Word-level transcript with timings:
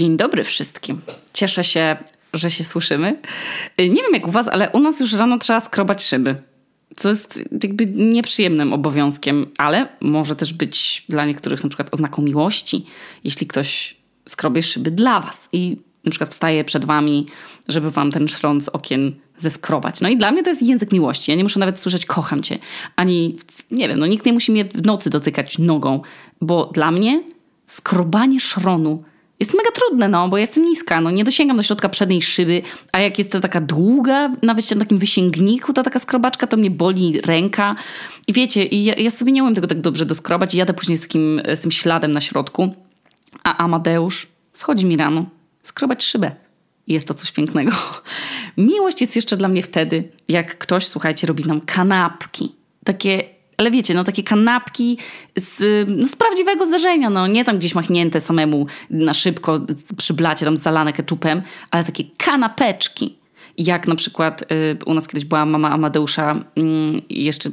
Dzień 0.00 0.16
dobry 0.16 0.44
wszystkim. 0.44 1.00
Cieszę 1.32 1.64
się, 1.64 1.96
że 2.32 2.50
się 2.50 2.64
słyszymy. 2.64 3.20
Nie 3.78 4.02
wiem 4.02 4.14
jak 4.14 4.28
u 4.28 4.30
was, 4.30 4.48
ale 4.48 4.70
u 4.70 4.80
nas 4.80 5.00
już 5.00 5.12
rano 5.12 5.38
trzeba 5.38 5.60
skrobać 5.60 6.02
szyby. 6.04 6.36
Co 6.96 7.08
jest 7.08 7.40
jakby 7.62 7.86
nieprzyjemnym 7.86 8.72
obowiązkiem, 8.72 9.46
ale 9.58 9.88
może 10.00 10.36
też 10.36 10.52
być 10.52 11.04
dla 11.08 11.24
niektórych 11.26 11.62
na 11.62 11.68
przykład 11.68 11.94
oznaką 11.94 12.22
miłości, 12.22 12.86
jeśli 13.24 13.46
ktoś 13.46 13.96
skrobie 14.28 14.62
szyby 14.62 14.90
dla 14.90 15.20
was 15.20 15.48
i 15.52 15.76
na 16.04 16.10
przykład 16.10 16.30
wstaje 16.30 16.64
przed 16.64 16.84
wami, 16.84 17.26
żeby 17.68 17.90
wam 17.90 18.12
ten 18.12 18.28
szron 18.28 18.60
z 18.60 18.68
okien 18.68 19.14
zeskrobać. 19.38 20.00
No 20.00 20.08
i 20.08 20.16
dla 20.16 20.30
mnie 20.30 20.42
to 20.42 20.50
jest 20.50 20.62
język 20.62 20.92
miłości. 20.92 21.30
Ja 21.30 21.36
nie 21.36 21.42
muszę 21.42 21.60
nawet 21.60 21.80
słyszeć 21.80 22.06
kocham 22.06 22.42
cię. 22.42 22.58
Ani, 22.96 23.36
nie 23.70 23.88
wiem, 23.88 23.98
no 23.98 24.06
nikt 24.06 24.26
nie 24.26 24.32
musi 24.32 24.52
mnie 24.52 24.64
w 24.64 24.86
nocy 24.86 25.10
dotykać 25.10 25.58
nogą, 25.58 26.02
bo 26.40 26.66
dla 26.66 26.90
mnie 26.90 27.22
skrobanie 27.66 28.40
szronu 28.40 29.04
jest 29.40 29.54
mega 29.54 29.70
trudne, 29.70 30.08
no, 30.08 30.28
bo 30.28 30.38
jestem 30.38 30.64
niska, 30.64 31.00
no 31.00 31.10
nie 31.10 31.24
dosięgam 31.24 31.56
do 31.56 31.62
środka 31.62 31.88
przedniej 31.88 32.22
szyby, 32.22 32.62
a 32.92 33.00
jak 33.00 33.18
jest 33.18 33.32
to 33.32 33.40
taka 33.40 33.60
długa, 33.60 34.30
nawet 34.42 34.70
na 34.70 34.80
takim 34.80 34.98
wysięgniku, 34.98 35.72
ta 35.72 35.82
taka 35.82 35.98
skrobaczka, 35.98 36.46
to 36.46 36.56
mnie 36.56 36.70
boli 36.70 37.20
ręka. 37.20 37.74
I 38.26 38.32
wiecie, 38.32 38.64
i 38.64 38.84
ja, 38.84 38.94
ja 38.94 39.10
sobie 39.10 39.32
nie 39.32 39.42
umiem 39.42 39.54
tego 39.54 39.66
tak 39.66 39.80
dobrze 39.80 40.06
doskrobać 40.06 40.54
i 40.54 40.58
jadę 40.58 40.74
później 40.74 40.98
z, 40.98 41.00
takim, 41.00 41.42
z 41.54 41.60
tym 41.60 41.70
śladem 41.70 42.12
na 42.12 42.20
środku, 42.20 42.74
a 43.44 43.56
Amadeusz 43.56 44.26
schodzi 44.52 44.86
mi 44.86 44.96
rano 44.96 45.26
skrobać 45.62 46.04
szybę. 46.04 46.30
Jest 46.86 47.08
to 47.08 47.14
coś 47.14 47.32
pięknego. 47.32 47.72
Miłość 48.56 49.00
jest 49.00 49.16
jeszcze 49.16 49.36
dla 49.36 49.48
mnie 49.48 49.62
wtedy, 49.62 50.08
jak 50.28 50.58
ktoś, 50.58 50.86
słuchajcie, 50.86 51.26
robi 51.26 51.44
nam 51.44 51.60
kanapki. 51.60 52.54
Takie 52.84 53.39
ale 53.60 53.70
wiecie, 53.70 53.94
no 53.94 54.04
takie 54.04 54.22
kanapki 54.22 54.98
z, 55.36 55.88
no, 55.90 56.06
z 56.06 56.16
prawdziwego 56.16 56.66
zdarzenia, 56.66 57.10
no 57.10 57.26
nie 57.26 57.44
tam 57.44 57.58
gdzieś 57.58 57.74
machnięte 57.74 58.20
samemu 58.20 58.66
na 58.90 59.14
szybko 59.14 59.60
przy 59.96 60.14
blacie 60.14 60.44
tam 60.44 60.56
zalane 60.56 60.92
keczupem, 60.92 61.42
ale 61.70 61.84
takie 61.84 62.04
kanapeczki. 62.16 63.16
Jak 63.58 63.88
na 63.88 63.94
przykład 63.94 64.42
y, 64.42 64.78
u 64.86 64.94
nas 64.94 65.08
kiedyś 65.08 65.24
była 65.24 65.46
mama 65.46 65.70
Amadeusza, 65.70 66.34
y, 66.34 66.62
jeszcze 67.10 67.50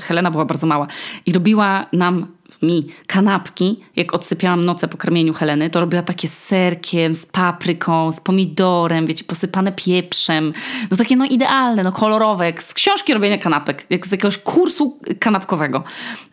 Helena 0.00 0.30
była 0.30 0.44
bardzo 0.44 0.66
mała 0.66 0.86
i 1.26 1.32
robiła 1.32 1.86
nam 1.92 2.26
mi 2.62 2.86
kanapki, 3.06 3.80
jak 3.96 4.14
odsypiałam 4.14 4.64
noce 4.64 4.88
po 4.88 4.96
karmieniu 4.96 5.34
Heleny, 5.34 5.70
to 5.70 5.80
robiła 5.80 6.02
takie 6.02 6.28
z 6.28 6.38
serkiem, 6.38 7.14
z 7.14 7.26
papryką, 7.26 8.12
z 8.12 8.20
pomidorem, 8.20 9.06
wiecie, 9.06 9.24
posypane 9.24 9.72
pieprzem. 9.72 10.52
No 10.90 10.96
takie 10.96 11.16
no 11.16 11.24
idealne, 11.24 11.82
no 11.82 11.92
kolorowe, 11.92 12.46
jak 12.46 12.62
z 12.62 12.74
książki 12.74 13.14
robienia 13.14 13.38
kanapek, 13.38 13.86
jak 13.90 14.06
z 14.06 14.10
jakiegoś 14.12 14.38
kursu 14.38 14.98
kanapkowego. 15.20 15.84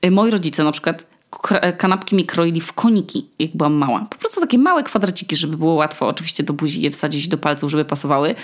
Y, 0.05 0.11
moi 0.11 0.31
rodzice 0.31 0.63
na 0.63 0.71
przykład 0.71 1.05
kanapki 1.77 2.15
mi 2.15 2.25
kroili 2.25 2.61
w 2.61 2.73
koniki, 2.73 3.29
jak 3.39 3.57
byłam 3.57 3.73
mała. 3.73 4.07
Po 4.09 4.17
prostu 4.17 4.41
takie 4.41 4.57
małe 4.57 4.83
kwadraciki, 4.83 5.35
żeby 5.35 5.57
było 5.57 5.73
łatwo 5.73 6.07
oczywiście 6.07 6.43
do 6.43 6.53
buzi 6.53 6.81
je 6.81 6.91
wsadzić 6.91 7.27
do 7.27 7.37
palców, 7.37 7.71
żeby 7.71 7.85
pasowały. 7.85 8.35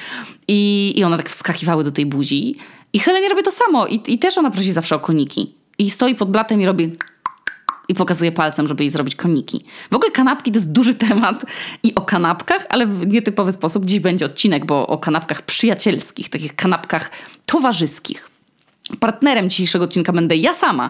I, 0.48 0.94
i 1.00 1.04
one 1.04 1.18
tak 1.18 1.30
wskakiwały 1.30 1.84
do 1.84 1.92
tej 1.92 2.06
buzi. 2.06 2.56
I 2.94 3.00
Helenie 3.00 3.30
robi 3.30 3.44
to 3.44 3.52
samo. 3.52 3.88
I, 3.88 4.02
I 4.08 4.20
też 4.20 4.38
ona 4.38 4.52
prosi 4.52 4.72
zawsze 4.72 4.96
o 4.96 5.00
koniki. 5.00 5.54
I 5.78 5.90
stoi 5.90 6.16
pod 6.16 6.32
blatem 6.32 6.62
i 6.62 6.66
robi 6.66 6.96
i 7.90 7.94
pokazuje 7.94 8.32
palcem, 8.32 8.68
żeby 8.68 8.84
jej 8.84 8.92
zrobić 8.92 9.16
koniki. 9.16 9.66
W 9.92 9.96
ogóle 9.96 10.12
kanapki 10.12 10.52
to 10.52 10.58
jest 10.58 10.72
duży 10.72 10.94
temat 10.94 11.46
i 11.84 11.96
o 11.96 12.02
kanapkach, 12.02 12.66
ale 12.70 12.86
w 12.88 13.08
nietypowy 13.08 13.52
sposób. 13.52 13.86
Dziś 13.86 14.00
będzie 14.00 14.26
odcinek, 14.26 14.66
bo 14.66 14.88
o 14.88 14.98
kanapkach 14.98 15.42
przyjacielskich, 15.42 16.30
takich 16.30 16.56
kanapkach 16.56 17.12
towarzyskich. 17.46 18.30
Partnerem 19.00 19.50
dzisiejszego 19.50 19.86
odcinka 19.86 20.14
będę 20.14 20.36
ja 20.36 20.54
sama, 20.54 20.90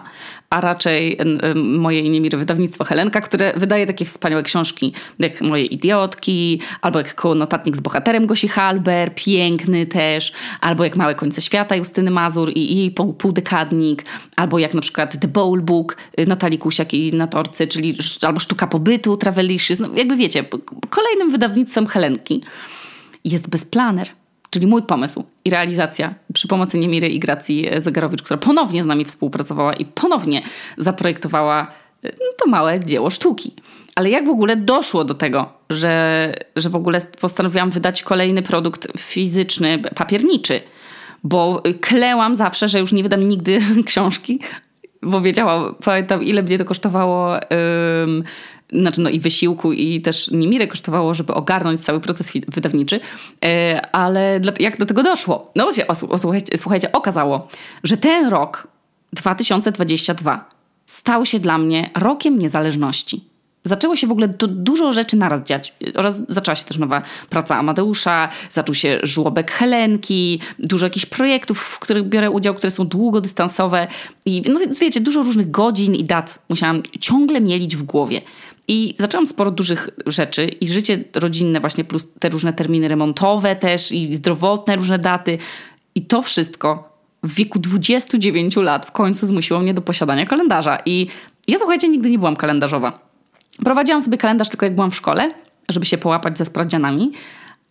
a 0.50 0.60
raczej 0.60 1.18
moje 1.54 2.00
imię 2.00 2.30
wydawnictwo 2.30 2.84
Helenka, 2.84 3.20
które 3.20 3.52
wydaje 3.56 3.86
takie 3.86 4.04
wspaniałe 4.04 4.42
książki 4.42 4.92
jak 5.18 5.40
Moje 5.40 5.64
idiotki, 5.64 6.60
albo 6.80 6.98
jak 6.98 7.14
Koło 7.14 7.34
notatnik 7.34 7.76
z 7.76 7.80
bohaterem 7.80 8.26
Gosi 8.26 8.48
Halber, 8.48 9.14
piękny 9.14 9.86
też, 9.86 10.32
albo 10.60 10.84
jak 10.84 10.96
Małe 10.96 11.14
końce 11.14 11.40
świata 11.40 11.76
Justyny 11.76 12.10
Mazur 12.10 12.52
i 12.54 12.76
jej 12.76 12.90
półdekadnik, 13.18 14.04
albo 14.36 14.58
jak 14.58 14.74
na 14.74 14.80
przykład 14.80 15.20
The 15.20 15.28
Bowl 15.28 15.62
Book 15.62 15.96
y, 16.20 16.26
Natalii 16.26 16.58
Kusiak 16.58 16.94
i 16.94 17.12
Natorcy, 17.12 17.66
czyli 17.66 17.96
albo 18.22 18.40
Sztuka 18.40 18.66
Pobytu 18.66 19.16
Travelicious, 19.16 19.80
no 19.80 19.88
jakby 19.94 20.16
wiecie, 20.16 20.44
kolejnym 20.90 21.30
wydawnictwem 21.30 21.86
Helenki 21.86 22.42
jest 23.24 23.48
Bezplaner 23.48 24.19
czyli 24.50 24.66
mój 24.66 24.82
pomysł 24.82 25.24
i 25.44 25.50
realizacja 25.50 26.14
przy 26.32 26.48
pomocy 26.48 26.78
Niemiry 26.78 27.08
i 27.08 27.18
Gracji 27.18 27.68
Zegarowicz, 27.80 28.22
która 28.22 28.38
ponownie 28.38 28.82
z 28.82 28.86
nami 28.86 29.04
współpracowała 29.04 29.72
i 29.72 29.84
ponownie 29.84 30.42
zaprojektowała 30.78 31.66
no, 32.02 32.26
to 32.38 32.50
małe 32.50 32.80
dzieło 32.80 33.10
sztuki. 33.10 33.52
Ale 33.94 34.10
jak 34.10 34.26
w 34.26 34.30
ogóle 34.30 34.56
doszło 34.56 35.04
do 35.04 35.14
tego, 35.14 35.52
że, 35.70 36.34
że 36.56 36.70
w 36.70 36.76
ogóle 36.76 37.00
postanowiłam 37.20 37.70
wydać 37.70 38.02
kolejny 38.02 38.42
produkt 38.42 38.88
fizyczny, 38.98 39.78
papierniczy? 39.78 40.60
Bo 41.24 41.62
klełam 41.80 42.34
zawsze, 42.34 42.68
że 42.68 42.80
już 42.80 42.92
nie 42.92 43.02
wydam 43.02 43.28
nigdy 43.28 43.60
książki, 43.86 44.40
bo 45.02 45.20
wiedziałam, 45.20 45.74
pamiętam 45.84 46.22
ile 46.22 46.42
mnie 46.42 46.58
to 46.58 46.64
kosztowało 46.64 47.36
znaczy 48.72 49.00
no 49.00 49.10
i 49.10 49.20
wysiłku 49.20 49.72
i 49.72 50.00
też 50.00 50.30
niemirę 50.30 50.66
kosztowało, 50.66 51.14
żeby 51.14 51.34
ogarnąć 51.34 51.80
cały 51.80 52.00
proces 52.00 52.32
wydawniczy, 52.48 53.00
e, 53.44 53.80
ale 53.92 54.40
jak 54.58 54.78
do 54.78 54.86
tego 54.86 55.02
doszło? 55.02 55.52
No 55.56 55.72
się, 55.72 55.86
słuchajcie, 56.18 56.58
słuchajcie, 56.58 56.92
okazało, 56.92 57.48
że 57.84 57.96
ten 57.96 58.26
rok 58.26 58.68
2022 59.12 60.48
stał 60.86 61.26
się 61.26 61.38
dla 61.38 61.58
mnie 61.58 61.90
rokiem 61.94 62.38
niezależności. 62.38 63.30
Zaczęło 63.64 63.96
się 63.96 64.06
w 64.06 64.12
ogóle 64.12 64.28
dużo 64.48 64.92
rzeczy 64.92 65.16
naraz 65.16 65.42
dziać. 65.42 65.74
Oraz 65.94 66.22
zaczęła 66.28 66.54
się 66.54 66.64
też 66.64 66.78
nowa 66.78 67.02
praca 67.28 67.56
Amadeusza, 67.56 68.28
zaczął 68.50 68.74
się 68.74 69.00
żłobek 69.02 69.50
Helenki, 69.50 70.40
dużo 70.58 70.86
jakichś 70.86 71.06
projektów, 71.06 71.58
w 71.58 71.78
których 71.78 72.04
biorę 72.04 72.30
udział, 72.30 72.54
które 72.54 72.70
są 72.70 72.86
długodystansowe. 72.86 73.88
I 74.24 74.42
no 74.52 74.60
wiecie, 74.80 75.00
dużo 75.00 75.22
różnych 75.22 75.50
godzin 75.50 75.94
i 75.94 76.04
dat 76.04 76.38
musiałam 76.48 76.82
ciągle 77.00 77.40
mielić 77.40 77.76
w 77.76 77.82
głowie. 77.82 78.22
I 78.72 78.94
zaczęłam 78.98 79.26
sporo 79.26 79.50
dużych 79.50 79.90
rzeczy 80.06 80.44
i 80.44 80.68
życie 80.68 81.04
rodzinne 81.14 81.60
właśnie 81.60 81.84
plus 81.84 82.08
te 82.18 82.28
różne 82.28 82.52
terminy 82.52 82.88
remontowe 82.88 83.56
też 83.56 83.92
i 83.92 84.16
zdrowotne 84.16 84.76
różne 84.76 84.98
daty. 84.98 85.38
I 85.94 86.06
to 86.06 86.22
wszystko 86.22 86.98
w 87.22 87.34
wieku 87.34 87.58
29 87.58 88.56
lat 88.56 88.86
w 88.86 88.92
końcu 88.92 89.26
zmusiło 89.26 89.60
mnie 89.60 89.74
do 89.74 89.82
posiadania 89.82 90.26
kalendarza. 90.26 90.78
I 90.86 91.06
ja 91.48 91.58
słuchajcie, 91.58 91.88
nigdy 91.88 92.10
nie 92.10 92.18
byłam 92.18 92.36
kalendarzowa. 92.36 92.98
Prowadziłam 93.64 94.02
sobie 94.02 94.18
kalendarz 94.18 94.48
tylko 94.48 94.66
jak 94.66 94.74
byłam 94.74 94.90
w 94.90 94.96
szkole, 94.96 95.34
żeby 95.68 95.86
się 95.86 95.98
połapać 95.98 96.38
ze 96.38 96.44
sprawdzianami, 96.44 97.12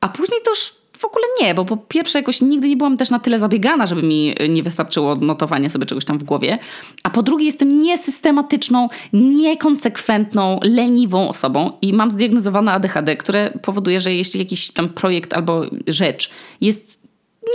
a 0.01 0.09
później 0.09 0.39
to 0.45 0.51
już 0.51 0.78
w 0.99 1.05
ogóle 1.05 1.25
nie, 1.41 1.55
bo 1.55 1.65
po 1.65 1.77
pierwsze 1.77 2.19
jakoś 2.19 2.41
nigdy 2.41 2.69
nie 2.69 2.77
byłam 2.77 2.97
też 2.97 3.09
na 3.09 3.19
tyle 3.19 3.39
zabiegana, 3.39 3.87
żeby 3.87 4.03
mi 4.03 4.35
nie 4.49 4.63
wystarczyło 4.63 5.15
notowanie 5.15 5.69
sobie 5.69 5.85
czegoś 5.85 6.05
tam 6.05 6.17
w 6.17 6.23
głowie, 6.23 6.59
a 7.03 7.09
po 7.09 7.23
drugie 7.23 7.45
jestem 7.45 7.79
niesystematyczną, 7.79 8.89
niekonsekwentną, 9.13 10.59
leniwą 10.63 11.29
osobą 11.29 11.71
i 11.81 11.93
mam 11.93 12.11
zdiagnozowane 12.11 12.71
ADHD, 12.71 13.15
które 13.15 13.51
powoduje, 13.61 14.01
że 14.01 14.13
jeśli 14.13 14.39
jakiś 14.39 14.71
tam 14.71 14.89
projekt 14.89 15.33
albo 15.33 15.61
rzecz 15.87 16.31
jest, 16.61 17.01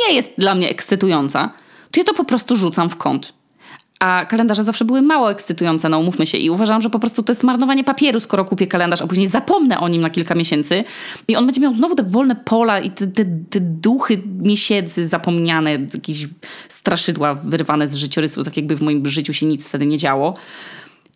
nie 0.09 0.15
jest 0.15 0.31
dla 0.38 0.55
mnie 0.55 0.71
ekscytująca, 0.71 1.53
to 1.91 2.00
ja 2.00 2.05
to 2.05 2.15
po 2.15 2.25
prostu 2.25 2.56
rzucam 2.56 2.91
w 2.91 2.97
kąt 2.97 3.32
a 4.00 4.27
kalendarze 4.27 4.65
zawsze 4.65 4.84
były 4.84 5.03
mało 5.03 5.31
ekscytujące, 5.31 5.88
no 5.88 5.99
umówmy 5.99 6.27
się. 6.27 6.38
I 6.38 6.50
uważam, 6.50 6.81
że 6.81 6.91
po 6.91 6.99
prostu 6.99 7.22
to 7.22 7.32
jest 7.32 7.44
marnowanie 7.44 7.84
papieru, 7.84 8.21
skoro 8.21 8.44
kupię 8.44 8.66
kalendarz, 8.66 9.03
a 9.03 9.06
później 9.06 9.28
zapomnę 9.28 9.81
o 9.81 9.88
nim 9.88 10.03
na 10.03 10.10
kilka 10.10 10.34
miesięcy 10.34 10.84
i 11.28 11.37
on 11.37 11.47
będzie 11.47 11.60
miał 11.60 11.75
znowu 11.75 11.94
te 11.94 12.03
wolne 12.03 12.37
pola 12.37 12.81
i 12.81 12.91
te, 12.91 13.06
te, 13.06 13.25
te 13.50 13.60
duchy 13.60 14.22
miesięcy 14.43 15.09
zapomniane, 15.09 15.71
jakieś 15.94 16.27
straszydła 16.69 17.34
wyrwane 17.34 17.88
z 17.88 17.94
życiorysu, 17.94 18.44
tak 18.44 18.56
jakby 18.56 18.77
w 18.77 18.82
moim 18.82 19.06
życiu 19.06 19.32
się 19.32 19.47
nic 19.47 19.69
wtedy 19.69 19.87
nie 19.87 19.99
działo. 19.99 20.34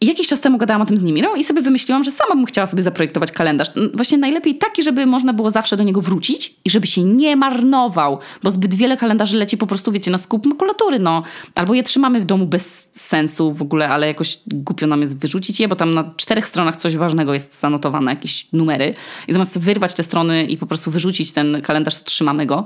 I 0.00 0.06
jakiś 0.06 0.28
czas 0.28 0.40
temu 0.40 0.58
gadałam 0.58 0.82
o 0.82 0.86
tym 0.86 0.98
z 0.98 1.02
Nimirą 1.02 1.34
i 1.34 1.44
sobie 1.44 1.62
wymyśliłam, 1.62 2.04
że 2.04 2.10
sama 2.10 2.34
bym 2.34 2.46
chciała 2.46 2.66
sobie 2.66 2.82
zaprojektować 2.82 3.32
kalendarz. 3.32 3.68
Właśnie 3.94 4.18
najlepiej 4.18 4.54
taki, 4.54 4.82
żeby 4.82 5.06
można 5.06 5.32
było 5.32 5.50
zawsze 5.50 5.76
do 5.76 5.84
niego 5.84 6.00
wrócić 6.00 6.54
i 6.64 6.70
żeby 6.70 6.86
się 6.86 7.02
nie 7.02 7.36
marnował, 7.36 8.18
bo 8.42 8.50
zbyt 8.50 8.74
wiele 8.74 8.96
kalendarzy 8.96 9.36
leci 9.36 9.56
po 9.56 9.66
prostu, 9.66 9.92
wiecie, 9.92 10.10
na 10.10 10.18
skup 10.18 10.46
makulatury, 10.46 10.98
no. 10.98 11.22
Albo 11.54 11.74
je 11.74 11.82
trzymamy 11.82 12.20
w 12.20 12.24
domu 12.24 12.46
bez 12.46 12.88
sensu 12.90 13.52
w 13.52 13.62
ogóle, 13.62 13.88
ale 13.88 14.06
jakoś 14.06 14.38
głupio 14.46 14.86
nam 14.86 15.00
jest 15.00 15.18
wyrzucić 15.18 15.60
je, 15.60 15.68
bo 15.68 15.76
tam 15.76 15.94
na 15.94 16.14
czterech 16.16 16.46
stronach 16.46 16.76
coś 16.76 16.96
ważnego 16.96 17.34
jest 17.34 17.60
zanotowane, 17.60 18.10
jakieś 18.10 18.52
numery. 18.52 18.94
I 19.28 19.32
zamiast 19.32 19.58
wyrwać 19.58 19.94
te 19.94 20.02
strony 20.02 20.44
i 20.44 20.56
po 20.56 20.66
prostu 20.66 20.90
wyrzucić 20.90 21.32
ten 21.32 21.62
kalendarz, 21.62 21.98
to 21.98 22.04
trzymamy 22.04 22.46
go. 22.46 22.64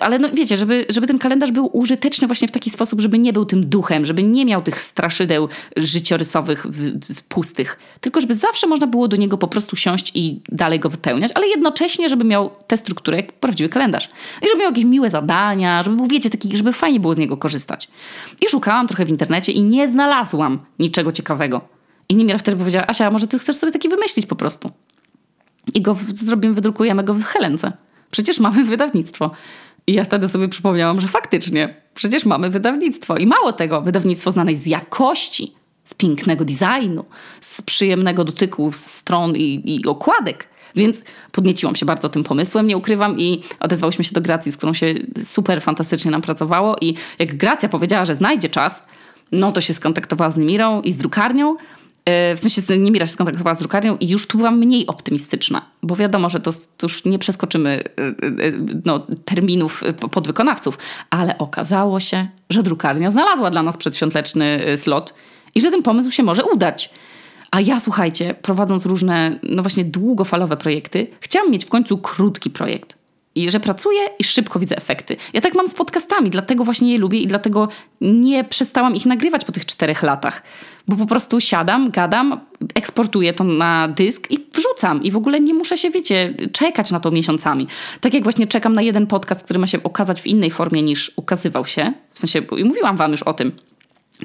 Ale 0.00 0.18
no 0.18 0.28
wiecie, 0.34 0.56
żeby, 0.56 0.86
żeby 0.88 1.06
ten 1.06 1.18
kalendarz 1.18 1.52
był 1.52 1.70
użyteczny 1.72 2.26
właśnie 2.26 2.48
w 2.48 2.52
taki 2.52 2.70
sposób, 2.70 3.00
żeby 3.00 3.18
nie 3.18 3.32
był 3.32 3.44
tym 3.44 3.66
duchem, 3.66 4.04
żeby 4.04 4.22
nie 4.22 4.44
miał 4.44 4.62
tych 4.62 4.82
straszydeł 4.82 5.48
życiorysowych 5.76 6.63
pustych, 7.28 7.78
tylko 8.00 8.20
żeby 8.20 8.34
zawsze 8.34 8.66
można 8.66 8.86
było 8.86 9.08
do 9.08 9.16
niego 9.16 9.38
po 9.38 9.48
prostu 9.48 9.76
siąść 9.76 10.12
i 10.14 10.42
dalej 10.48 10.80
go 10.80 10.88
wypełniać, 10.88 11.32
ale 11.34 11.48
jednocześnie, 11.48 12.08
żeby 12.08 12.24
miał 12.24 12.50
tę 12.66 12.76
strukturę 12.76 13.16
jak 13.16 13.32
prawdziwy 13.32 13.68
kalendarz. 13.68 14.08
I 14.42 14.48
żeby 14.48 14.60
miał 14.60 14.70
jakieś 14.70 14.84
miłe 14.84 15.10
zadania, 15.10 15.82
żeby 15.82 15.96
był, 15.96 16.06
wiecie, 16.06 16.30
taki, 16.30 16.56
żeby 16.56 16.72
fajnie 16.72 17.00
było 17.00 17.14
z 17.14 17.18
niego 17.18 17.36
korzystać. 17.36 17.88
I 18.40 18.48
szukałam 18.48 18.86
trochę 18.88 19.04
w 19.04 19.08
internecie 19.08 19.52
i 19.52 19.62
nie 19.62 19.88
znalazłam 19.88 20.58
niczego 20.78 21.12
ciekawego. 21.12 21.60
I 22.08 22.16
Nimira 22.16 22.38
wtedy 22.38 22.56
powiedziała, 22.56 22.86
Asia, 22.86 23.10
może 23.10 23.28
ty 23.28 23.38
chcesz 23.38 23.56
sobie 23.56 23.72
taki 23.72 23.88
wymyślić 23.88 24.26
po 24.26 24.36
prostu. 24.36 24.70
i 25.74 25.82
go 25.82 25.96
zrobimy, 26.14 26.54
wydrukujemy 26.54 27.04
go 27.04 27.14
w 27.14 27.22
Helence. 27.22 27.72
Przecież 28.10 28.40
mamy 28.40 28.64
wydawnictwo. 28.64 29.30
I 29.86 29.92
ja 29.92 30.04
wtedy 30.04 30.28
sobie 30.28 30.48
przypomniałam, 30.48 31.00
że 31.00 31.08
faktycznie, 31.08 31.82
przecież 31.94 32.26
mamy 32.26 32.50
wydawnictwo. 32.50 33.16
I 33.16 33.26
mało 33.26 33.52
tego, 33.52 33.82
wydawnictwo 33.82 34.32
znane 34.32 34.56
z 34.56 34.66
jakości, 34.66 35.54
z 35.84 35.94
pięknego 35.94 36.44
designu, 36.44 37.04
z 37.40 37.62
przyjemnego 37.62 38.24
dotyku 38.24 38.70
stron 38.72 39.36
i, 39.36 39.62
i 39.64 39.86
okładek. 39.86 40.48
Więc 40.76 41.02
podnieciłam 41.32 41.76
się 41.76 41.86
bardzo 41.86 42.08
tym 42.08 42.24
pomysłem, 42.24 42.66
nie 42.66 42.76
ukrywam, 42.76 43.18
i 43.18 43.42
odezwałyśmy 43.60 44.04
się 44.04 44.12
do 44.12 44.20
Gracji, 44.20 44.52
z 44.52 44.56
którą 44.56 44.74
się 44.74 44.94
super 45.24 45.62
fantastycznie 45.62 46.10
nam 46.10 46.22
pracowało. 46.22 46.76
I 46.80 46.94
jak 47.18 47.36
Gracja 47.36 47.68
powiedziała, 47.68 48.04
że 48.04 48.14
znajdzie 48.14 48.48
czas, 48.48 48.82
no 49.32 49.52
to 49.52 49.60
się 49.60 49.74
skontaktowała 49.74 50.30
z 50.30 50.36
Nimirą 50.36 50.82
i 50.82 50.92
z 50.92 50.96
drukarnią. 50.96 51.56
E, 52.04 52.36
w 52.36 52.40
sensie 52.40 52.78
Nimira 52.78 53.06
się 53.06 53.12
skontaktowała 53.12 53.54
z 53.54 53.58
drukarnią 53.58 53.96
i 53.96 54.08
już 54.08 54.26
tu 54.26 54.38
byłam 54.38 54.58
mniej 54.58 54.86
optymistyczna, 54.86 55.64
bo 55.82 55.96
wiadomo, 55.96 56.30
że 56.30 56.40
to, 56.40 56.52
to 56.52 56.84
już 56.86 57.04
nie 57.04 57.18
przeskoczymy 57.18 57.70
e, 57.70 58.02
e, 58.02 58.52
no, 58.84 59.06
terminów 59.24 59.84
podwykonawców, 60.10 60.78
ale 61.10 61.38
okazało 61.38 62.00
się, 62.00 62.28
że 62.50 62.62
drukarnia 62.62 63.10
znalazła 63.10 63.50
dla 63.50 63.62
nas 63.62 63.76
przedświąteczny 63.76 64.60
slot 64.76 65.14
i 65.54 65.60
że 65.60 65.70
ten 65.70 65.82
pomysł 65.82 66.10
się 66.10 66.22
może 66.22 66.44
udać. 66.44 66.90
A 67.50 67.60
ja, 67.60 67.80
słuchajcie, 67.80 68.34
prowadząc 68.42 68.86
różne, 68.86 69.38
no 69.42 69.62
właśnie 69.62 69.84
długofalowe 69.84 70.56
projekty, 70.56 71.06
chciałam 71.20 71.50
mieć 71.50 71.64
w 71.64 71.68
końcu 71.68 71.98
krótki 71.98 72.50
projekt. 72.50 72.98
I 73.34 73.50
że 73.50 73.60
pracuję 73.60 74.00
i 74.18 74.24
szybko 74.24 74.58
widzę 74.58 74.76
efekty. 74.76 75.16
Ja 75.32 75.40
tak 75.40 75.54
mam 75.54 75.68
z 75.68 75.74
podcastami, 75.74 76.30
dlatego 76.30 76.64
właśnie 76.64 76.92
je 76.92 76.98
lubię 76.98 77.18
i 77.18 77.26
dlatego 77.26 77.68
nie 78.00 78.44
przestałam 78.44 78.96
ich 78.96 79.06
nagrywać 79.06 79.44
po 79.44 79.52
tych 79.52 79.66
czterech 79.66 80.02
latach. 80.02 80.42
Bo 80.88 80.96
po 80.96 81.06
prostu 81.06 81.40
siadam, 81.40 81.90
gadam, 81.90 82.40
eksportuję 82.74 83.32
to 83.32 83.44
na 83.44 83.88
dysk 83.88 84.30
i 84.30 84.38
wrzucam. 84.54 85.02
I 85.02 85.10
w 85.10 85.16
ogóle 85.16 85.40
nie 85.40 85.54
muszę 85.54 85.76
się, 85.76 85.90
wiecie, 85.90 86.34
czekać 86.52 86.90
na 86.90 87.00
to 87.00 87.10
miesiącami. 87.10 87.66
Tak 88.00 88.14
jak 88.14 88.22
właśnie 88.22 88.46
czekam 88.46 88.74
na 88.74 88.82
jeden 88.82 89.06
podcast, 89.06 89.42
który 89.42 89.58
ma 89.58 89.66
się 89.66 89.82
okazać 89.82 90.22
w 90.22 90.26
innej 90.26 90.50
formie 90.50 90.82
niż 90.82 91.12
ukazywał 91.16 91.66
się. 91.66 91.92
W 92.12 92.18
sensie, 92.18 92.42
mówiłam 92.64 92.96
wam 92.96 93.10
już 93.10 93.22
o 93.22 93.32
tym 93.32 93.52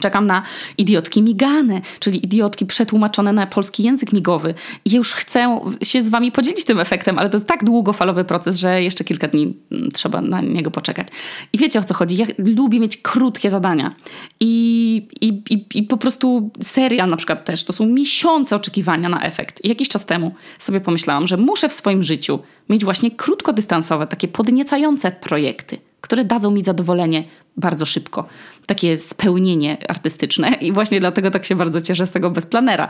Czekam 0.01 0.27
na 0.27 0.43
idiotki 0.77 1.21
migane, 1.21 1.81
czyli 1.99 2.25
idiotki 2.25 2.65
przetłumaczone 2.65 3.33
na 3.33 3.47
polski 3.47 3.83
język 3.83 4.13
migowy. 4.13 4.53
I 4.85 4.91
już 4.91 5.13
chcę 5.13 5.59
się 5.83 6.03
z 6.03 6.09
wami 6.09 6.31
podzielić 6.31 6.65
tym 6.65 6.79
efektem, 6.79 7.19
ale 7.19 7.29
to 7.29 7.37
jest 7.37 7.47
tak 7.47 7.63
długofalowy 7.63 8.23
proces, 8.23 8.57
że 8.57 8.83
jeszcze 8.83 9.03
kilka 9.03 9.27
dni 9.27 9.53
mm, 9.71 9.91
trzeba 9.91 10.21
na 10.21 10.41
niego 10.41 10.71
poczekać. 10.71 11.07
I 11.53 11.57
wiecie 11.57 11.79
o 11.79 11.83
co 11.83 11.93
chodzi? 11.93 12.17
Ja 12.17 12.25
lubię 12.37 12.79
mieć 12.79 12.97
krótkie 12.97 13.49
zadania. 13.49 13.93
I, 14.39 15.07
i, 15.21 15.27
i, 15.27 15.65
i 15.75 15.83
po 15.83 15.97
prostu 15.97 16.51
serial 16.61 17.09
na 17.09 17.17
przykład 17.17 17.45
też. 17.45 17.63
To 17.63 17.73
są 17.73 17.85
miesiące 17.85 18.55
oczekiwania 18.55 19.09
na 19.09 19.23
efekt. 19.23 19.65
I 19.65 19.69
jakiś 19.69 19.89
czas 19.89 20.05
temu 20.05 20.31
sobie 20.59 20.81
pomyślałam, 20.81 21.27
że 21.27 21.37
muszę 21.37 21.69
w 21.69 21.73
swoim 21.73 22.03
życiu 22.03 22.39
mieć 22.69 22.85
właśnie 22.85 23.11
krótkodystansowe, 23.11 24.07
takie 24.07 24.27
podniecające 24.27 25.11
projekty 25.11 25.88
które 26.01 26.25
dadzą 26.25 26.51
mi 26.51 26.63
zadowolenie 26.63 27.23
bardzo 27.57 27.85
szybko. 27.85 28.27
Takie 28.65 28.97
spełnienie 28.97 29.89
artystyczne 29.89 30.53
i 30.65 30.71
właśnie 30.71 30.99
dlatego 30.99 31.31
tak 31.31 31.45
się 31.45 31.55
bardzo 31.55 31.81
cieszę 31.81 32.07
z 32.07 32.11
tego 32.11 32.29
bezplanera. 32.29 32.89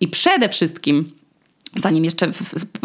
I 0.00 0.08
przede 0.08 0.48
wszystkim 0.48 1.12
zanim 1.76 2.04
jeszcze 2.04 2.32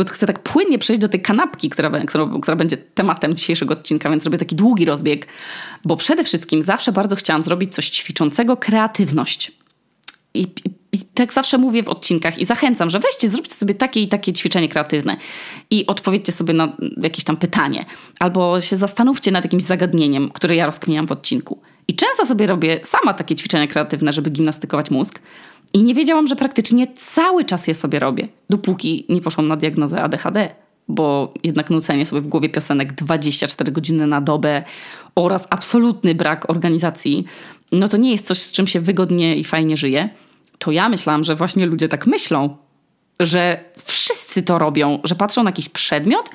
chcę 0.09 0.27
tak 0.27 0.39
płynnie 0.39 0.79
przejść 0.79 1.01
do 1.01 1.09
tej 1.09 1.21
kanapki, 1.21 1.69
która, 1.69 2.05
która, 2.05 2.29
która, 2.41 2.57
będzie 2.57 2.77
tematem 2.77 3.35
dzisiejszego 3.35 3.73
odcinka, 3.73 4.09
więc 4.09 4.23
zrobię 4.23 4.37
taki 4.37 4.55
długi 4.55 4.85
rozbieg, 4.85 5.27
bo 5.85 5.97
przede 5.97 6.23
wszystkim 6.23 6.63
zawsze 6.63 6.91
bardzo 6.91 7.15
chciałam 7.15 7.41
zrobić 7.41 7.75
coś 7.75 7.89
ćwiczącego 7.89 8.57
kreatywność. 8.57 9.51
I, 10.33 10.41
i, 10.41 10.82
I, 10.93 10.97
tak 11.13 11.33
zawsze 11.33 11.57
mówię 11.57 11.83
w 11.83 11.89
odcinkach 11.89 12.39
i 12.39 12.45
zachęcam, 12.45 12.89
że 12.89 12.99
weźcie, 12.99 13.29
zróbcie 13.29 13.55
sobie 13.55 13.75
takie 13.75 14.01
i 14.01 14.07
takie 14.07 14.33
ćwiczenie 14.33 14.69
kreatywne 14.69 15.17
i 15.69 15.87
odpowiedzcie 15.87 16.31
sobie 16.31 16.53
na 16.53 16.77
jakieś 17.01 17.23
tam 17.23 17.37
pytanie. 17.37 17.85
Albo 18.19 18.61
się 18.61 18.77
zastanówcie 18.77 19.31
nad 19.31 19.43
jakimś 19.43 19.63
zagadnieniem, 19.63 20.29
które 20.29 20.55
ja 20.55 20.65
rozkminiam 20.65 21.07
w 21.07 21.11
odcinku. 21.11 21.61
I 21.87 21.95
często 21.95 22.25
sobie 22.25 22.47
robię 22.47 22.79
sama 22.83 23.13
takie 23.13 23.35
ćwiczenia 23.35 23.67
kreatywne, 23.67 24.11
żeby 24.11 24.29
gimnastykować 24.29 24.91
mózg. 24.91 25.19
I 25.73 25.83
nie 25.83 25.93
wiedziałam, 25.93 26.27
że 26.27 26.35
praktycznie 26.35 26.87
cały 26.93 27.45
czas 27.45 27.67
je 27.67 27.75
sobie 27.75 27.99
robię, 27.99 28.27
dopóki 28.49 29.05
nie 29.09 29.21
poszłam 29.21 29.47
na 29.47 29.55
diagnozę 29.55 30.01
ADHD, 30.01 30.49
bo 30.87 31.33
jednak 31.43 31.69
nucenie 31.69 32.05
sobie 32.05 32.21
w 32.21 32.27
głowie 32.27 32.49
piosenek 32.49 32.93
24 32.93 33.71
godziny 33.71 34.07
na 34.07 34.21
dobę 34.21 34.63
oraz 35.15 35.47
absolutny 35.49 36.15
brak 36.15 36.49
organizacji, 36.49 37.25
no 37.71 37.87
to 37.87 37.97
nie 37.97 38.11
jest 38.11 38.27
coś, 38.27 38.37
z 38.37 38.51
czym 38.51 38.67
się 38.67 38.79
wygodnie 38.79 39.35
i 39.35 39.43
fajnie 39.43 39.77
żyje 39.77 40.09
to 40.63 40.71
ja 40.71 40.89
myślałam, 40.89 41.23
że 41.23 41.35
właśnie 41.35 41.65
ludzie 41.65 41.89
tak 41.89 42.07
myślą, 42.07 42.57
że 43.19 43.63
wszyscy 43.85 44.43
to 44.43 44.59
robią, 44.59 44.99
że 45.03 45.15
patrzą 45.15 45.43
na 45.43 45.49
jakiś 45.49 45.69
przedmiot 45.69 46.29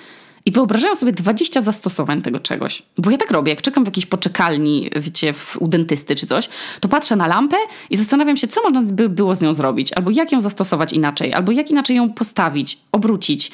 i 0.47 0.51
wyobrażają 0.51 0.97
sobie 0.97 1.13
20 1.13 1.63
zastosowań 1.63 2.23
tego 2.23 2.39
czegoś. 2.39 2.83
Bo 2.99 3.11
ja 3.11 3.19
tak 3.19 3.31
robię, 3.31 3.53
jak 3.53 3.63
czekam 3.63 3.85
w 3.85 3.87
jakiejś 3.87 4.07
poczekalni, 4.07 4.91
wiecie, 4.97 5.33
w, 5.33 5.57
u 5.61 5.69
dentysty 5.69 6.15
czy 6.15 6.27
coś, 6.27 6.49
to 6.81 6.89
patrzę 6.89 7.17
na 7.17 7.27
lampę 7.27 7.57
i 7.91 7.97
zastanawiam 7.97 8.37
się, 8.37 8.49
co 8.49 8.63
można 8.63 8.83
by 8.83 9.09
było 9.09 9.35
z 9.35 9.41
nią 9.41 9.55
zrobić, 9.55 9.93
albo 9.93 10.11
jak 10.11 10.33
ją 10.33 10.41
zastosować 10.41 10.93
inaczej, 10.93 11.35
albo 11.35 11.53
jak 11.53 11.71
inaczej 11.71 11.97
ją 11.97 12.13
postawić, 12.13 12.79
obrócić. 12.93 13.51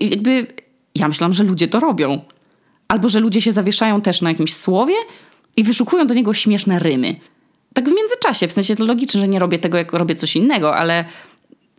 Jakby 0.00 0.46
ja 0.94 1.08
myślałam, 1.08 1.32
że 1.32 1.44
ludzie 1.44 1.68
to 1.68 1.80
robią. 1.80 2.20
Albo 2.88 3.08
że 3.08 3.20
ludzie 3.20 3.40
się 3.40 3.52
zawieszają 3.52 4.00
też 4.00 4.22
na 4.22 4.30
jakimś 4.30 4.54
słowie 4.54 4.94
i 5.56 5.64
wyszukują 5.64 6.06
do 6.06 6.14
niego 6.14 6.34
śmieszne 6.34 6.78
rymy 6.78 7.16
tak 7.78 7.88
w 7.88 7.94
międzyczasie, 7.94 8.48
w 8.48 8.52
sensie 8.52 8.76
to 8.76 8.84
logiczne, 8.84 9.20
że 9.20 9.28
nie 9.28 9.38
robię 9.38 9.58
tego, 9.58 9.78
jak 9.78 9.92
robię 9.92 10.14
coś 10.14 10.36
innego, 10.36 10.76
ale 10.76 11.04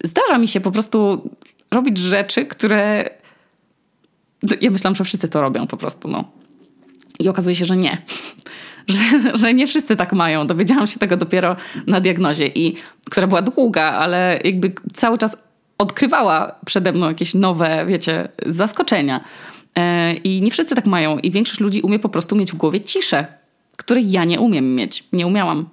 zdarza 0.04 0.38
mi 0.38 0.48
się 0.48 0.62
po 0.62 0.72
prostu 0.72 1.30
robić 1.72 1.98
rzeczy, 1.98 2.46
które 2.46 3.10
ja 4.62 4.72
myślałam, 4.72 4.96
że 4.96 5.04
wszyscy 5.04 5.30
to 5.30 5.42
robią 5.42 5.68
po 5.68 5.78
prostu, 5.78 6.08
no. 6.08 6.32
I 7.20 7.30
okazuje 7.30 7.56
się, 7.56 7.66
że 7.66 7.78
nie. 7.78 7.98
Że, 8.88 9.38
że 9.38 9.54
nie 9.54 9.68
wszyscy 9.68 9.96
tak 9.96 10.14
mają. 10.14 10.48
Dowiedziałam 10.48 10.88
się 10.88 11.00
tego 11.00 11.18
dopiero 11.18 11.56
na 11.88 12.02
diagnozie, 12.02 12.48
i, 12.48 12.76
która 13.12 13.28
była 13.28 13.42
długa, 13.42 13.84
ale 13.84 14.40
jakby 14.44 14.72
cały 14.94 15.18
czas 15.18 15.38
odkrywała 15.78 16.56
przede 16.66 16.92
mną 16.92 17.08
jakieś 17.08 17.34
nowe, 17.34 17.86
wiecie, 17.86 18.30
zaskoczenia. 18.46 19.24
E, 19.76 20.14
I 20.14 20.42
nie 20.42 20.52
wszyscy 20.52 20.76
tak 20.76 20.86
mają. 20.86 21.20
I 21.20 21.32
większość 21.32 21.60
ludzi 21.60 21.82
umie 21.82 22.00
po 22.00 22.10
prostu 22.10 22.36
mieć 22.36 22.52
w 22.52 22.56
głowie 22.56 22.82
ciszę, 22.82 23.28
której 23.78 24.12
ja 24.12 24.26
nie 24.26 24.40
umiem 24.40 24.76
mieć. 24.76 25.04
Nie 25.14 25.28
umiałam. 25.28 25.70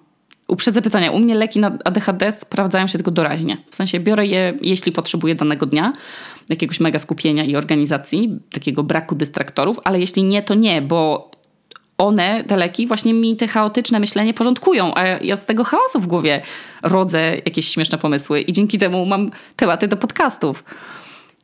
Uprzedzę 0.48 0.82
pytania. 0.82 1.10
U 1.10 1.18
mnie 1.18 1.34
leki 1.34 1.58
na 1.58 1.78
ADHD 1.84 2.32
sprawdzają 2.32 2.86
się 2.86 2.98
tylko 2.98 3.10
doraźnie. 3.10 3.56
W 3.70 3.74
sensie 3.74 4.00
biorę 4.00 4.26
je, 4.26 4.54
jeśli 4.60 4.92
potrzebuję 4.92 5.34
danego 5.34 5.66
dnia, 5.66 5.92
jakiegoś 6.48 6.80
mega 6.80 6.98
skupienia 6.98 7.44
i 7.44 7.56
organizacji, 7.56 8.38
takiego 8.52 8.82
braku 8.82 9.14
dystraktorów, 9.14 9.80
ale 9.84 10.00
jeśli 10.00 10.24
nie, 10.24 10.42
to 10.42 10.54
nie, 10.54 10.82
bo 10.82 11.30
one, 11.98 12.44
te 12.44 12.56
leki, 12.56 12.86
właśnie 12.86 13.14
mi 13.14 13.36
te 13.36 13.48
chaotyczne 13.48 14.00
myślenie 14.00 14.34
porządkują, 14.34 14.94
a 14.94 15.06
ja 15.06 15.36
z 15.36 15.46
tego 15.46 15.64
chaosu 15.64 16.00
w 16.00 16.06
głowie 16.06 16.42
rodzę 16.82 17.36
jakieś 17.36 17.68
śmieszne 17.68 17.98
pomysły 17.98 18.40
i 18.40 18.52
dzięki 18.52 18.78
temu 18.78 19.06
mam 19.06 19.30
tematy 19.56 19.88
do 19.88 19.96
podcastów. 19.96 20.64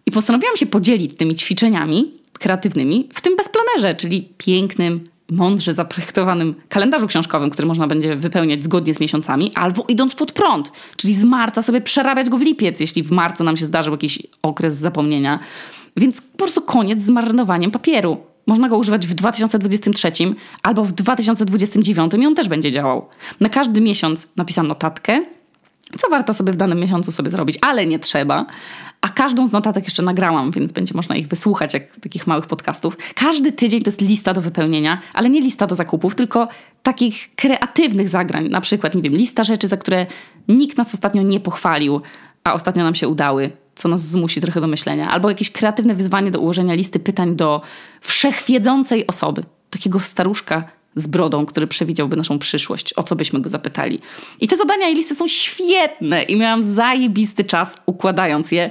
I 0.06 0.11
postanowiłam 0.11 0.56
się 0.56 0.66
podzielić 0.66 1.16
tymi 1.16 1.37
ćwiczeniami 1.37 2.12
kreatywnymi 2.38 3.09
w 3.14 3.21
tym 3.21 3.37
bezplanerze, 3.37 3.94
czyli 3.94 4.28
pięknym, 4.38 5.04
mądrze 5.32 5.74
zaprojektowanym 5.74 6.54
kalendarzu 6.68 7.06
książkowym, 7.06 7.50
który 7.50 7.68
można 7.68 7.86
będzie 7.86 8.16
wypełniać 8.16 8.64
zgodnie 8.64 8.94
z 8.94 9.00
miesiącami, 9.00 9.52
albo 9.54 9.84
idąc 9.88 10.14
pod 10.14 10.32
prąd, 10.32 10.72
czyli 10.96 11.14
z 11.14 11.24
marca 11.24 11.62
sobie 11.62 11.80
przerabiać 11.80 12.28
go 12.28 12.38
w 12.38 12.42
lipiec, 12.42 12.80
jeśli 12.80 13.02
w 13.02 13.10
marcu 13.10 13.44
nam 13.44 13.56
się 13.56 13.64
zdarzył 13.64 13.92
jakiś 13.92 14.18
okres 14.42 14.76
zapomnienia. 14.76 15.38
Więc 15.96 16.20
po 16.20 16.38
prostu 16.38 16.62
koniec 16.62 17.02
z 17.02 17.08
marnowaniem 17.08 17.70
papieru. 17.70 18.16
Można 18.46 18.68
go 18.68 18.78
używać 18.78 19.06
w 19.06 19.14
2023 19.14 20.12
albo 20.62 20.84
w 20.84 20.92
2029 20.92 22.12
i 22.14 22.26
on 22.26 22.34
też 22.34 22.48
będzie 22.48 22.70
działał. 22.70 23.08
Na 23.40 23.48
każdy 23.48 23.80
miesiąc 23.80 24.28
napisam 24.36 24.68
notatkę, 24.68 25.24
co 25.98 26.08
warto 26.10 26.34
sobie 26.34 26.52
w 26.52 26.56
danym 26.56 26.80
miesiącu 26.80 27.12
sobie 27.12 27.30
zrobić, 27.30 27.58
ale 27.60 27.86
nie 27.86 27.98
trzeba. 27.98 28.46
A 29.02 29.09
każdą 29.09 29.47
z 29.47 29.52
notatek 29.52 29.85
jeszcze 29.85 30.02
nagrałam, 30.02 30.50
więc 30.50 30.73
będzie 30.73 30.94
można 30.94 31.16
ich 31.16 31.28
wysłuchać 31.28 31.75
jak 31.75 31.97
takich 32.00 32.26
małych 32.26 32.47
podcastów. 32.47 32.97
Każdy 33.14 33.52
tydzień 33.52 33.82
to 33.82 33.88
jest 33.88 34.00
lista 34.00 34.35
do 34.35 34.40
wypełnienia, 34.40 35.00
ale 35.14 35.30
nie 35.30 35.40
lista 35.40 35.66
do 35.66 35.75
zakupów, 35.75 36.14
tylko 36.14 36.49
takich 36.82 37.35
kreatywnych 37.37 38.09
zagrań. 38.09 38.49
Na 38.49 38.61
przykład, 38.61 38.94
nie 38.94 39.02
wiem, 39.02 39.12
lista 39.12 39.44
rzeczy, 39.44 39.68
za 39.68 39.76
które 39.76 40.06
nikt 40.49 40.78
nas 40.78 40.94
ostatnio 40.94 41.23
nie 41.23 41.40
pochwalił, 41.40 42.00
a 42.44 42.52
ostatnio 42.52 42.85
nam 42.85 42.94
się 42.94 43.09
udały, 43.09 43.50
co 43.75 43.88
nas 43.88 44.09
zmusi 44.09 44.40
trochę 44.40 44.61
do 44.61 44.66
myślenia. 44.66 45.11
Albo 45.11 45.28
jakieś 45.28 45.50
kreatywne 45.50 45.94
wyzwanie 45.94 46.30
do 46.30 46.40
ułożenia 46.40 46.75
listy 46.75 47.00
pytań 47.00 47.37
do 47.37 47.62
wszechwiedzącej 48.00 49.06
osoby. 49.06 49.44
Takiego 49.71 50.00
staruszka 50.00 50.64
z 50.96 51.06
brodą, 51.06 51.46
który 51.46 51.66
przewidziałby 51.66 52.16
naszą 52.16 52.38
przyszłość, 52.38 52.94
o 52.96 53.02
co 53.02 53.16
byśmy 53.16 53.40
go 53.40 53.49
zapytali. 53.49 54.00
I 54.40 54.49
te 54.49 54.56
zadania 54.56 54.88
i 54.88 54.94
listy 54.94 55.14
są 55.14 55.28
świetne 55.28 56.22
i 56.22 56.37
miałam 56.37 56.62
zajebisty 56.62 57.44
czas 57.44 57.76
układając 57.87 58.52
je. 58.52 58.70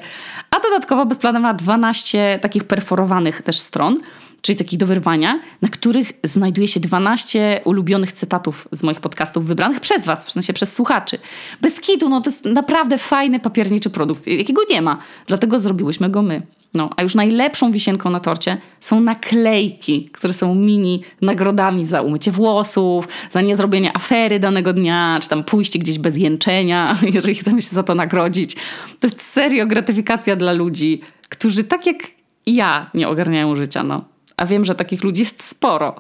A 0.52 0.60
dodatkowo 0.60 1.06
Bezplanem 1.06 1.42
ma 1.42 1.54
12 1.54 2.40
takich 2.42 2.64
perforowanych 2.64 3.42
też 3.42 3.60
stron, 3.60 3.98
czyli 4.42 4.58
takich 4.58 4.80
do 4.80 4.86
wyrwania, 4.86 5.40
na 5.62 5.70
których 5.70 6.12
znajduje 6.24 6.68
się 6.68 6.80
12 6.80 7.62
ulubionych 7.66 8.12
cytatów 8.12 8.68
z 8.72 8.84
moich 8.84 9.00
podcastów 9.00 9.46
wybranych 9.46 9.80
przez 9.80 10.06
was, 10.06 10.26
w 10.26 10.32
sensie 10.32 10.54
przez 10.54 10.74
słuchaczy. 10.74 11.18
Bez 11.62 11.80
kitu, 11.80 12.10
no 12.10 12.22
to 12.22 12.30
jest 12.30 12.46
naprawdę 12.46 12.98
fajny 12.98 13.40
papierniczy 13.40 13.90
produkt, 13.90 14.28
jakiego 14.28 14.62
nie 14.70 14.82
ma. 14.82 15.00
Dlatego 15.28 15.60
zrobiłyśmy 15.60 16.10
go 16.10 16.22
my. 16.22 16.42
No, 16.74 16.90
a 16.98 17.04
już 17.04 17.16
najlepszą 17.16 17.72
wisienką 17.72 18.10
na 18.10 18.20
torcie 18.20 18.58
są 18.80 19.02
naklejki, 19.02 20.10
które 20.14 20.34
są 20.34 20.56
mini 20.56 21.04
nagrodami 21.22 21.86
za 21.86 22.02
umycie 22.02 22.32
włosów, 22.32 23.08
za 23.32 23.42
niezrobienie 23.42 23.96
afery 23.96 24.40
danego 24.40 24.74
dnia, 24.74 25.20
czy 25.22 25.30
tam 25.30 25.44
pójście 25.44 25.80
gdzieś 25.80 26.00
bez 26.00 26.18
jęczenia, 26.18 26.98
jeżeli 27.14 27.36
chcemy 27.36 27.62
się 27.62 27.70
za 27.70 27.84
to 27.84 27.96
nagrodzić. 27.96 28.56
To 29.00 29.08
jest 29.08 29.22
serio 29.22 29.68
gratyfikacja 29.68 30.36
dla 30.36 30.52
ludzi, 30.52 31.02
którzy 31.30 31.64
tak 31.64 31.86
jak 31.86 31.98
ja 32.46 32.90
nie 32.94 33.10
ogarniają 33.10 33.56
życia, 33.56 33.84
no. 33.84 34.06
A 34.38 34.46
wiem, 34.46 34.66
że 34.66 34.76
takich 34.76 35.04
ludzi 35.04 35.22
jest 35.22 35.44
sporo. 35.44 35.96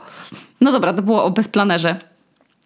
No 0.61 0.71
dobra, 0.71 0.93
to 0.93 1.01
było 1.01 1.23
o 1.23 1.31
bezplanerze 1.31 2.10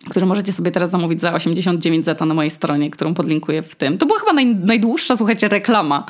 który 0.09 0.25
możecie 0.25 0.53
sobie 0.53 0.71
teraz 0.71 0.91
zamówić 0.91 1.21
za 1.21 1.33
89 1.33 2.05
zeta 2.05 2.25
na 2.25 2.33
mojej 2.33 2.51
stronie, 2.51 2.89
którą 2.89 3.13
podlinkuję 3.13 3.61
w 3.61 3.75
tym. 3.75 3.97
To 3.97 4.05
była 4.05 4.19
chyba 4.19 4.33
naj, 4.33 4.55
najdłuższa, 4.55 5.17
słuchajcie, 5.17 5.47
reklama 5.47 6.05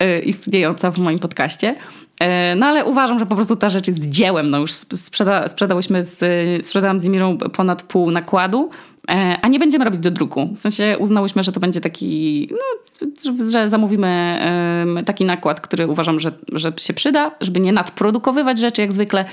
yy, 0.00 0.20
istniejąca 0.20 0.90
w 0.90 0.98
moim 0.98 1.18
podcaście. 1.18 1.74
Yy, 2.20 2.26
no 2.56 2.66
ale 2.66 2.84
uważam, 2.84 3.18
że 3.18 3.26
po 3.26 3.34
prostu 3.34 3.56
ta 3.56 3.68
rzecz 3.68 3.88
jest 3.88 4.08
dziełem. 4.08 4.50
No 4.50 4.58
już 4.58 4.72
sprzeda, 4.72 5.48
sprzedałyśmy 5.48 6.02
z, 6.02 6.20
sprzedałam 6.66 7.00
z 7.00 7.06
Emirą 7.06 7.38
ponad 7.38 7.82
pół 7.82 8.10
nakładu, 8.10 8.70
yy, 9.08 9.14
a 9.42 9.48
nie 9.48 9.58
będziemy 9.58 9.84
robić 9.84 10.00
do 10.00 10.10
druku. 10.10 10.48
W 10.54 10.58
sensie 10.58 10.96
uznałyśmy, 10.98 11.42
że 11.42 11.52
to 11.52 11.60
będzie 11.60 11.80
taki, 11.80 12.48
no, 12.50 13.04
że 13.50 13.68
zamówimy 13.68 14.38
taki 15.06 15.24
nakład, 15.24 15.60
który 15.60 15.88
uważam, 15.88 16.20
że, 16.20 16.32
że 16.52 16.72
się 16.76 16.94
przyda, 16.94 17.30
żeby 17.40 17.60
nie 17.60 17.72
nadprodukowywać 17.72 18.58
rzeczy 18.58 18.82
jak 18.82 18.92
zwykle 18.92 19.24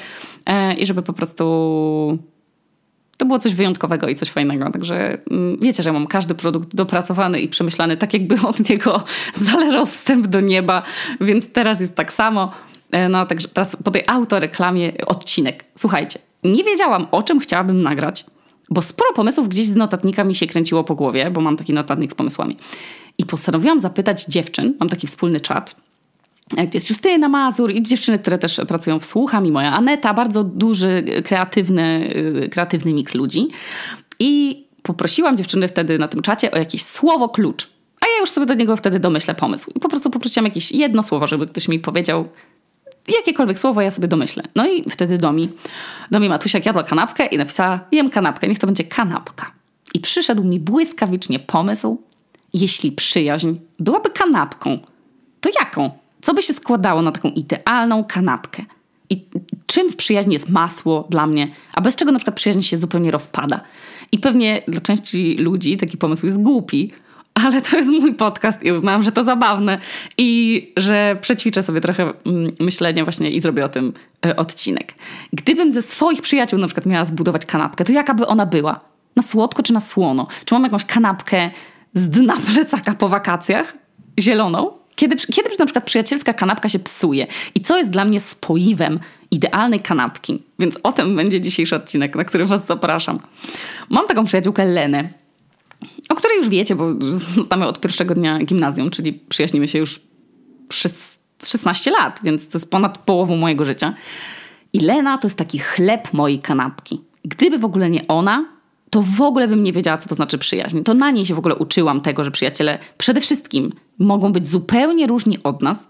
e, 0.45 0.73
i 0.73 0.85
żeby 0.85 1.01
po 1.01 1.13
prostu 1.13 2.19
to 3.21 3.25
było 3.25 3.39
coś 3.39 3.55
wyjątkowego 3.55 4.07
i 4.07 4.15
coś 4.15 4.29
fajnego. 4.29 4.71
Także 4.71 5.17
mm, 5.31 5.57
wiecie, 5.61 5.83
że 5.83 5.93
mam 5.93 6.07
każdy 6.07 6.35
produkt 6.35 6.75
dopracowany 6.75 7.41
i 7.41 7.47
przemyślany 7.47 7.97
tak, 7.97 8.13
jakby 8.13 8.35
od 8.47 8.69
niego 8.69 9.03
zależał 9.35 9.85
wstęp 9.85 10.27
do 10.27 10.39
nieba, 10.39 10.83
więc 11.21 11.51
teraz 11.51 11.79
jest 11.79 11.95
tak 11.95 12.13
samo. 12.13 12.51
E, 12.91 13.09
no, 13.09 13.25
także 13.25 13.47
teraz 13.47 13.75
po 13.75 13.91
tej 13.91 14.03
autoreklamie 14.07 14.91
odcinek. 15.05 15.65
Słuchajcie, 15.77 16.19
nie 16.43 16.63
wiedziałam, 16.63 17.07
o 17.11 17.23
czym 17.23 17.39
chciałabym 17.39 17.83
nagrać, 17.83 18.25
bo 18.69 18.81
sporo 18.81 19.13
pomysłów 19.13 19.49
gdzieś 19.49 19.65
z 19.65 19.75
notatnika 19.75 20.23
mi 20.23 20.35
się 20.35 20.47
kręciło 20.47 20.83
po 20.83 20.95
głowie, 20.95 21.31
bo 21.31 21.41
mam 21.41 21.57
taki 21.57 21.73
notatnik 21.73 22.11
z 22.11 22.15
pomysłami. 22.15 22.57
I 23.17 23.25
postanowiłam 23.25 23.79
zapytać 23.79 24.25
dziewczyn, 24.25 24.73
mam 24.79 24.89
taki 24.89 25.07
wspólny 25.07 25.39
czat, 25.39 25.75
gdzie 26.51 26.69
jest 26.73 26.89
Justyna 26.89 27.29
Mazur 27.29 27.71
i 27.71 27.83
dziewczyny, 27.83 28.19
które 28.19 28.37
też 28.37 28.61
pracują 28.67 28.99
w 28.99 29.05
Słucham 29.05 29.45
i 29.45 29.51
moja 29.51 29.71
Aneta, 29.71 30.13
bardzo 30.13 30.43
duży, 30.43 31.03
kreatywny, 31.25 32.13
kreatywny 32.51 32.93
miks 32.93 33.13
ludzi. 33.13 33.47
I 34.19 34.63
poprosiłam 34.83 35.37
dziewczyny 35.37 35.67
wtedy 35.67 35.99
na 35.99 36.07
tym 36.07 36.21
czacie 36.21 36.51
o 36.51 36.57
jakieś 36.57 36.83
słowo 36.83 37.29
klucz. 37.29 37.69
A 38.01 38.05
ja 38.05 38.19
już 38.19 38.29
sobie 38.29 38.45
do 38.45 38.53
niego 38.53 38.77
wtedy 38.77 38.99
domyślę 38.99 39.35
pomysł. 39.35 39.71
I 39.75 39.79
po 39.79 39.89
prostu 39.89 40.09
poprosiłam 40.09 40.45
jakieś 40.45 40.71
jedno 40.71 41.03
słowo, 41.03 41.27
żeby 41.27 41.45
ktoś 41.45 41.67
mi 41.67 41.79
powiedział 41.79 42.29
jakiekolwiek 43.07 43.59
słowo, 43.59 43.81
ja 43.81 43.91
sobie 43.91 44.07
domyślę. 44.07 44.43
No 44.55 44.67
i 44.67 44.89
wtedy 44.89 45.17
Domi, 45.17 45.49
Domi 46.11 46.29
Matusiak 46.29 46.65
jadła 46.65 46.83
kanapkę 46.83 47.25
i 47.25 47.37
napisała, 47.37 47.79
jem 47.91 48.09
kanapkę, 48.09 48.47
niech 48.47 48.59
to 48.59 48.67
będzie 48.67 48.83
kanapka. 48.83 49.51
I 49.93 49.99
przyszedł 49.99 50.43
mi 50.43 50.59
błyskawicznie 50.59 51.39
pomysł, 51.39 52.01
jeśli 52.53 52.91
przyjaźń 52.91 53.53
byłaby 53.79 54.09
kanapką, 54.09 54.79
to 55.41 55.49
jaką? 55.59 56.00
Co 56.21 56.33
by 56.33 56.41
się 56.41 56.53
składało 56.53 57.01
na 57.01 57.11
taką 57.11 57.29
idealną 57.29 58.03
kanapkę? 58.03 58.63
I 59.09 59.25
czym 59.67 59.89
w 59.89 59.95
przyjaźni 59.95 60.33
jest 60.33 60.49
masło 60.49 61.07
dla 61.09 61.27
mnie, 61.27 61.47
a 61.73 61.81
bez 61.81 61.95
czego 61.95 62.11
na 62.11 62.19
przykład 62.19 62.35
przyjaźń 62.35 62.61
się 62.61 62.77
zupełnie 62.77 63.11
rozpada? 63.11 63.61
I 64.11 64.19
pewnie 64.19 64.59
dla 64.67 64.81
części 64.81 65.37
ludzi 65.37 65.77
taki 65.77 65.97
pomysł 65.97 66.25
jest 66.25 66.41
głupi, 66.41 66.91
ale 67.33 67.61
to 67.61 67.77
jest 67.77 67.89
mój 67.89 68.13
podcast 68.13 68.63
i 68.63 68.71
uznałam, 68.71 69.03
że 69.03 69.11
to 69.11 69.23
zabawne 69.23 69.79
i 70.17 70.73
że 70.77 71.17
przećwiczę 71.21 71.63
sobie 71.63 71.81
trochę 71.81 72.03
mm, 72.03 72.51
myślenia 72.59 73.03
właśnie 73.03 73.31
i 73.31 73.39
zrobię 73.39 73.65
o 73.65 73.69
tym 73.69 73.93
e, 74.25 74.35
odcinek. 74.35 74.93
Gdybym 75.33 75.71
ze 75.71 75.81
swoich 75.81 76.21
przyjaciół 76.21 76.59
na 76.59 76.67
przykład 76.67 76.85
miała 76.85 77.05
zbudować 77.05 77.45
kanapkę, 77.45 77.83
to 77.83 77.91
jaka 77.91 78.13
by 78.13 78.27
ona 78.27 78.45
była? 78.45 78.79
Na 79.15 79.23
słodko 79.23 79.63
czy 79.63 79.73
na 79.73 79.79
słono? 79.79 80.27
Czy 80.45 80.53
mam 80.53 80.63
jakąś 80.63 80.85
kanapkę 80.85 81.51
z 81.93 82.09
dna 82.09 82.37
plecaka 82.53 82.93
po 82.93 83.09
wakacjach? 83.09 83.73
Zieloną? 84.19 84.80
Kiedy, 84.95 85.15
kiedy 85.15 85.49
na 85.59 85.65
przykład 85.65 85.85
przyjacielska 85.85 86.33
kanapka 86.33 86.69
się 86.69 86.79
psuje 86.79 87.27
i 87.55 87.61
co 87.61 87.77
jest 87.77 87.89
dla 87.89 88.05
mnie 88.05 88.19
spoiwem 88.19 88.99
idealnej 89.31 89.79
kanapki. 89.79 90.43
Więc 90.59 90.79
o 90.83 90.91
tym 90.91 91.15
będzie 91.15 91.41
dzisiejszy 91.41 91.75
odcinek, 91.75 92.15
na 92.15 92.23
który 92.23 92.45
was 92.45 92.65
zapraszam. 92.65 93.19
Mam 93.89 94.07
taką 94.07 94.25
przyjaciółkę 94.25 94.65
Lenę, 94.65 95.09
o 96.09 96.15
której 96.15 96.37
już 96.37 96.49
wiecie, 96.49 96.75
bo 96.75 96.89
znamy 97.47 97.67
od 97.67 97.81
pierwszego 97.81 98.15
dnia 98.15 98.39
gimnazjum, 98.39 98.89
czyli 98.89 99.13
przyjaźnimy 99.13 99.67
się 99.67 99.79
już 99.79 100.01
przez 100.67 101.19
16 101.43 101.91
lat, 101.91 102.19
więc 102.23 102.49
to 102.49 102.57
jest 102.57 102.71
ponad 102.71 102.97
połową 102.97 103.35
mojego 103.35 103.65
życia. 103.65 103.93
I 104.73 104.79
Lena 104.79 105.17
to 105.17 105.27
jest 105.27 105.37
taki 105.37 105.59
chleb 105.59 106.13
mojej 106.13 106.39
kanapki. 106.39 107.01
Gdyby 107.25 107.59
w 107.59 107.65
ogóle 107.65 107.89
nie 107.89 108.07
ona, 108.07 108.45
to 108.91 109.01
w 109.01 109.21
ogóle 109.21 109.47
bym 109.47 109.63
nie 109.63 109.73
wiedziała, 109.73 109.97
co 109.97 110.09
to 110.09 110.15
znaczy 110.15 110.37
przyjaźń. 110.37 110.81
To 110.81 110.93
na 110.93 111.11
niej 111.11 111.25
się 111.25 111.35
w 111.35 111.39
ogóle 111.39 111.55
uczyłam 111.55 112.01
tego, 112.01 112.23
że 112.23 112.31
przyjaciele 112.31 112.79
przede 112.97 113.21
wszystkim 113.21 113.71
mogą 113.99 114.31
być 114.31 114.47
zupełnie 114.47 115.07
różni 115.07 115.43
od 115.43 115.61
nas, 115.61 115.87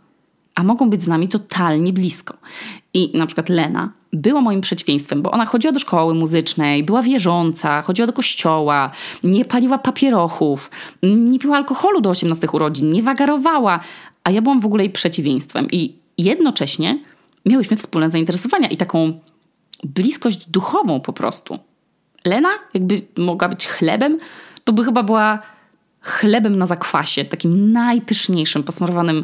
a 0.55 0.63
mogą 0.63 0.89
być 0.89 1.01
z 1.01 1.07
nami 1.07 1.27
totalnie 1.27 1.93
blisko. 1.93 2.37
I 2.93 3.17
na 3.17 3.25
przykład 3.25 3.49
Lena 3.49 3.93
była 4.13 4.41
moim 4.41 4.61
przeciwieństwem, 4.61 5.21
bo 5.21 5.31
ona 5.31 5.45
chodziła 5.45 5.73
do 5.73 5.79
szkoły 5.79 6.15
muzycznej, 6.15 6.83
była 6.83 7.01
wierząca, 7.01 7.81
chodziła 7.81 8.07
do 8.07 8.13
kościoła, 8.13 8.91
nie 9.23 9.45
paliła 9.45 9.77
papierochów, 9.77 10.71
nie 11.03 11.39
piła 11.39 11.57
alkoholu 11.57 12.01
do 12.01 12.09
18 12.09 12.47
urodzin, 12.53 12.91
nie 12.91 13.03
wagarowała, 13.03 13.79
a 14.23 14.31
ja 14.31 14.41
byłam 14.41 14.59
w 14.59 14.65
ogóle 14.65 14.83
jej 14.83 14.93
przeciwieństwem. 14.93 15.67
I 15.71 15.95
jednocześnie 16.17 16.99
miałyśmy 17.45 17.77
wspólne 17.77 18.09
zainteresowania 18.09 18.67
i 18.67 18.77
taką 18.77 19.19
bliskość 19.83 20.49
duchową 20.49 20.99
po 20.99 21.13
prostu. 21.13 21.59
Lena, 22.25 22.49
jakby 22.73 23.01
mogła 23.17 23.49
być 23.49 23.67
chlebem, 23.67 24.19
to 24.63 24.73
by 24.73 24.83
chyba 24.83 25.03
była 25.03 25.39
chlebem 26.01 26.57
na 26.57 26.65
zakwasie, 26.65 27.25
takim 27.25 27.71
najpyszniejszym, 27.71 28.63
posmarowanym 28.63 29.23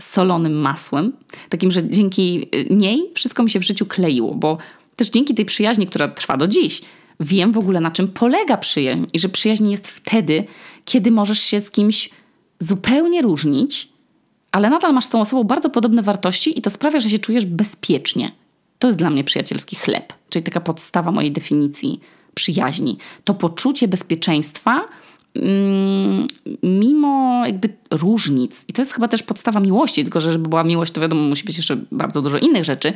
solonym 0.00 0.52
masłem. 0.60 1.12
Takim, 1.48 1.70
że 1.70 1.88
dzięki 1.90 2.48
y, 2.54 2.66
niej 2.70 3.10
wszystko 3.14 3.42
mi 3.42 3.50
się 3.50 3.60
w 3.60 3.66
życiu 3.66 3.86
kleiło, 3.86 4.34
bo 4.34 4.58
też 4.96 5.10
dzięki 5.10 5.34
tej 5.34 5.44
przyjaźni, 5.44 5.86
która 5.86 6.08
trwa 6.08 6.36
do 6.36 6.48
dziś, 6.48 6.82
wiem 7.20 7.52
w 7.52 7.58
ogóle 7.58 7.80
na 7.80 7.90
czym 7.90 8.08
polega 8.08 8.56
przyjaźń 8.56 9.04
i 9.12 9.18
że 9.18 9.28
przyjaźń 9.28 9.70
jest 9.70 9.88
wtedy, 9.88 10.44
kiedy 10.84 11.10
możesz 11.10 11.40
się 11.40 11.60
z 11.60 11.70
kimś 11.70 12.10
zupełnie 12.60 13.22
różnić, 13.22 13.88
ale 14.52 14.70
nadal 14.70 14.94
masz 14.94 15.04
z 15.04 15.08
tą 15.08 15.20
osobą 15.20 15.44
bardzo 15.44 15.70
podobne 15.70 16.02
wartości 16.02 16.58
i 16.58 16.62
to 16.62 16.70
sprawia, 16.70 17.00
że 17.00 17.10
się 17.10 17.18
czujesz 17.18 17.46
bezpiecznie. 17.46 18.32
To 18.78 18.86
jest 18.86 18.98
dla 18.98 19.10
mnie 19.10 19.24
przyjacielski 19.24 19.76
chleb, 19.76 20.12
czyli 20.28 20.42
taka 20.42 20.60
podstawa 20.60 21.12
mojej 21.12 21.32
definicji 21.32 22.00
przyjaźni. 22.34 22.98
To 23.24 23.34
poczucie 23.34 23.88
bezpieczeństwa, 23.88 24.84
mm, 25.34 26.26
mimo 26.62 27.42
jakby 27.46 27.68
różnic. 27.90 28.64
I 28.68 28.72
to 28.72 28.82
jest 28.82 28.92
chyba 28.92 29.08
też 29.08 29.22
podstawa 29.22 29.60
miłości, 29.60 30.02
tylko 30.02 30.20
że 30.20 30.32
żeby 30.32 30.48
była 30.48 30.64
miłość, 30.64 30.92
to 30.92 31.00
wiadomo, 31.00 31.22
musi 31.22 31.44
być 31.44 31.56
jeszcze 31.56 31.76
bardzo 31.92 32.22
dużo 32.22 32.38
innych 32.38 32.64
rzeczy. 32.64 32.92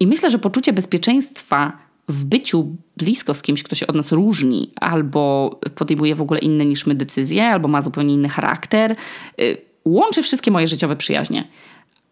I 0.00 0.06
myślę, 0.06 0.30
że 0.30 0.38
poczucie 0.38 0.72
bezpieczeństwa 0.72 1.84
w 2.08 2.24
byciu 2.24 2.76
blisko 2.96 3.34
z 3.34 3.42
kimś, 3.42 3.62
kto 3.62 3.74
się 3.74 3.86
od 3.86 3.96
nas 3.96 4.12
różni, 4.12 4.72
albo 4.80 5.50
podejmuje 5.74 6.14
w 6.14 6.22
ogóle 6.22 6.40
inne 6.40 6.66
niż 6.66 6.86
my 6.86 6.94
decyzje, 6.94 7.46
albo 7.46 7.68
ma 7.68 7.82
zupełnie 7.82 8.14
inny 8.14 8.28
charakter, 8.28 8.96
y, 9.40 9.56
łączy 9.84 10.22
wszystkie 10.22 10.50
moje 10.50 10.66
życiowe 10.66 10.96
przyjaźnie. 10.96 11.48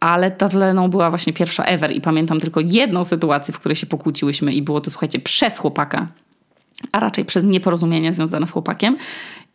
Ale 0.01 0.31
ta 0.31 0.49
z 0.49 0.55
Leną 0.55 0.89
była 0.89 1.11
właśnie 1.11 1.33
pierwsza 1.33 1.65
ever 1.65 1.97
i 1.97 2.01
pamiętam 2.01 2.41
tylko 2.41 2.61
jedną 2.61 3.05
sytuację, 3.05 3.55
w 3.55 3.59
której 3.59 3.77
się 3.77 3.87
pokłóciłyśmy 3.87 4.53
i 4.53 4.63
było 4.63 4.81
to, 4.81 4.91
słuchajcie, 4.91 5.19
przez 5.19 5.59
chłopaka 5.59 6.09
a 6.93 7.01
raczej 7.01 7.25
przez 7.25 7.45
nieporozumienie 7.45 8.13
związane 8.13 8.47
z 8.47 8.51
chłopakiem. 8.51 8.97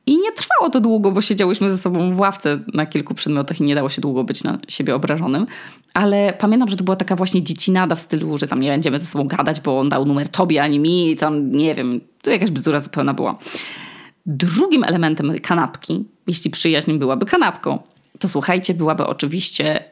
I 0.05 0.17
nie 0.17 0.31
trwało 0.31 0.69
to 0.69 0.79
długo, 0.79 1.11
bo 1.11 1.21
siedziałyśmy 1.21 1.69
ze 1.69 1.77
sobą 1.77 2.11
w 2.11 2.19
ławce 2.19 2.59
na 2.73 2.85
kilku 2.85 3.13
przedmiotach 3.13 3.59
i 3.59 3.63
nie 3.63 3.75
dało 3.75 3.89
się 3.89 4.01
długo 4.01 4.23
być 4.23 4.43
na 4.43 4.57
siebie 4.67 4.95
obrażonym. 4.95 5.45
Ale 5.93 6.33
pamiętam, 6.39 6.69
że 6.69 6.77
to 6.77 6.83
była 6.83 6.95
taka 6.95 7.15
właśnie 7.15 7.43
dziecinada 7.43 7.95
w 7.95 8.01
stylu, 8.01 8.37
że 8.37 8.47
tam 8.47 8.59
nie 8.59 8.69
będziemy 8.69 8.99
ze 8.99 9.05
sobą 9.05 9.27
gadać, 9.27 9.61
bo 9.61 9.79
on 9.79 9.89
dał 9.89 10.05
numer 10.05 10.29
tobie, 10.29 10.63
ani 10.63 10.79
mi, 10.79 11.15
tam 11.15 11.51
nie 11.51 11.75
wiem, 11.75 12.01
to 12.21 12.31
jakaś 12.31 12.51
bzdura 12.51 12.79
zupełna 12.79 13.13
była. 13.13 13.37
Drugim 14.25 14.83
elementem 14.83 15.35
kanapki, 15.39 16.05
jeśli 16.27 16.51
przyjaźń 16.51 16.97
byłaby 16.97 17.25
kanapką, 17.25 17.79
to 18.19 18.27
słuchajcie, 18.27 18.73
byłaby 18.73 19.07
oczywiście, 19.07 19.83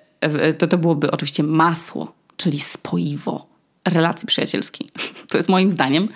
to, 0.58 0.68
to 0.68 0.78
byłoby 0.78 1.12
oczywiście 1.12 1.44
masło, 1.44 2.14
czyli 2.38 2.60
spoiwo 2.60 3.48
relacji 3.86 4.28
przyjacielskiej. 4.28 4.88
To 5.30 5.38
jest 5.38 5.50
moim 5.50 5.70
zdaniem 5.70 6.08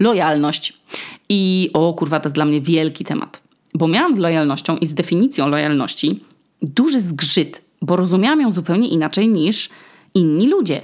lojalność. 0.00 0.80
I 1.28 1.70
o 1.72 1.94
kurwa, 1.94 2.20
to 2.20 2.28
jest 2.28 2.34
dla 2.34 2.44
mnie 2.44 2.60
wielki 2.60 3.04
temat. 3.04 3.42
Bo 3.74 3.88
miałam 3.88 4.14
z 4.14 4.18
lojalnością 4.18 4.76
i 4.76 4.86
z 4.86 4.94
definicją 4.94 5.48
lojalności 5.48 6.20
duży 6.62 7.00
zgrzyt, 7.00 7.62
bo 7.82 7.96
rozumiałam 7.96 8.40
ją 8.40 8.52
zupełnie 8.52 8.88
inaczej 8.88 9.28
niż 9.28 9.70
inni 10.14 10.48
ludzie. 10.48 10.82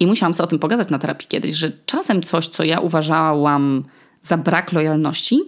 I 0.00 0.06
musiałam 0.06 0.34
sobie 0.34 0.44
o 0.44 0.50
tym 0.50 0.58
pogadać 0.58 0.88
na 0.88 0.98
terapii 0.98 1.28
kiedyś, 1.28 1.54
że 1.54 1.72
czasem 1.86 2.22
coś, 2.22 2.46
co 2.46 2.64
ja 2.64 2.80
uważałam 2.80 3.84
za 4.22 4.36
brak 4.36 4.72
lojalności, 4.72 5.42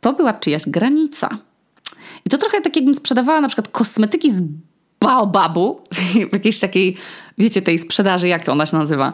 to 0.00 0.12
była 0.12 0.32
czyjaś 0.32 0.62
granica. 0.66 1.38
I 2.24 2.30
to 2.30 2.38
trochę 2.38 2.60
tak, 2.60 2.76
jakbym 2.76 2.94
sprzedawała 2.94 3.40
na 3.40 3.48
przykład 3.48 3.68
kosmetyki 3.68 4.30
z 4.30 4.42
baobabu 5.00 5.80
jakiejś 6.32 6.58
takiej, 6.58 6.96
wiecie, 7.38 7.62
tej 7.62 7.78
sprzedaży, 7.78 8.28
jak 8.28 8.48
ona 8.48 8.66
się 8.66 8.76
nazywa? 8.76 9.12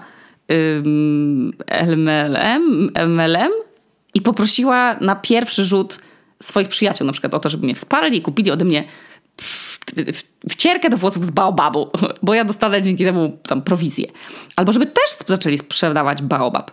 MLM, 1.87 2.91
MLM 3.09 3.53
i 4.15 4.21
poprosiła 4.21 4.97
na 5.01 5.17
pierwszy 5.17 5.65
rzut 5.65 5.99
swoich 6.43 6.69
przyjaciół 6.69 7.07
na 7.07 7.13
przykład 7.13 7.35
o 7.35 7.39
to, 7.39 7.49
żeby 7.49 7.65
mnie 7.65 7.75
wsparli 7.75 8.19
i 8.19 8.23
kupili 8.23 8.51
ode 8.51 8.65
mnie 8.65 8.85
wcierkę 10.51 10.91
do 10.91 10.97
włosów 10.97 11.25
z 11.25 11.31
baobabu, 11.31 11.91
bo 12.23 12.35
ja 12.35 12.45
dostanę 12.45 12.83
dzięki 12.83 13.05
temu 13.05 13.39
tam 13.49 13.63
prowizję. 13.63 14.07
Albo 14.57 14.73
żeby 14.73 14.87
też 14.87 15.05
zaczęli 15.27 15.59
sprzedawać 15.59 16.23
baobab. 16.23 16.71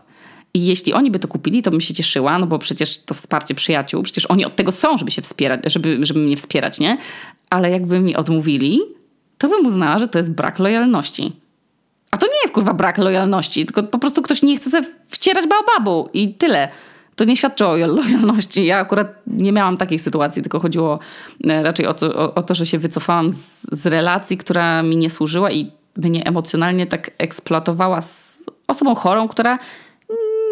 I 0.53 0.65
jeśli 0.65 0.93
oni 0.93 1.11
by 1.11 1.19
to 1.19 1.27
kupili, 1.27 1.61
to 1.61 1.71
bym 1.71 1.81
się 1.81 1.93
cieszyła, 1.93 2.39
no 2.39 2.47
bo 2.47 2.59
przecież 2.59 3.03
to 3.05 3.13
wsparcie 3.13 3.55
przyjaciół, 3.55 4.03
przecież 4.03 4.25
oni 4.25 4.45
od 4.45 4.55
tego 4.55 4.71
są, 4.71 4.97
żeby 4.97 5.11
się 5.11 5.21
wspierać, 5.21 5.61
żeby, 5.65 5.97
żeby 6.01 6.19
mnie 6.19 6.37
wspierać, 6.37 6.79
nie? 6.79 6.97
Ale 7.49 7.71
jakby 7.71 7.99
mi 7.99 8.15
odmówili, 8.15 8.79
to 9.37 9.47
bym 9.47 9.65
uznała, 9.65 9.99
że 9.99 10.07
to 10.07 10.19
jest 10.19 10.31
brak 10.31 10.59
lojalności. 10.59 11.42
A 12.13 12.17
to 12.17 12.27
nie 12.27 12.41
jest 12.43 12.53
kurwa 12.53 12.73
brak 12.73 12.97
lojalności, 12.97 13.65
tylko 13.65 13.83
po 13.83 13.99
prostu 13.99 14.21
ktoś 14.21 14.43
nie 14.43 14.57
chce 14.57 14.69
sobie 14.69 14.87
wcierać 15.09 15.45
baobabu 15.47 16.09
i 16.13 16.33
tyle 16.33 16.69
to 17.15 17.23
nie 17.23 17.37
świadczy 17.37 17.67
o 17.67 17.75
lojalności. 17.75 18.65
Ja 18.65 18.77
akurat 18.77 19.07
nie 19.27 19.51
miałam 19.51 19.77
takiej 19.77 19.99
sytuacji, 19.99 20.41
tylko 20.41 20.59
chodziło 20.59 20.99
e, 21.49 21.63
raczej 21.63 21.87
o 21.87 21.93
to, 21.93 22.15
o, 22.15 22.33
o 22.33 22.43
to 22.43 22.53
że 22.53 22.65
się 22.65 22.77
wycofałam 22.77 23.31
z, 23.31 23.65
z, 23.71 23.85
relacji, 23.85 24.37
która 24.37 24.83
mi 24.83 24.97
nie 24.97 25.09
służyła 25.09 25.51
i 25.51 25.71
mnie 25.97 26.25
emocjonalnie 26.25 26.87
tak 26.87 27.11
eksploatowała 27.17 28.01
z 28.01 28.43
osobą 28.67 28.95
chorą, 28.95 29.27
która 29.27 29.59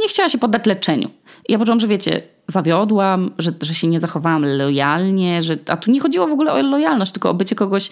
nie 0.01 0.07
chciała 0.07 0.29
się 0.29 0.37
poddać 0.37 0.65
leczeniu. 0.65 1.09
I 1.49 1.51
ja 1.51 1.59
poczułam, 1.59 1.79
że 1.79 1.87
wiecie, 1.87 2.21
zawiodłam, 2.47 3.31
że, 3.37 3.51
że 3.61 3.73
się 3.73 3.87
nie 3.87 3.99
zachowałam 3.99 4.45
lojalnie, 4.45 5.41
że, 5.41 5.55
a 5.67 5.77
tu 5.77 5.91
nie 5.91 5.99
chodziło 5.99 6.27
w 6.27 6.31
ogóle 6.31 6.53
o 6.53 6.61
lojalność, 6.61 7.11
tylko 7.11 7.29
o 7.29 7.33
bycie 7.33 7.55
kogoś 7.55 7.91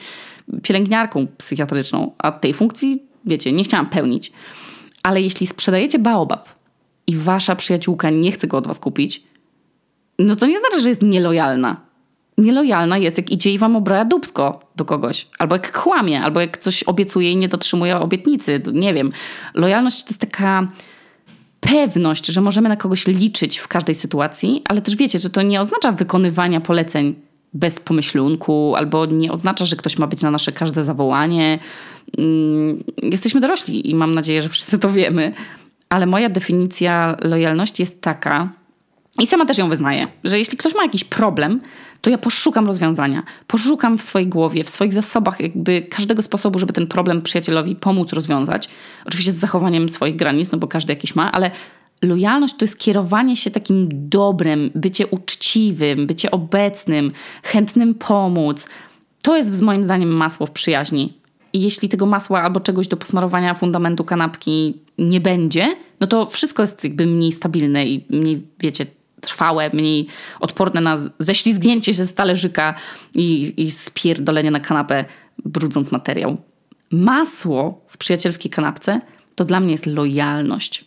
pielęgniarką 0.63 1.27
psychiatryczną, 1.37 2.11
a 2.17 2.31
tej 2.31 2.53
funkcji, 2.53 3.08
wiecie, 3.29 3.51
nie 3.51 3.63
chciałam 3.63 3.85
pełnić. 3.85 4.31
Ale 5.03 5.21
jeśli 5.21 5.47
sprzedajecie 5.47 5.99
baobab, 5.99 6.49
i 7.09 7.15
wasza 7.15 7.55
przyjaciółka 7.55 8.09
nie 8.09 8.31
chce 8.31 8.47
go 8.47 8.57
od 8.57 8.67
was 8.67 8.79
kupić, 8.79 9.23
no 10.19 10.35
to 10.35 10.47
nie 10.47 10.59
znaczy, 10.59 10.81
że 10.81 10.89
jest 10.89 11.01
nielojalna. 11.01 11.81
Nielojalna 12.37 12.97
jest, 12.97 13.17
jak 13.17 13.31
idzie 13.31 13.53
i 13.53 13.57
wam 13.57 13.75
obraja 13.75 14.05
dubsko 14.05 14.59
do 14.75 14.85
kogoś. 14.85 15.27
Albo 15.39 15.55
jak 15.55 15.81
kłamie, 15.83 16.21
albo 16.21 16.39
jak 16.39 16.57
coś 16.57 16.83
obiecuje 16.83 17.31
i 17.31 17.35
nie 17.35 17.47
dotrzymuje 17.47 17.97
obietnicy. 17.97 18.61
Nie 18.73 18.93
wiem. 18.93 19.11
Lojalność 19.53 20.03
to 20.03 20.09
jest 20.09 20.21
taka 20.21 20.67
pewność, 21.59 22.25
że 22.25 22.41
możemy 22.41 22.69
na 22.69 22.75
kogoś 22.75 23.07
liczyć 23.07 23.57
w 23.57 23.67
każdej 23.67 23.95
sytuacji, 23.95 24.63
ale 24.69 24.81
też 24.81 24.95
wiecie, 24.95 25.19
że 25.19 25.29
to 25.29 25.41
nie 25.41 25.61
oznacza 25.61 25.91
wykonywania 25.91 26.61
poleceń 26.61 27.15
bez 27.53 27.79
pomyślunku, 27.79 28.75
albo 28.77 29.05
nie 29.05 29.31
oznacza, 29.31 29.65
że 29.65 29.75
ktoś 29.75 29.97
ma 29.97 30.07
być 30.07 30.21
na 30.21 30.31
nasze 30.31 30.51
każde 30.51 30.83
zawołanie. 30.83 31.59
Mm, 32.17 32.83
jesteśmy 33.03 33.41
dorośli 33.41 33.89
i 33.89 33.95
mam 33.95 34.15
nadzieję, 34.15 34.41
że 34.41 34.49
wszyscy 34.49 34.79
to 34.79 34.91
wiemy, 34.91 35.33
ale 35.89 36.05
moja 36.05 36.29
definicja 36.29 37.17
lojalności 37.21 37.81
jest 37.81 38.01
taka, 38.01 38.49
i 39.19 39.27
sama 39.27 39.45
też 39.45 39.57
ją 39.57 39.69
wyznaję, 39.69 40.07
że 40.23 40.37
jeśli 40.37 40.57
ktoś 40.57 40.75
ma 40.75 40.83
jakiś 40.83 41.03
problem, 41.03 41.61
to 42.01 42.09
ja 42.09 42.17
poszukam 42.17 42.67
rozwiązania. 42.67 43.23
Poszukam 43.47 43.97
w 43.97 44.01
swojej 44.01 44.27
głowie, 44.27 44.63
w 44.63 44.69
swoich 44.69 44.93
zasobach, 44.93 45.39
jakby 45.39 45.81
każdego 45.81 46.21
sposobu, 46.21 46.59
żeby 46.59 46.73
ten 46.73 46.87
problem 46.87 47.21
przyjacielowi 47.21 47.75
pomóc 47.75 48.13
rozwiązać. 48.13 48.69
Oczywiście 49.05 49.31
z 49.31 49.35
zachowaniem 49.35 49.89
swoich 49.89 50.15
granic, 50.15 50.51
no 50.51 50.57
bo 50.57 50.67
każdy 50.67 50.93
jakiś 50.93 51.15
ma, 51.15 51.31
ale 51.31 51.51
lojalność 52.01 52.55
to 52.55 52.65
jest 52.65 52.79
kierowanie 52.79 53.35
się 53.35 53.51
takim 53.51 53.89
dobrem, 53.91 54.71
bycie 54.75 55.07
uczciwym, 55.07 56.07
bycie 56.07 56.31
obecnym, 56.31 57.11
chętnym 57.43 57.95
pomóc. 57.95 58.67
To 59.21 59.37
jest 59.37 59.61
moim 59.61 59.83
zdaniem 59.83 60.09
masło 60.09 60.47
w 60.47 60.51
przyjaźni. 60.51 61.18
Jeśli 61.53 61.89
tego 61.89 62.05
masła 62.05 62.41
albo 62.41 62.59
czegoś 62.59 62.87
do 62.87 62.97
posmarowania 62.97 63.53
fundamentu 63.53 64.03
kanapki 64.03 64.81
nie 64.97 65.21
będzie, 65.21 65.75
no 65.99 66.07
to 66.07 66.25
wszystko 66.25 66.63
jest 66.63 66.83
jakby 66.83 67.05
mniej 67.05 67.31
stabilne 67.31 67.85
i 67.85 68.05
mniej, 68.09 68.47
wiecie, 68.59 68.85
trwałe, 69.21 69.69
mniej 69.73 70.07
odporne 70.39 70.81
na 70.81 70.97
ześlizgnięcie 71.19 71.93
się 71.93 72.05
z 72.05 72.13
talerzyka 72.13 72.73
i, 73.15 73.53
i 73.57 73.71
spierdolenie 73.71 74.51
na 74.51 74.59
kanapę, 74.59 75.05
brudząc 75.45 75.91
materiał. 75.91 76.37
Masło 76.91 77.85
w 77.87 77.97
przyjacielskiej 77.97 78.51
kanapce 78.51 79.01
to 79.35 79.45
dla 79.45 79.59
mnie 79.59 79.71
jest 79.71 79.85
lojalność. 79.85 80.85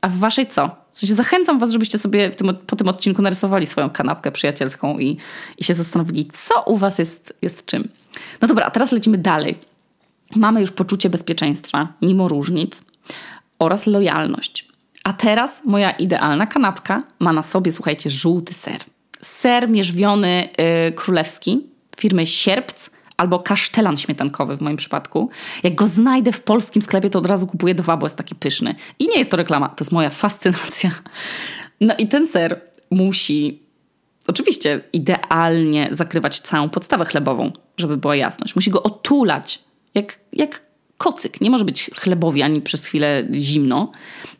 A 0.00 0.08
w 0.08 0.18
waszej 0.18 0.46
co? 0.46 0.76
W 0.92 0.98
sensie 0.98 1.14
zachęcam 1.14 1.58
was, 1.58 1.70
żebyście 1.70 1.98
sobie 1.98 2.30
tym, 2.30 2.56
po 2.66 2.76
tym 2.76 2.88
odcinku 2.88 3.22
narysowali 3.22 3.66
swoją 3.66 3.90
kanapkę 3.90 4.32
przyjacielską 4.32 4.98
i, 4.98 5.16
i 5.58 5.64
się 5.64 5.74
zastanowili, 5.74 6.28
co 6.32 6.62
u 6.62 6.76
was 6.76 6.98
jest, 6.98 7.32
jest 7.42 7.66
czym. 7.66 7.88
No 8.40 8.48
dobra, 8.48 8.66
a 8.66 8.70
teraz 8.70 8.92
lecimy 8.92 9.18
dalej. 9.18 9.58
Mamy 10.36 10.60
już 10.60 10.70
poczucie 10.70 11.10
bezpieczeństwa, 11.10 11.92
mimo 12.02 12.28
różnic, 12.28 12.82
oraz 13.58 13.86
lojalność. 13.86 14.68
A 15.04 15.12
teraz 15.12 15.64
moja 15.64 15.90
idealna 15.90 16.46
kanapka 16.46 17.02
ma 17.18 17.32
na 17.32 17.42
sobie, 17.42 17.72
słuchajcie, 17.72 18.10
żółty 18.10 18.54
ser. 18.54 18.80
Ser 19.22 19.68
mierzwiony 19.68 20.48
yy, 20.58 20.92
królewski 20.92 21.66
firmy 21.96 22.26
Sierpc 22.26 22.90
albo 23.16 23.38
kasztelan 23.38 23.96
śmietankowy 23.96 24.56
w 24.56 24.60
moim 24.60 24.76
przypadku. 24.76 25.30
Jak 25.62 25.74
go 25.74 25.88
znajdę 25.88 26.32
w 26.32 26.42
polskim 26.42 26.82
sklepie, 26.82 27.10
to 27.10 27.18
od 27.18 27.26
razu 27.26 27.46
kupuję 27.46 27.74
dwa, 27.74 27.96
bo 27.96 28.06
jest 28.06 28.16
taki 28.16 28.34
pyszny. 28.34 28.74
I 28.98 29.06
nie 29.06 29.18
jest 29.18 29.30
to 29.30 29.36
reklama, 29.36 29.68
to 29.68 29.84
jest 29.84 29.92
moja 29.92 30.10
fascynacja. 30.10 30.90
No 31.80 31.94
i 31.98 32.08
ten 32.08 32.26
ser 32.26 32.60
musi 32.90 33.62
oczywiście 34.26 34.80
idealnie 34.92 35.88
zakrywać 35.92 36.40
całą 36.40 36.68
podstawę 36.68 37.04
chlebową, 37.04 37.52
żeby 37.76 37.96
była 37.96 38.16
jasność. 38.16 38.56
Musi 38.56 38.70
go 38.70 38.82
otulać 38.82 39.67
jak, 39.94 40.18
jak 40.32 40.62
kocyk. 40.98 41.40
Nie 41.40 41.50
może 41.50 41.64
być 41.64 41.90
chlebowi 41.94 42.42
ani 42.42 42.60
przez 42.60 42.86
chwilę 42.86 43.24
zimno. 43.32 43.92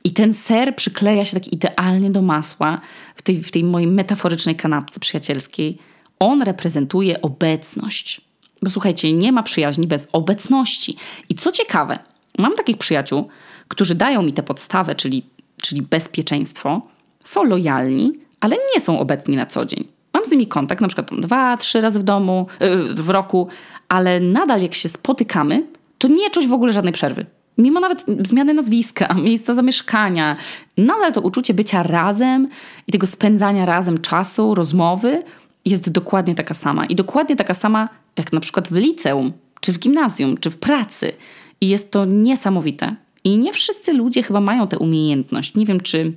I 0.05 0.13
ten 0.13 0.35
ser 0.35 0.77
przykleja 0.77 1.25
się 1.25 1.41
tak 1.41 1.53
idealnie 1.53 2.11
do 2.11 2.23
masła 2.23 2.81
w 3.15 3.23
tej, 3.23 3.43
w 3.43 3.51
tej 3.51 3.65
mojej 3.65 3.89
metaforycznej 3.89 4.57
kanapce 4.57 5.01
przyjacielskiej. 5.01 5.79
On 6.19 6.43
reprezentuje 6.43 7.23
obecność. 7.23 8.21
Bo 8.63 8.71
słuchajcie, 8.71 9.13
nie 9.13 9.33
ma 9.33 9.43
przyjaźni 9.43 9.87
bez 9.87 10.07
obecności. 10.13 10.97
I 11.29 11.35
co 11.35 11.53
ciekawe, 11.53 11.99
mam 12.39 12.57
takich 12.57 12.77
przyjaciół, 12.77 13.29
którzy 13.69 13.95
dają 13.95 14.23
mi 14.23 14.33
tę 14.33 14.43
podstawę, 14.43 14.95
czyli, 14.95 15.27
czyli 15.63 15.83
bezpieczeństwo, 15.83 16.83
są 17.25 17.45
lojalni, 17.45 18.13
ale 18.41 18.57
nie 18.75 18.81
są 18.81 19.01
obecni 19.01 19.37
na 19.37 19.47
co 19.47 19.65
dzień. 19.65 19.98
Mam 20.15 20.25
z 20.25 20.31
nimi 20.31 20.47
kontakt, 20.47 20.81
na 20.81 20.89
przykład 20.89 21.21
dwa, 21.21 21.57
trzy 21.57 21.81
razy 21.81 21.99
w 21.99 22.03
domu, 22.03 22.47
yy, 22.61 22.95
w 22.95 23.09
roku, 23.09 23.49
ale 23.89 24.21
nadal 24.21 24.63
jak 24.63 24.75
się 24.75 24.89
spotykamy, 24.89 25.67
to 25.99 26.09
nie 26.09 26.31
czuć 26.31 26.47
w 26.47 26.53
ogóle 26.53 26.73
żadnej 26.73 26.93
przerwy. 26.93 27.27
Mimo 27.59 27.81
nawet 27.81 28.05
zmiany 28.29 28.55
nazwiska, 28.55 29.15
miejsca 29.25 29.55
zamieszkania, 29.55 30.37
nadal 30.77 31.13
to 31.13 31.21
uczucie 31.21 31.55
bycia 31.55 31.83
razem 31.83 32.49
i 32.87 32.93
tego 32.93 33.07
spędzania 33.07 33.67
razem 33.67 34.01
czasu, 34.01 34.55
rozmowy 34.55 35.23
jest 35.65 35.91
dokładnie 35.91 36.35
taka 36.35 36.55
sama. 36.55 36.87
I 36.87 36.95
dokładnie 36.95 37.37
taka 37.37 37.55
sama 37.55 37.89
jak 38.17 38.33
na 38.33 38.41
przykład 38.41 38.69
w 38.69 38.77
liceum, 38.77 39.33
czy 39.61 39.73
w 39.73 39.79
gimnazjum, 39.79 40.37
czy 40.39 40.51
w 40.51 40.59
pracy. 40.59 41.13
I 41.61 41.69
jest 41.69 41.91
to 41.91 42.05
niesamowite. 42.05 42.97
I 43.25 43.39
nie 43.39 43.53
wszyscy 43.53 43.93
ludzie 43.93 44.23
chyba 44.23 44.41
mają 44.41 44.67
tę 44.67 44.79
umiejętność. 44.79 45.55
Nie 45.55 45.67
wiem, 45.67 45.81
czy, 45.81 46.13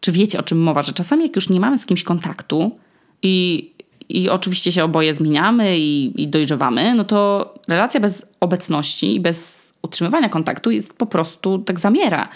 czy 0.00 0.12
wiecie 0.12 0.38
o 0.38 0.42
czym 0.42 0.62
mowa, 0.62 0.82
że 0.82 0.92
czasami 0.92 1.22
jak 1.22 1.36
już 1.36 1.48
nie 1.48 1.60
mamy 1.60 1.78
z 1.78 1.86
kimś 1.86 2.02
kontaktu 2.02 2.78
i 3.22 3.72
i 4.08 4.28
oczywiście 4.28 4.72
się 4.72 4.84
oboje 4.84 5.14
zmieniamy 5.14 5.78
i, 5.78 6.22
i 6.22 6.28
dojrzewamy, 6.28 6.94
no 6.94 7.04
to 7.04 7.54
relacja 7.68 8.00
bez 8.00 8.26
obecności 8.40 9.14
i 9.14 9.20
bez 9.20 9.72
utrzymywania 9.82 10.28
kontaktu 10.28 10.70
jest 10.70 10.94
po 10.94 11.06
prostu 11.06 11.58
tak 11.58 11.80
zamiera. 11.80 12.28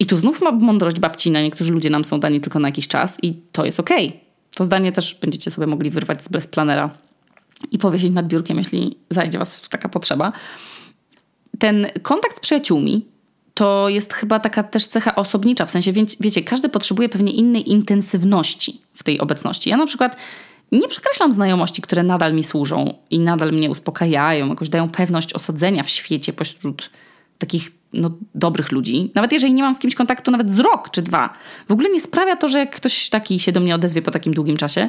I 0.00 0.06
tu 0.06 0.16
znów 0.18 0.42
ma 0.42 0.52
mądrość 0.52 1.00
babcina. 1.00 1.42
Niektórzy 1.42 1.72
ludzie 1.72 1.90
nam 1.90 2.04
są 2.04 2.20
dani 2.20 2.40
tylko 2.40 2.58
na 2.58 2.68
jakiś 2.68 2.88
czas 2.88 3.18
i 3.22 3.34
to 3.52 3.64
jest 3.64 3.80
okej. 3.80 4.06
Okay. 4.06 4.20
To 4.54 4.64
zdanie 4.64 4.92
też 4.92 5.14
będziecie 5.14 5.50
sobie 5.50 5.66
mogli 5.66 5.90
wyrwać 5.90 6.24
z 6.24 6.28
bezplanera 6.28 6.90
i 7.70 7.78
powiesić 7.78 8.10
nad 8.12 8.26
biurkiem, 8.26 8.58
jeśli 8.58 8.98
zajdzie 9.10 9.38
was 9.38 9.68
taka 9.68 9.88
potrzeba. 9.88 10.32
Ten 11.58 11.86
kontakt 12.02 12.36
z 12.36 12.40
przyjaciółmi 12.40 13.06
to 13.54 13.88
jest 13.88 14.12
chyba 14.12 14.40
taka 14.40 14.62
też 14.62 14.86
cecha 14.86 15.14
osobnicza, 15.14 15.66
w 15.66 15.70
sensie, 15.70 15.92
wie, 15.92 16.04
wiecie, 16.20 16.42
każdy 16.42 16.68
potrzebuje 16.68 17.08
pewnie 17.08 17.32
innej 17.32 17.70
intensywności 17.70 18.80
w 18.94 19.02
tej 19.02 19.20
obecności. 19.20 19.70
Ja 19.70 19.76
na 19.76 19.86
przykład 19.86 20.16
nie 20.72 20.88
przekreślam 20.88 21.32
znajomości, 21.32 21.82
które 21.82 22.02
nadal 22.02 22.34
mi 22.34 22.44
służą 22.44 22.94
i 23.10 23.20
nadal 23.20 23.52
mnie 23.52 23.70
uspokajają, 23.70 24.48
jakoś 24.48 24.68
dają 24.68 24.88
pewność 24.88 25.32
osadzenia 25.32 25.82
w 25.82 25.90
świecie 25.90 26.32
pośród 26.32 26.90
takich 27.38 27.70
no, 27.92 28.10
dobrych 28.34 28.72
ludzi. 28.72 29.10
Nawet 29.14 29.32
jeżeli 29.32 29.52
nie 29.52 29.62
mam 29.62 29.74
z 29.74 29.78
kimś 29.78 29.94
kontaktu 29.94 30.30
nawet 30.30 30.50
z 30.50 30.58
rok 30.58 30.90
czy 30.90 31.02
dwa. 31.02 31.32
W 31.68 31.72
ogóle 31.72 31.90
nie 31.90 32.00
sprawia 32.00 32.36
to, 32.36 32.48
że 32.48 32.58
jak 32.58 32.76
ktoś 32.76 33.08
taki 33.08 33.40
się 33.40 33.52
do 33.52 33.60
mnie 33.60 33.74
odezwie 33.74 34.02
po 34.02 34.10
takim 34.10 34.34
długim 34.34 34.56
czasie, 34.56 34.88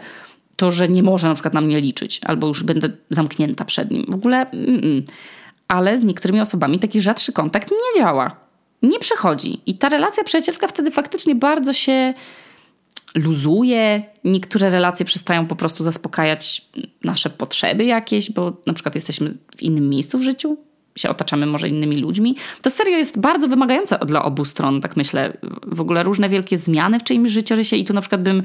to, 0.55 0.71
że 0.71 0.87
nie 0.87 1.03
może 1.03 1.27
na 1.27 1.33
przykład 1.33 1.53
na 1.53 1.61
mnie 1.61 1.81
liczyć, 1.81 2.21
albo 2.25 2.47
już 2.47 2.63
będę 2.63 2.89
zamknięta 3.09 3.65
przed 3.65 3.91
nim. 3.91 4.05
W 4.09 4.15
ogóle, 4.15 4.49
mm, 4.51 4.75
mm. 4.75 5.03
ale 5.67 5.97
z 5.97 6.03
niektórymi 6.03 6.41
osobami 6.41 6.79
taki 6.79 7.01
rzadszy 7.01 7.33
kontakt 7.33 7.71
nie 7.71 8.01
działa. 8.01 8.42
Nie 8.83 8.99
przechodzi. 8.99 9.61
I 9.65 9.77
ta 9.77 9.89
relacja 9.89 10.23
przyjacielska 10.23 10.67
wtedy 10.67 10.91
faktycznie 10.91 11.35
bardzo 11.35 11.73
się 11.73 12.13
luzuje, 13.15 14.03
niektóre 14.23 14.69
relacje 14.69 15.05
przestają 15.05 15.47
po 15.47 15.55
prostu 15.55 15.83
zaspokajać 15.83 16.65
nasze 17.03 17.29
potrzeby 17.29 17.85
jakieś, 17.85 18.31
bo 18.31 18.53
na 18.67 18.73
przykład 18.73 18.95
jesteśmy 18.95 19.33
w 19.57 19.61
innym 19.61 19.89
miejscu 19.89 20.17
w 20.17 20.21
życiu. 20.21 20.57
się 20.95 21.09
otaczamy 21.09 21.45
może 21.45 21.69
innymi 21.69 21.95
ludźmi. 21.95 22.35
To 22.61 22.69
serio 22.69 22.97
jest 22.97 23.19
bardzo 23.19 23.47
wymagające 23.47 23.99
dla 24.05 24.23
obu 24.23 24.45
stron, 24.45 24.81
tak 24.81 24.97
myślę. 24.97 25.37
W 25.67 25.81
ogóle 25.81 26.03
różne 26.03 26.29
wielkie 26.29 26.57
zmiany 26.57 26.99
w 26.99 27.03
czyimś 27.03 27.31
życiorysie 27.31 27.75
i 27.75 27.85
tu 27.85 27.93
na 27.93 28.01
przykład 28.01 28.23
bym 28.23 28.43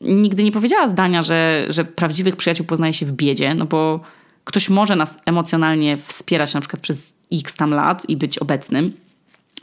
nigdy 0.00 0.44
nie 0.44 0.52
powiedziała 0.52 0.88
zdania, 0.88 1.22
że, 1.22 1.66
że 1.68 1.84
prawdziwych 1.84 2.36
przyjaciół 2.36 2.66
poznaje 2.66 2.92
się 2.92 3.06
w 3.06 3.12
biedzie, 3.12 3.54
no 3.54 3.66
bo 3.66 4.00
ktoś 4.44 4.68
może 4.68 4.96
nas 4.96 5.18
emocjonalnie 5.26 5.96
wspierać 5.96 6.54
na 6.54 6.60
przykład 6.60 6.82
przez 6.82 7.14
x 7.32 7.54
tam 7.54 7.70
lat 7.70 8.08
i 8.08 8.16
być 8.16 8.38
obecnym, 8.38 8.92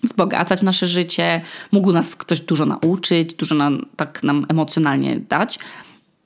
wzbogacać 0.04 0.62
nasze 0.62 0.88
życie, 0.88 1.42
mógł 1.72 1.92
nas 1.92 2.16
ktoś 2.16 2.40
dużo 2.40 2.66
nauczyć, 2.66 3.34
dużo 3.34 3.56
nam, 3.56 3.86
tak 3.96 4.24
nam 4.24 4.46
emocjonalnie 4.50 5.20
dać, 5.20 5.60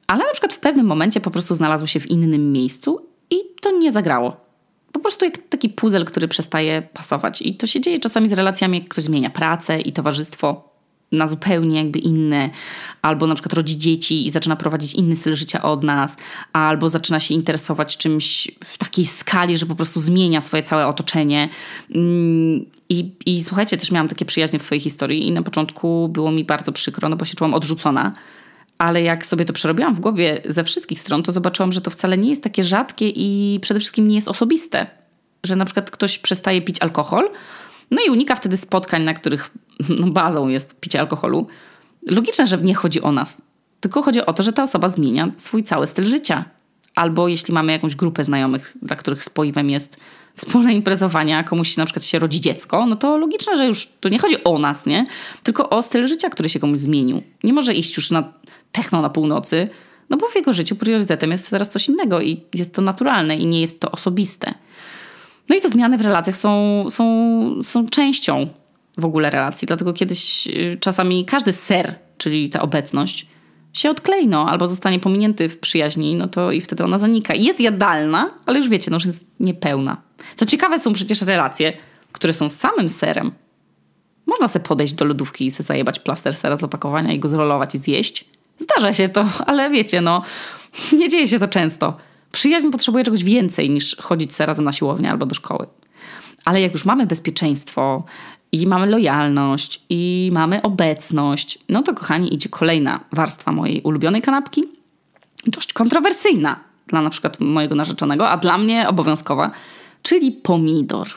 ale 0.07 0.25
na 0.25 0.31
przykład 0.31 0.53
w 0.53 0.59
pewnym 0.59 0.85
momencie 0.85 1.21
po 1.21 1.31
prostu 1.31 1.55
znalazł 1.55 1.87
się 1.87 1.99
w 1.99 2.11
innym 2.11 2.51
miejscu 2.51 3.07
i 3.29 3.35
to 3.61 3.71
nie 3.71 3.91
zagrało. 3.91 4.37
Po 4.91 4.99
prostu 4.99 5.25
jak 5.25 5.37
taki 5.37 5.69
puzzle, 5.69 6.05
który 6.05 6.27
przestaje 6.27 6.81
pasować. 6.81 7.41
I 7.41 7.55
to 7.55 7.67
się 7.67 7.81
dzieje 7.81 7.99
czasami 7.99 8.29
z 8.29 8.33
relacjami, 8.33 8.79
jak 8.79 8.87
ktoś 8.87 9.03
zmienia 9.03 9.29
pracę 9.29 9.81
i 9.81 9.93
towarzystwo 9.93 10.72
na 11.13 11.27
zupełnie 11.27 11.77
jakby 11.77 11.99
inne, 11.99 12.49
albo 13.01 13.27
na 13.27 13.33
przykład 13.35 13.53
rodzi 13.53 13.77
dzieci 13.77 14.27
i 14.27 14.31
zaczyna 14.31 14.55
prowadzić 14.55 14.93
inny 14.93 15.15
styl 15.15 15.35
życia 15.35 15.61
od 15.61 15.83
nas, 15.83 16.17
albo 16.53 16.89
zaczyna 16.89 17.19
się 17.19 17.33
interesować 17.33 17.97
czymś 17.97 18.51
w 18.63 18.77
takiej 18.77 19.05
skali, 19.05 19.57
że 19.57 19.65
po 19.65 19.75
prostu 19.75 20.01
zmienia 20.01 20.41
swoje 20.41 20.63
całe 20.63 20.87
otoczenie. 20.87 21.49
Mm, 21.95 22.65
I, 22.89 23.11
i 23.25 23.43
słuchajcie, 23.43 23.77
też 23.77 23.91
miałam 23.91 24.07
takie 24.07 24.25
przyjaźnie 24.25 24.59
w 24.59 24.63
swojej 24.63 24.81
historii 24.81 25.27
i 25.27 25.31
na 25.31 25.43
początku 25.43 26.09
było 26.09 26.31
mi 26.31 26.43
bardzo 26.43 26.71
przykro, 26.71 27.09
no 27.09 27.15
bo 27.15 27.25
się 27.25 27.35
czułam 27.35 27.53
odrzucona. 27.53 28.13
Ale 28.77 29.01
jak 29.01 29.25
sobie 29.25 29.45
to 29.45 29.53
przerobiłam 29.53 29.95
w 29.95 29.99
głowie 29.99 30.41
ze 30.45 30.63
wszystkich 30.63 30.99
stron, 30.99 31.23
to 31.23 31.31
zobaczyłam, 31.31 31.71
że 31.71 31.81
to 31.81 31.91
wcale 31.91 32.17
nie 32.17 32.29
jest 32.29 32.43
takie 32.43 32.63
rzadkie 32.63 33.09
i 33.09 33.59
przede 33.61 33.79
wszystkim 33.79 34.07
nie 34.07 34.15
jest 34.15 34.27
osobiste. 34.27 34.87
Że 35.43 35.55
na 35.55 35.65
przykład 35.65 35.91
ktoś 35.91 36.19
przestaje 36.19 36.61
pić 36.61 36.81
alkohol, 36.81 37.29
no 37.91 38.01
i 38.07 38.09
unika 38.09 38.35
wtedy 38.35 38.57
spotkań, 38.57 39.03
na 39.03 39.13
których 39.13 39.51
no, 39.89 40.07
bazą 40.07 40.47
jest 40.47 40.79
picie 40.79 40.99
alkoholu. 40.99 41.47
Logiczne, 42.07 42.47
że 42.47 42.57
nie 42.57 42.75
chodzi 42.75 43.01
o 43.01 43.11
nas, 43.11 43.41
tylko 43.79 44.01
chodzi 44.01 44.25
o 44.25 44.33
to, 44.33 44.43
że 44.43 44.53
ta 44.53 44.63
osoba 44.63 44.89
zmienia 44.89 45.31
swój 45.35 45.63
cały 45.63 45.87
styl 45.87 46.05
życia. 46.05 46.45
Albo 46.95 47.27
jeśli 47.27 47.53
mamy 47.53 47.71
jakąś 47.71 47.95
grupę 47.95 48.23
znajomych, 48.23 48.77
dla 48.81 48.95
których 48.95 49.23
spoiwem 49.23 49.69
jest 49.69 49.97
wspólne 50.35 50.73
imprezowanie, 50.73 51.37
a 51.37 51.43
komuś 51.43 51.77
na 51.77 51.85
przykład 51.85 52.05
się 52.05 52.19
rodzi 52.19 52.41
dziecko, 52.41 52.85
no 52.85 52.95
to 52.95 53.17
logiczne, 53.17 53.57
że 53.57 53.65
już 53.65 53.87
to 53.99 54.09
nie 54.09 54.19
chodzi 54.19 54.43
o 54.43 54.59
nas, 54.59 54.85
nie? 54.85 55.05
Tylko 55.43 55.69
o 55.69 55.81
styl 55.81 56.07
życia, 56.07 56.29
który 56.29 56.49
się 56.49 56.59
komuś 56.59 56.79
zmienił. 56.79 57.23
Nie 57.43 57.53
może 57.53 57.73
iść 57.73 57.97
już 57.97 58.11
na 58.11 58.33
techno 58.71 59.01
na 59.01 59.09
północy, 59.09 59.69
no 60.09 60.17
bo 60.17 60.27
w 60.27 60.35
jego 60.35 60.53
życiu 60.53 60.75
priorytetem 60.75 61.31
jest 61.31 61.49
teraz 61.49 61.69
coś 61.69 61.89
innego 61.89 62.21
i 62.21 62.43
jest 62.53 62.73
to 62.73 62.81
naturalne 62.81 63.37
i 63.37 63.47
nie 63.47 63.61
jest 63.61 63.79
to 63.79 63.91
osobiste. 63.91 64.53
No 65.49 65.55
i 65.55 65.61
te 65.61 65.69
zmiany 65.69 65.97
w 65.97 66.01
relacjach 66.01 66.37
są, 66.37 66.85
są, 66.89 67.63
są 67.63 67.87
częścią 67.87 68.47
w 68.97 69.05
ogóle 69.05 69.29
relacji, 69.29 69.65
dlatego 69.65 69.93
kiedyś 69.93 70.47
y, 70.47 70.77
czasami 70.79 71.25
każdy 71.25 71.53
ser, 71.53 71.95
czyli 72.17 72.49
ta 72.49 72.61
obecność, 72.61 73.27
się 73.73 73.89
odklei, 73.89 74.27
no, 74.27 74.49
albo 74.49 74.67
zostanie 74.67 74.99
pominięty 74.99 75.49
w 75.49 75.59
przyjaźni, 75.59 76.15
no 76.15 76.27
to 76.27 76.51
i 76.51 76.61
wtedy 76.61 76.83
ona 76.83 76.97
zanika. 76.97 77.33
Jest 77.35 77.59
jadalna, 77.59 78.31
ale 78.45 78.59
już 78.59 78.69
wiecie, 78.69 78.91
no, 78.91 78.99
że 78.99 79.09
jest 79.09 79.25
niepełna. 79.39 80.01
Co 80.35 80.45
ciekawe 80.45 80.79
są 80.79 80.93
przecież 80.93 81.21
relacje, 81.21 81.73
które 82.11 82.33
są 82.33 82.49
samym 82.49 82.89
serem. 82.89 83.31
Można 84.25 84.47
sobie 84.47 84.65
podejść 84.65 84.93
do 84.93 85.05
lodówki 85.05 85.45
i 85.45 85.51
sobie 85.51 85.67
zajebać 85.67 85.99
plaster 85.99 86.35
sera 86.35 86.57
z 86.57 86.63
opakowania 86.63 87.13
i 87.13 87.19
go 87.19 87.27
zrolować 87.27 87.75
i 87.75 87.77
zjeść. 87.77 88.25
Zdarza 88.59 88.93
się 88.93 89.09
to, 89.09 89.25
ale 89.47 89.69
wiecie, 89.69 90.01
no, 90.01 90.21
nie 90.93 91.09
dzieje 91.09 91.27
się 91.27 91.39
to 91.39 91.47
często. 91.47 91.97
Przyjaźń 92.33 92.69
potrzebuje 92.69 93.03
czegoś 93.03 93.23
więcej 93.23 93.69
niż 93.69 93.95
chodzić 93.95 94.33
sobie 94.33 94.47
razem 94.47 94.65
na 94.65 94.71
siłownię 94.71 95.11
albo 95.11 95.25
do 95.25 95.35
szkoły. 95.35 95.67
Ale 96.45 96.61
jak 96.61 96.73
już 96.73 96.85
mamy 96.85 97.05
bezpieczeństwo 97.05 98.03
i 98.51 98.67
mamy 98.67 98.87
lojalność 98.87 99.83
i 99.89 100.29
mamy 100.33 100.61
obecność, 100.61 101.59
no 101.69 101.83
to 101.83 101.93
kochani, 101.93 102.33
idzie 102.33 102.49
kolejna 102.49 102.99
warstwa 103.11 103.51
mojej 103.51 103.81
ulubionej 103.81 104.21
kanapki. 104.21 104.63
Dość 105.47 105.73
kontrowersyjna 105.73 106.59
dla 106.87 107.01
na 107.01 107.09
przykład 107.09 107.39
mojego 107.39 107.75
narzeczonego, 107.75 108.29
a 108.29 108.37
dla 108.37 108.57
mnie 108.57 108.87
obowiązkowa, 108.89 109.51
czyli 110.01 110.31
pomidor. 110.31 111.07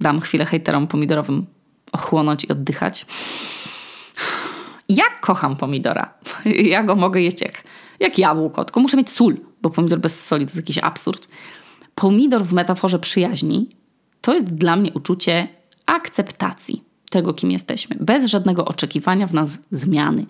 Dam 0.00 0.20
chwilę 0.20 0.44
hejterom 0.44 0.86
pomidorowym 0.86 1.46
ochłonąć 1.92 2.44
i 2.44 2.48
oddychać. 2.48 3.06
Ja 4.88 5.04
kocham 5.20 5.56
pomidora. 5.56 6.14
Ja 6.74 6.82
go 6.82 6.94
mogę 6.94 7.20
jeść 7.22 7.40
jak, 7.40 7.62
jak 8.00 8.18
jabłko, 8.18 8.64
tylko 8.64 8.80
muszę 8.80 8.96
mieć 8.96 9.10
sól, 9.10 9.47
bo 9.62 9.70
pomidor 9.70 9.98
bez 9.98 10.26
soli 10.26 10.46
to 10.46 10.48
jest 10.48 10.56
jakiś 10.56 10.78
absurd. 10.78 11.28
Pomidor 11.94 12.44
w 12.44 12.52
metaforze 12.52 12.98
przyjaźni 12.98 13.68
to 14.20 14.34
jest 14.34 14.54
dla 14.54 14.76
mnie 14.76 14.92
uczucie 14.92 15.48
akceptacji 15.86 16.88
tego, 17.10 17.34
kim 17.34 17.50
jesteśmy, 17.50 17.96
bez 18.00 18.24
żadnego 18.24 18.64
oczekiwania 18.64 19.26
w 19.26 19.34
nas 19.34 19.58
zmiany. 19.70 20.26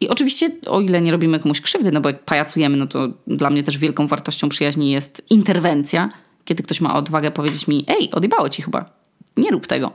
I 0.00 0.08
oczywiście, 0.08 0.50
o 0.66 0.80
ile 0.80 1.00
nie 1.00 1.12
robimy 1.12 1.38
komuś 1.40 1.60
krzywdy, 1.60 1.92
no 1.92 2.00
bo 2.00 2.08
jak 2.08 2.24
pajacujemy, 2.24 2.76
no 2.76 2.86
to 2.86 3.08
dla 3.26 3.50
mnie 3.50 3.62
też 3.62 3.78
wielką 3.78 4.06
wartością 4.06 4.48
przyjaźni 4.48 4.90
jest 4.90 5.22
interwencja, 5.30 6.08
kiedy 6.44 6.62
ktoś 6.62 6.80
ma 6.80 6.94
odwagę 6.94 7.30
powiedzieć 7.30 7.68
mi, 7.68 7.84
ej, 7.88 8.10
odjebało 8.10 8.48
ci 8.48 8.62
chyba, 8.62 8.90
nie 9.36 9.50
rób 9.50 9.66
tego. 9.66 9.92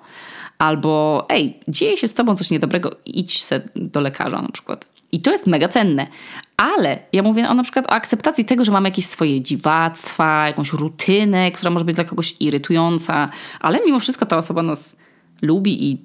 Albo 0.58 1.26
ej, 1.30 1.60
dzieje 1.68 1.98
się 1.98 2.08
z 2.08 2.14
tobą 2.14 2.36
coś 2.36 2.52
niedobrego, 2.52 2.92
idź 3.06 3.44
se 3.44 3.62
do 3.76 4.02
lekarza 4.02 4.42
na 4.42 4.50
przykład. 4.50 4.86
I 5.12 5.22
to 5.22 5.32
jest 5.32 5.48
mega 5.48 5.68
cenne. 5.68 6.08
Ale 6.58 7.00
ja 7.14 7.24
mówię 7.24 7.50
o 7.50 7.54
na 7.54 7.64
przykład 7.64 7.86
o 7.86 7.90
akceptacji 7.90 8.46
tego, 8.46 8.66
że 8.66 8.72
mamy 8.72 8.90
jakieś 8.90 9.06
swoje 9.06 9.42
dziwactwa, 9.42 10.48
jakąś 10.48 10.74
rutynę, 10.74 11.52
która 11.52 11.72
może 11.72 11.86
być 11.86 11.96
dla 11.96 12.04
kogoś 12.04 12.36
irytująca, 12.40 13.30
ale 13.60 13.80
mimo 13.86 14.00
wszystko 14.00 14.26
ta 14.26 14.38
osoba 14.38 14.64
nas 14.64 14.96
lubi 15.42 15.90
i, 15.92 16.02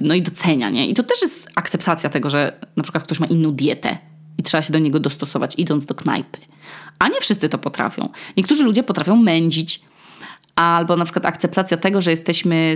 no 0.00 0.14
i 0.14 0.22
docenia, 0.22 0.70
nie? 0.70 0.88
I 0.88 0.94
to 0.94 1.02
też 1.02 1.22
jest 1.22 1.48
akceptacja 1.54 2.10
tego, 2.10 2.30
że 2.30 2.60
na 2.76 2.82
przykład 2.82 3.04
ktoś 3.04 3.20
ma 3.20 3.26
inną 3.26 3.52
dietę 3.52 3.98
i 4.38 4.42
trzeba 4.42 4.62
się 4.62 4.72
do 4.72 4.78
niego 4.78 5.00
dostosować, 5.00 5.54
idąc 5.58 5.86
do 5.86 5.94
knajpy. 5.94 6.38
A 6.98 7.08
nie 7.08 7.20
wszyscy 7.20 7.48
to 7.48 7.58
potrafią. 7.58 8.08
Niektórzy 8.36 8.64
ludzie 8.64 8.82
potrafią 8.82 9.16
mędzić, 9.16 9.80
albo 10.56 10.96
na 10.96 11.04
przykład 11.04 11.26
akceptacja 11.26 11.76
tego, 11.76 12.00
że 12.00 12.10
jesteśmy, 12.10 12.74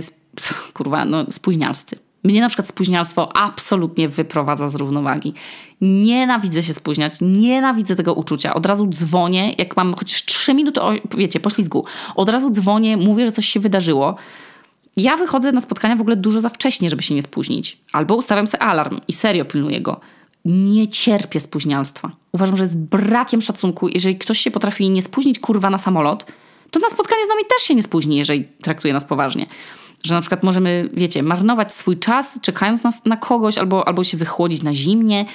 kurwa, 0.73 1.05
no, 1.05 1.25
spóźnialscy. 1.31 1.99
Mnie 2.23 2.41
na 2.41 2.47
przykład 2.47 2.67
spóźnialstwo 2.67 3.37
absolutnie 3.37 4.09
wyprowadza 4.09 4.67
z 4.67 4.75
równowagi. 4.75 5.33
Nienawidzę 5.81 6.63
się 6.63 6.73
spóźniać, 6.73 7.13
nienawidzę 7.21 7.95
tego 7.95 8.13
uczucia. 8.13 8.53
Od 8.53 8.65
razu 8.65 8.87
dzwonię, 8.87 9.53
jak 9.57 9.77
mam 9.77 9.93
chociaż 9.93 10.25
3 10.25 10.53
minuty, 10.53 10.79
wiecie, 11.17 11.39
poślizgu. 11.39 11.85
Od 12.15 12.29
razu 12.29 12.49
dzwonię, 12.49 12.97
mówię, 12.97 13.25
że 13.25 13.31
coś 13.31 13.45
się 13.45 13.59
wydarzyło. 13.59 14.15
Ja 14.97 15.17
wychodzę 15.17 15.51
na 15.51 15.61
spotkania 15.61 15.95
w 15.95 16.01
ogóle 16.01 16.15
dużo 16.15 16.41
za 16.41 16.49
wcześnie, 16.49 16.89
żeby 16.89 17.03
się 17.03 17.15
nie 17.15 17.21
spóźnić. 17.21 17.77
Albo 17.93 18.15
ustawiam 18.15 18.47
sobie 18.47 18.63
alarm 18.63 18.99
i 19.07 19.13
serio 19.13 19.45
pilnuję 19.45 19.81
go. 19.81 19.99
Nie 20.45 20.87
cierpię 20.87 21.39
spóźnialstwa. 21.39 22.11
Uważam, 22.31 22.55
że 22.57 22.63
jest 22.63 22.77
brakiem 22.77 23.41
szacunku. 23.41 23.87
Jeżeli 23.87 24.17
ktoś 24.17 24.39
się 24.39 24.51
potrafi 24.51 24.89
nie 24.89 25.01
spóźnić 25.01 25.39
kurwa 25.39 25.69
na 25.69 25.77
samolot, 25.77 26.25
to 26.71 26.79
na 26.79 26.89
spotkanie 26.89 27.25
z 27.25 27.29
nami 27.29 27.41
też 27.49 27.67
się 27.67 27.75
nie 27.75 27.83
spóźni, 27.83 28.17
jeżeli 28.17 28.43
traktuje 28.43 28.93
nas 28.93 29.05
poważnie. 29.05 29.45
Że 30.03 30.15
na 30.15 30.21
przykład 30.21 30.43
możemy, 30.43 30.89
wiecie, 30.93 31.23
marnować 31.23 31.73
swój 31.73 31.99
czas, 31.99 32.39
czekając 32.41 32.83
na, 32.83 32.91
na 33.05 33.17
kogoś, 33.17 33.57
albo, 33.57 33.87
albo 33.87 34.03
się 34.03 34.17
wychłodzić 34.17 34.63
na 34.63 34.73
zimnie, 34.73 35.25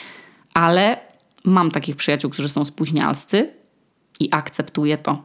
ale 0.55 1.01
mam 1.45 1.71
takich 1.71 1.97
przyjaciół, 1.97 2.31
którzy 2.31 2.49
są 2.49 2.65
spóźnialscy 2.65 3.51
i 4.21 4.29
akceptuję 4.33 4.99
to. 4.99 5.23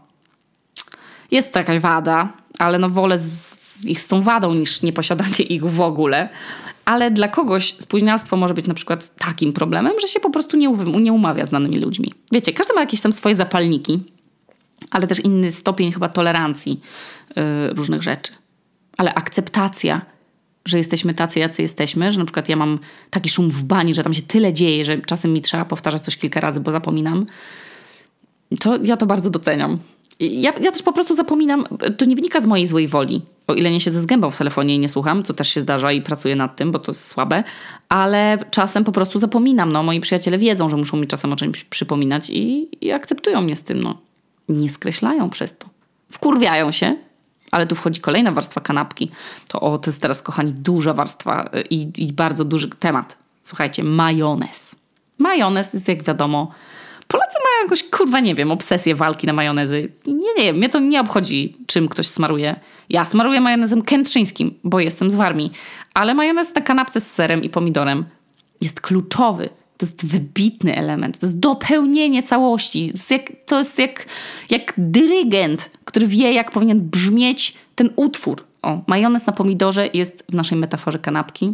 Jest 1.32 1.54
to 1.54 1.60
jakaś 1.60 1.80
wada, 1.80 2.34
ale 2.60 2.80
no 2.80 2.90
wolę 2.90 3.20
z 3.20 3.86
ich 3.86 4.02
z 4.02 4.08
tą 4.08 4.22
wadą 4.22 4.54
niż 4.54 4.82
nieposiadanie 4.82 5.40
ich 5.40 5.66
w 5.66 5.82
ogóle. 5.82 6.30
Ale 6.86 7.12
dla 7.12 7.28
kogoś 7.28 7.74
spóźnialstwo 7.74 8.38
może 8.38 8.54
być 8.54 8.68
na 8.68 8.74
przykład 8.74 9.16
takim 9.16 9.54
problemem, 9.54 9.94
że 10.02 10.08
się 10.08 10.20
po 10.20 10.30
prostu 10.30 10.58
nie, 10.58 10.68
nie 11.02 11.14
umawia 11.14 11.46
z 11.46 11.50
danymi 11.50 11.80
ludźmi. 11.80 12.14
Wiecie, 12.32 12.54
każdy 12.54 12.74
ma 12.74 12.82
jakieś 12.82 13.02
tam 13.02 13.14
swoje 13.14 13.36
zapalniki, 13.36 14.04
ale 14.92 15.08
też 15.08 15.20
inny 15.20 15.52
stopień 15.52 15.92
chyba 15.92 16.10
tolerancji 16.10 16.82
yy, 17.36 17.74
różnych 17.74 18.04
rzeczy. 18.04 18.32
Ale 18.98 19.14
akceptacja, 19.14 20.02
że 20.66 20.78
jesteśmy 20.78 21.14
tacy, 21.14 21.40
jacy 21.40 21.62
jesteśmy, 21.62 22.12
że 22.12 22.20
na 22.20 22.26
przykład 22.26 22.50
ja 22.50 22.56
mam 22.56 22.80
taki 23.10 23.30
szum 23.30 23.50
w 23.50 23.64
bani, 23.64 23.94
że 23.94 24.04
tam 24.04 24.14
się 24.14 24.22
tyle 24.22 24.54
dzieje, 24.54 24.86
że 24.86 24.98
czasem 24.98 25.34
mi 25.34 25.42
trzeba 25.42 25.66
powtarzać 25.66 26.02
coś 26.02 26.18
kilka 26.18 26.40
razy, 26.40 26.60
bo 26.60 26.72
zapominam, 26.72 27.26
to 28.60 28.78
ja 28.84 28.98
to 28.98 29.06
bardzo 29.06 29.30
doceniam. 29.30 29.80
Ja, 30.20 30.54
ja 30.62 30.72
też 30.72 30.84
po 30.84 30.94
prostu 30.94 31.16
zapominam, 31.16 31.66
to 31.98 32.06
nie 32.06 32.16
wynika 32.16 32.42
z 32.42 32.46
mojej 32.46 32.68
złej 32.68 32.88
woli. 32.88 33.22
O 33.48 33.54
ile 33.54 33.72
nie 33.72 33.80
siedzę 33.80 34.02
z 34.02 34.06
gębą 34.06 34.32
w 34.32 34.38
telefonie 34.38 34.76
i 34.76 34.80
nie 34.80 34.90
słucham, 34.90 35.24
co 35.24 35.34
też 35.34 35.50
się 35.50 35.62
zdarza 35.62 35.92
i 35.92 36.02
pracuję 36.02 36.36
nad 36.36 36.56
tym, 36.56 36.72
bo 36.72 36.80
to 36.80 36.92
jest 36.92 37.08
słabe, 37.08 37.44
ale 37.90 38.38
czasem 38.52 38.84
po 38.84 38.92
prostu 38.92 39.20
zapominam. 39.20 39.72
No, 39.72 39.84
moi 39.84 40.00
przyjaciele 40.00 40.38
wiedzą, 40.38 40.70
że 40.70 40.78
muszą 40.78 40.98
mi 40.98 41.08
czasem 41.08 41.34
o 41.34 41.36
czymś 41.36 41.64
przypominać 41.64 42.30
i, 42.30 42.70
i 42.82 42.92
akceptują 42.92 43.42
mnie 43.42 43.56
z 43.56 43.64
tym. 43.64 43.84
No. 43.84 43.98
Nie 44.50 44.70
skreślają 44.70 45.30
przez 45.30 45.58
to. 45.58 45.68
Wkurwiają 46.12 46.72
się, 46.72 46.96
ale 47.54 47.68
tu 47.68 47.76
wchodzi 47.76 48.02
kolejna 48.02 48.32
warstwa 48.32 48.62
kanapki. 48.62 49.12
To 49.48 49.60
o, 49.60 49.78
to 49.78 49.90
jest 49.90 50.02
teraz, 50.02 50.22
kochani, 50.22 50.54
duża 50.54 50.94
warstwa 50.94 51.50
y, 51.56 51.62
i, 51.62 52.06
i 52.06 52.14
bardzo 52.14 52.46
duży 52.46 52.70
temat. 52.70 53.18
Słuchajcie, 53.44 53.84
majonez. 53.84 54.76
Majonez 55.18 55.74
jest, 55.74 55.88
jak 55.88 56.04
wiadomo, 56.04 56.52
Polacy 57.08 57.38
mają 57.44 57.64
jakoś, 57.64 57.84
kurwa, 57.84 58.20
nie 58.20 58.36
wiem, 58.36 58.52
obsesję 58.52 58.96
walki 58.96 59.28
na 59.28 59.34
majonezy. 59.34 59.92
Nie, 60.08 60.44
nie, 60.44 60.54
mnie 60.54 60.70
to 60.70 60.80
nie 60.80 61.02
obchodzi, 61.02 61.58
czym 61.66 61.88
ktoś 61.88 62.08
smaruje. 62.08 62.60
Ja 62.90 63.06
smaruję 63.06 63.42
majonezem 63.42 63.82
kętrzyńskim, 63.82 64.60
bo 64.64 64.80
jestem 64.80 65.12
z 65.12 65.16
Warmii. 65.16 65.52
Ale 65.94 66.14
majonez 66.14 66.56
na 66.56 66.62
kanapce 66.62 67.02
z 67.02 67.12
serem 67.12 67.44
i 67.44 67.50
pomidorem 67.50 68.06
jest 68.62 68.82
kluczowy. 68.82 69.50
To 69.84 69.88
jest 69.88 70.06
wybitny 70.06 70.76
element. 70.76 71.20
To 71.20 71.26
jest 71.26 71.40
dopełnienie 71.40 72.24
całości. 72.24 72.92
To 72.92 72.98
jest 72.98 73.12
jak, 73.12 73.32
to 73.46 73.60
jest 73.60 73.80
jak, 73.80 74.06
jak 74.50 74.74
dyrygent, 74.78 75.72
który 75.86 76.08
wie, 76.08 76.34
jak 76.34 76.52
powinien 76.52 76.82
brzmieć 76.82 77.56
ten 77.76 77.90
utwór. 77.96 78.44
O, 78.62 78.82
majonez 78.88 79.26
na 79.26 79.34
pomidorze 79.34 79.90
jest 79.94 80.24
w 80.32 80.34
naszej 80.34 80.58
metaforze 80.58 81.00
kanapki. 81.00 81.54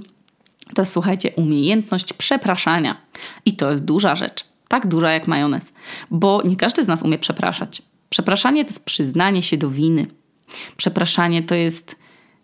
To 0.76 0.82
jest, 0.82 0.94
słuchajcie, 0.94 1.32
umiejętność 1.36 2.14
przepraszania. 2.14 2.98
I 3.46 3.56
to 3.56 3.72
jest 3.72 3.86
duża 3.86 4.16
rzecz. 4.16 4.46
Tak 4.68 4.88
duża 4.88 5.12
jak 5.12 5.28
majonez. 5.28 5.74
Bo 6.12 6.42
nie 6.46 6.56
każdy 6.56 6.84
z 6.84 6.88
nas 6.88 7.02
umie 7.02 7.18
przepraszać. 7.18 7.82
Przepraszanie 8.10 8.66
to 8.66 8.70
jest 8.70 8.86
przyznanie 8.86 9.42
się 9.42 9.58
do 9.58 9.70
winy. 9.70 10.08
Przepraszanie 10.78 11.44
to 11.44 11.56
jest 11.56 11.96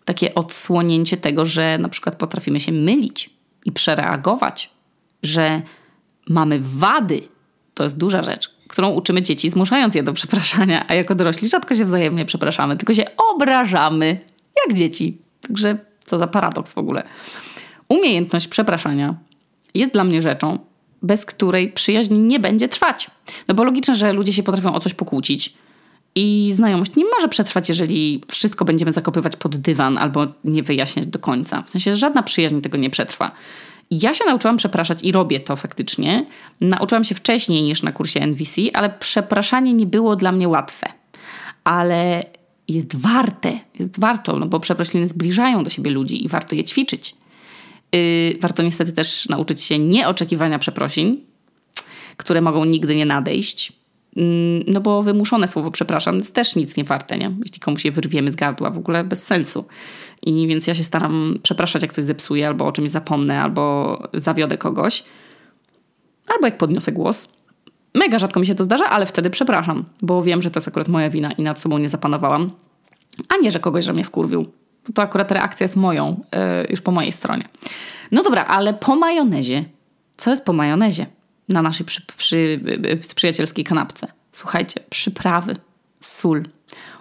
takie 0.04 0.34
odsłonięcie 0.34 1.16
tego, 1.16 1.44
że 1.44 1.78
na 1.78 1.88
przykład 1.88 2.16
potrafimy 2.16 2.60
się 2.60 2.72
mylić 2.72 3.30
i 3.64 3.72
przereagować, 3.72 4.75
że 5.22 5.62
mamy 6.28 6.58
wady. 6.62 7.20
To 7.74 7.84
jest 7.84 7.96
duża 7.96 8.22
rzecz, 8.22 8.56
którą 8.68 8.90
uczymy 8.90 9.22
dzieci, 9.22 9.50
zmuszając 9.50 9.94
je 9.94 10.02
do 10.02 10.12
przepraszania, 10.12 10.84
a 10.88 10.94
jako 10.94 11.14
dorośli 11.14 11.48
rzadko 11.48 11.74
się 11.74 11.84
wzajemnie 11.84 12.24
przepraszamy, 12.24 12.76
tylko 12.76 12.94
się 12.94 13.04
obrażamy, 13.34 14.20
jak 14.66 14.76
dzieci. 14.76 15.18
Także 15.48 15.78
co 16.06 16.18
za 16.18 16.26
paradoks 16.26 16.72
w 16.72 16.78
ogóle. 16.78 17.02
Umiejętność 17.88 18.48
przepraszania 18.48 19.14
jest 19.74 19.92
dla 19.92 20.04
mnie 20.04 20.22
rzeczą, 20.22 20.58
bez 21.02 21.26
której 21.26 21.72
przyjaźń 21.72 22.16
nie 22.16 22.40
będzie 22.40 22.68
trwać. 22.68 23.10
No 23.48 23.54
bo 23.54 23.64
logiczne, 23.64 23.96
że 23.96 24.12
ludzie 24.12 24.32
się 24.32 24.42
potrafią 24.42 24.74
o 24.74 24.80
coś 24.80 24.94
pokłócić. 24.94 25.54
I 26.14 26.52
znajomość 26.54 26.96
nie 26.96 27.04
może 27.04 27.28
przetrwać, 27.28 27.68
jeżeli 27.68 28.20
wszystko 28.28 28.64
będziemy 28.64 28.92
zakopywać 28.92 29.36
pod 29.36 29.56
dywan 29.56 29.98
albo 29.98 30.26
nie 30.44 30.62
wyjaśniać 30.62 31.06
do 31.06 31.18
końca. 31.18 31.62
W 31.62 31.70
sensie 31.70 31.94
żadna 31.94 32.22
przyjaźń 32.22 32.60
tego 32.60 32.78
nie 32.78 32.90
przetrwa. 32.90 33.32
Ja 33.90 34.14
się 34.14 34.24
nauczyłam 34.24 34.56
przepraszać 34.56 35.02
i 35.02 35.12
robię 35.12 35.40
to 35.40 35.56
faktycznie. 35.56 36.26
Nauczyłam 36.60 37.04
się 37.04 37.14
wcześniej 37.14 37.62
niż 37.62 37.82
na 37.82 37.92
kursie 37.92 38.20
NVC, 38.20 38.60
ale 38.74 38.90
przepraszanie 38.90 39.72
nie 39.72 39.86
było 39.86 40.16
dla 40.16 40.32
mnie 40.32 40.48
łatwe. 40.48 40.86
Ale 41.64 42.24
jest 42.68 42.96
warte, 42.96 43.58
jest 43.78 44.00
warto, 44.00 44.38
no 44.38 44.46
bo 44.46 44.60
przeprosiny 44.60 45.08
zbliżają 45.08 45.64
do 45.64 45.70
siebie 45.70 45.90
ludzi 45.90 46.24
i 46.24 46.28
warto 46.28 46.54
je 46.54 46.64
ćwiczyć. 46.64 47.14
Yy, 47.92 48.38
warto 48.40 48.62
niestety 48.62 48.92
też 48.92 49.28
nauczyć 49.28 49.62
się 49.62 49.78
nieoczekiwania 49.78 50.58
przeprosin, 50.58 51.20
które 52.16 52.40
mogą 52.40 52.64
nigdy 52.64 52.96
nie 52.96 53.06
nadejść. 53.06 53.72
Yy, 54.16 54.64
no 54.66 54.80
bo 54.80 55.02
wymuszone 55.02 55.48
słowo 55.48 55.70
przepraszam 55.70 56.16
jest 56.16 56.34
też 56.34 56.56
nic 56.56 56.76
nie 56.76 56.84
warte, 56.84 57.18
nie? 57.18 57.32
Jeśli 57.40 57.60
komuś 57.60 57.84
je 57.84 57.92
wyrwiemy 57.92 58.32
z 58.32 58.36
gardła, 58.36 58.70
w 58.70 58.78
ogóle 58.78 59.04
bez 59.04 59.26
sensu. 59.26 59.64
I 60.22 60.46
więc 60.46 60.66
ja 60.66 60.74
się 60.74 60.84
staram 60.84 61.38
przepraszać, 61.42 61.82
jak 61.82 61.92
coś 61.92 62.04
zepsuję, 62.04 62.46
albo 62.46 62.66
o 62.66 62.72
czymś 62.72 62.90
zapomnę, 62.90 63.42
albo 63.42 63.98
zawiodę 64.14 64.58
kogoś, 64.58 65.04
albo 66.34 66.46
jak 66.46 66.58
podniosę 66.58 66.92
głos. 66.92 67.28
Mega 67.94 68.18
rzadko 68.18 68.40
mi 68.40 68.46
się 68.46 68.54
to 68.54 68.64
zdarza, 68.64 68.84
ale 68.84 69.06
wtedy 69.06 69.30
przepraszam, 69.30 69.84
bo 70.02 70.22
wiem, 70.22 70.42
że 70.42 70.50
to 70.50 70.58
jest 70.58 70.68
akurat 70.68 70.88
moja 70.88 71.10
wina 71.10 71.32
i 71.32 71.42
nad 71.42 71.60
sobą 71.60 71.78
nie 71.78 71.88
zapanowałam. 71.88 72.50
A 73.28 73.36
nie, 73.42 73.50
że 73.50 73.60
kogoś, 73.60 73.84
że 73.84 73.92
mnie 73.92 74.04
wkurwił. 74.04 74.46
To 74.94 75.02
akurat 75.02 75.32
reakcja 75.32 75.64
jest 75.64 75.76
moją, 75.76 76.20
yy, 76.32 76.66
już 76.70 76.80
po 76.80 76.92
mojej 76.92 77.12
stronie. 77.12 77.48
No 78.12 78.22
dobra, 78.22 78.44
ale 78.44 78.74
po 78.74 78.96
majonezie. 78.96 79.64
Co 80.16 80.30
jest 80.30 80.44
po 80.44 80.52
majonezie 80.52 81.06
na 81.48 81.62
naszej 81.62 81.86
przy, 81.86 82.02
przy, 82.16 82.16
przy, 82.16 83.14
przyjacielskiej 83.14 83.64
kanapce? 83.64 84.06
Słuchajcie, 84.32 84.80
przyprawy, 84.90 85.56
sól. 86.00 86.42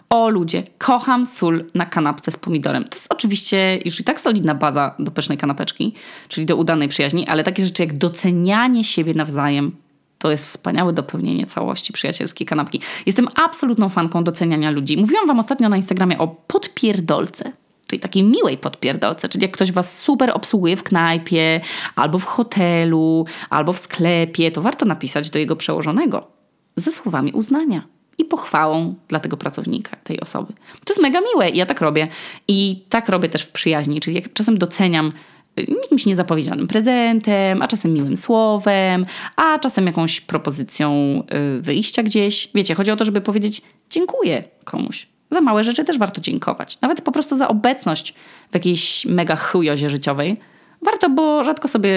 O 0.10 0.30
ludzie, 0.30 0.64
kocham 0.78 1.26
sól 1.26 1.66
na 1.74 1.86
kanapce 1.86 2.32
z 2.32 2.38
pomidorem. 2.38 2.84
To 2.84 2.96
jest 2.96 3.08
oczywiście 3.10 3.80
już 3.86 4.00
i 4.00 4.04
tak 4.04 4.22
solidna 4.22 4.56
baza 4.56 4.96
do 5.00 5.12
pysznej 5.12 5.38
kanapeczki, 5.38 5.94
czyli 6.28 6.46
do 6.46 6.56
udanej 6.56 6.88
przyjaźni, 6.88 7.28
ale 7.28 7.44
takie 7.44 7.66
rzeczy 7.66 7.84
jak 7.84 7.98
docenianie 7.98 8.84
siebie 8.84 9.14
nawzajem, 9.14 9.72
to 10.18 10.32
jest 10.32 10.46
wspaniałe 10.46 10.94
dopełnienie 10.94 11.46
całości 11.46 11.94
przyjacielskiej 11.94 12.48
kanapki. 12.48 12.82
Jestem 13.06 13.28
absolutną 13.36 13.90
fanką 13.90 14.24
doceniania 14.24 14.72
ludzi. 14.72 14.98
Mówiłam 14.98 15.28
wam 15.28 15.40
ostatnio 15.40 15.70
na 15.70 15.78
Instagramie 15.78 16.18
o 16.18 16.28
podpierdolce 16.28 17.52
czyli 17.96 18.02
takiej 18.02 18.24
miłej 18.24 18.58
podpierdolce, 18.58 19.30
czyli 19.30 19.42
jak 19.42 19.52
ktoś 19.52 19.72
was 19.72 20.00
super 20.00 20.32
obsługuje 20.34 20.78
w 20.78 20.84
knajpie, 20.84 21.62
albo 21.96 22.20
w 22.20 22.26
hotelu, 22.26 23.26
albo 23.50 23.74
w 23.74 23.80
sklepie, 23.80 24.52
to 24.52 24.62
warto 24.62 24.86
napisać 24.86 25.30
do 25.30 25.40
jego 25.40 25.56
przełożonego 25.56 26.28
ze 26.76 26.92
słowami 26.92 27.32
uznania 27.32 27.88
i 28.18 28.26
pochwałą 28.26 28.96
dla 29.08 29.20
tego 29.20 29.38
pracownika, 29.38 29.96
tej 30.04 30.20
osoby. 30.20 30.54
To 30.86 30.94
jest 30.94 31.02
mega 31.02 31.22
miłe 31.22 31.50
i 31.50 31.58
ja 31.58 31.66
tak 31.66 31.82
robię. 31.82 32.08
I 32.48 32.84
tak 32.90 33.10
robię 33.10 33.30
też 33.30 33.42
w 33.42 33.52
przyjaźni, 33.52 34.00
czyli 34.00 34.16
jak 34.16 34.34
czasem 34.34 34.58
doceniam 34.58 35.14
y, 35.60 35.66
jakimś 35.84 36.06
niezapowiedzianym 36.06 36.68
prezentem, 36.68 37.62
a 37.62 37.68
czasem 37.68 37.94
miłym 37.94 38.18
słowem, 38.18 39.06
a 39.36 39.60
czasem 39.60 39.88
jakąś 39.88 40.22
propozycją 40.22 41.24
y, 41.58 41.62
wyjścia 41.62 42.04
gdzieś. 42.04 42.50
Wiecie, 42.56 42.76
chodzi 42.76 42.92
o 42.92 42.96
to, 42.96 43.06
żeby 43.06 43.22
powiedzieć 43.22 43.62
dziękuję 43.90 44.44
komuś. 44.64 45.15
Za 45.32 45.42
małe 45.42 45.64
rzeczy 45.64 45.86
też 45.86 45.98
warto 45.98 46.22
dziękować. 46.22 46.78
Nawet 46.82 47.02
po 47.02 47.12
prostu 47.12 47.38
za 47.38 47.48
obecność 47.48 48.14
w 48.52 48.54
jakiejś 48.54 49.06
mega 49.06 49.36
chujozie 49.36 49.90
życiowej. 49.90 50.38
Warto, 50.82 51.10
bo 51.10 51.44
rzadko 51.44 51.68
sobie 51.68 51.92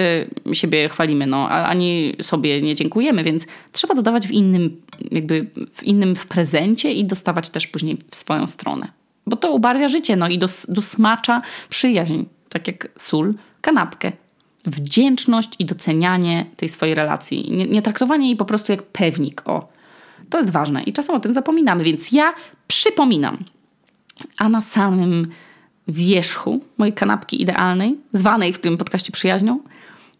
siebie 0.53 0.89
chwalimy, 0.89 1.27
no, 1.27 1.49
ani 1.49 2.15
sobie 2.21 2.61
nie 2.61 2.75
dziękujemy, 2.75 3.23
więc 3.23 3.45
trzeba 3.71 3.95
dodawać 3.95 4.27
w 4.27 4.31
innym, 4.31 4.81
jakby 5.11 5.49
w 5.73 5.83
innym 5.83 6.15
w 6.15 6.27
prezencie 6.27 6.93
i 6.93 7.05
dostawać 7.05 7.49
też 7.49 7.67
później 7.67 7.97
w 8.11 8.15
swoją 8.15 8.47
stronę. 8.47 8.87
Bo 9.27 9.35
to 9.35 9.51
ubarwia 9.51 9.87
życie, 9.87 10.15
no 10.15 10.27
i 10.27 10.37
dos, 10.37 10.65
dosmacza 10.69 11.41
przyjaźń, 11.69 12.23
tak 12.49 12.67
jak 12.67 12.87
sól, 12.95 13.33
kanapkę. 13.61 14.11
Wdzięczność 14.65 15.49
i 15.59 15.65
docenianie 15.65 16.45
tej 16.57 16.69
swojej 16.69 16.95
relacji. 16.95 17.51
Nie, 17.51 17.65
nie 17.65 17.81
traktowanie 17.81 18.27
jej 18.27 18.35
po 18.35 18.45
prostu 18.45 18.71
jak 18.71 18.83
pewnik, 18.83 19.41
o 19.45 19.67
to 20.29 20.37
jest 20.37 20.49
ważne 20.49 20.83
i 20.83 20.93
czasem 20.93 21.15
o 21.15 21.19
tym 21.19 21.33
zapominamy, 21.33 21.83
więc 21.83 22.11
ja 22.11 22.33
przypominam. 22.67 23.37
A 24.39 24.49
na 24.49 24.61
samym 24.61 25.27
wierzchu 25.87 26.59
mojej 26.77 26.93
kanapki 26.93 27.41
idealnej, 27.41 27.97
zwanej 28.13 28.53
w 28.53 28.59
tym 28.59 28.77
podcaście 28.77 29.11
przyjaźnią, 29.11 29.59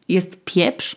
jest 0.08 0.46
pieprz 0.46 0.96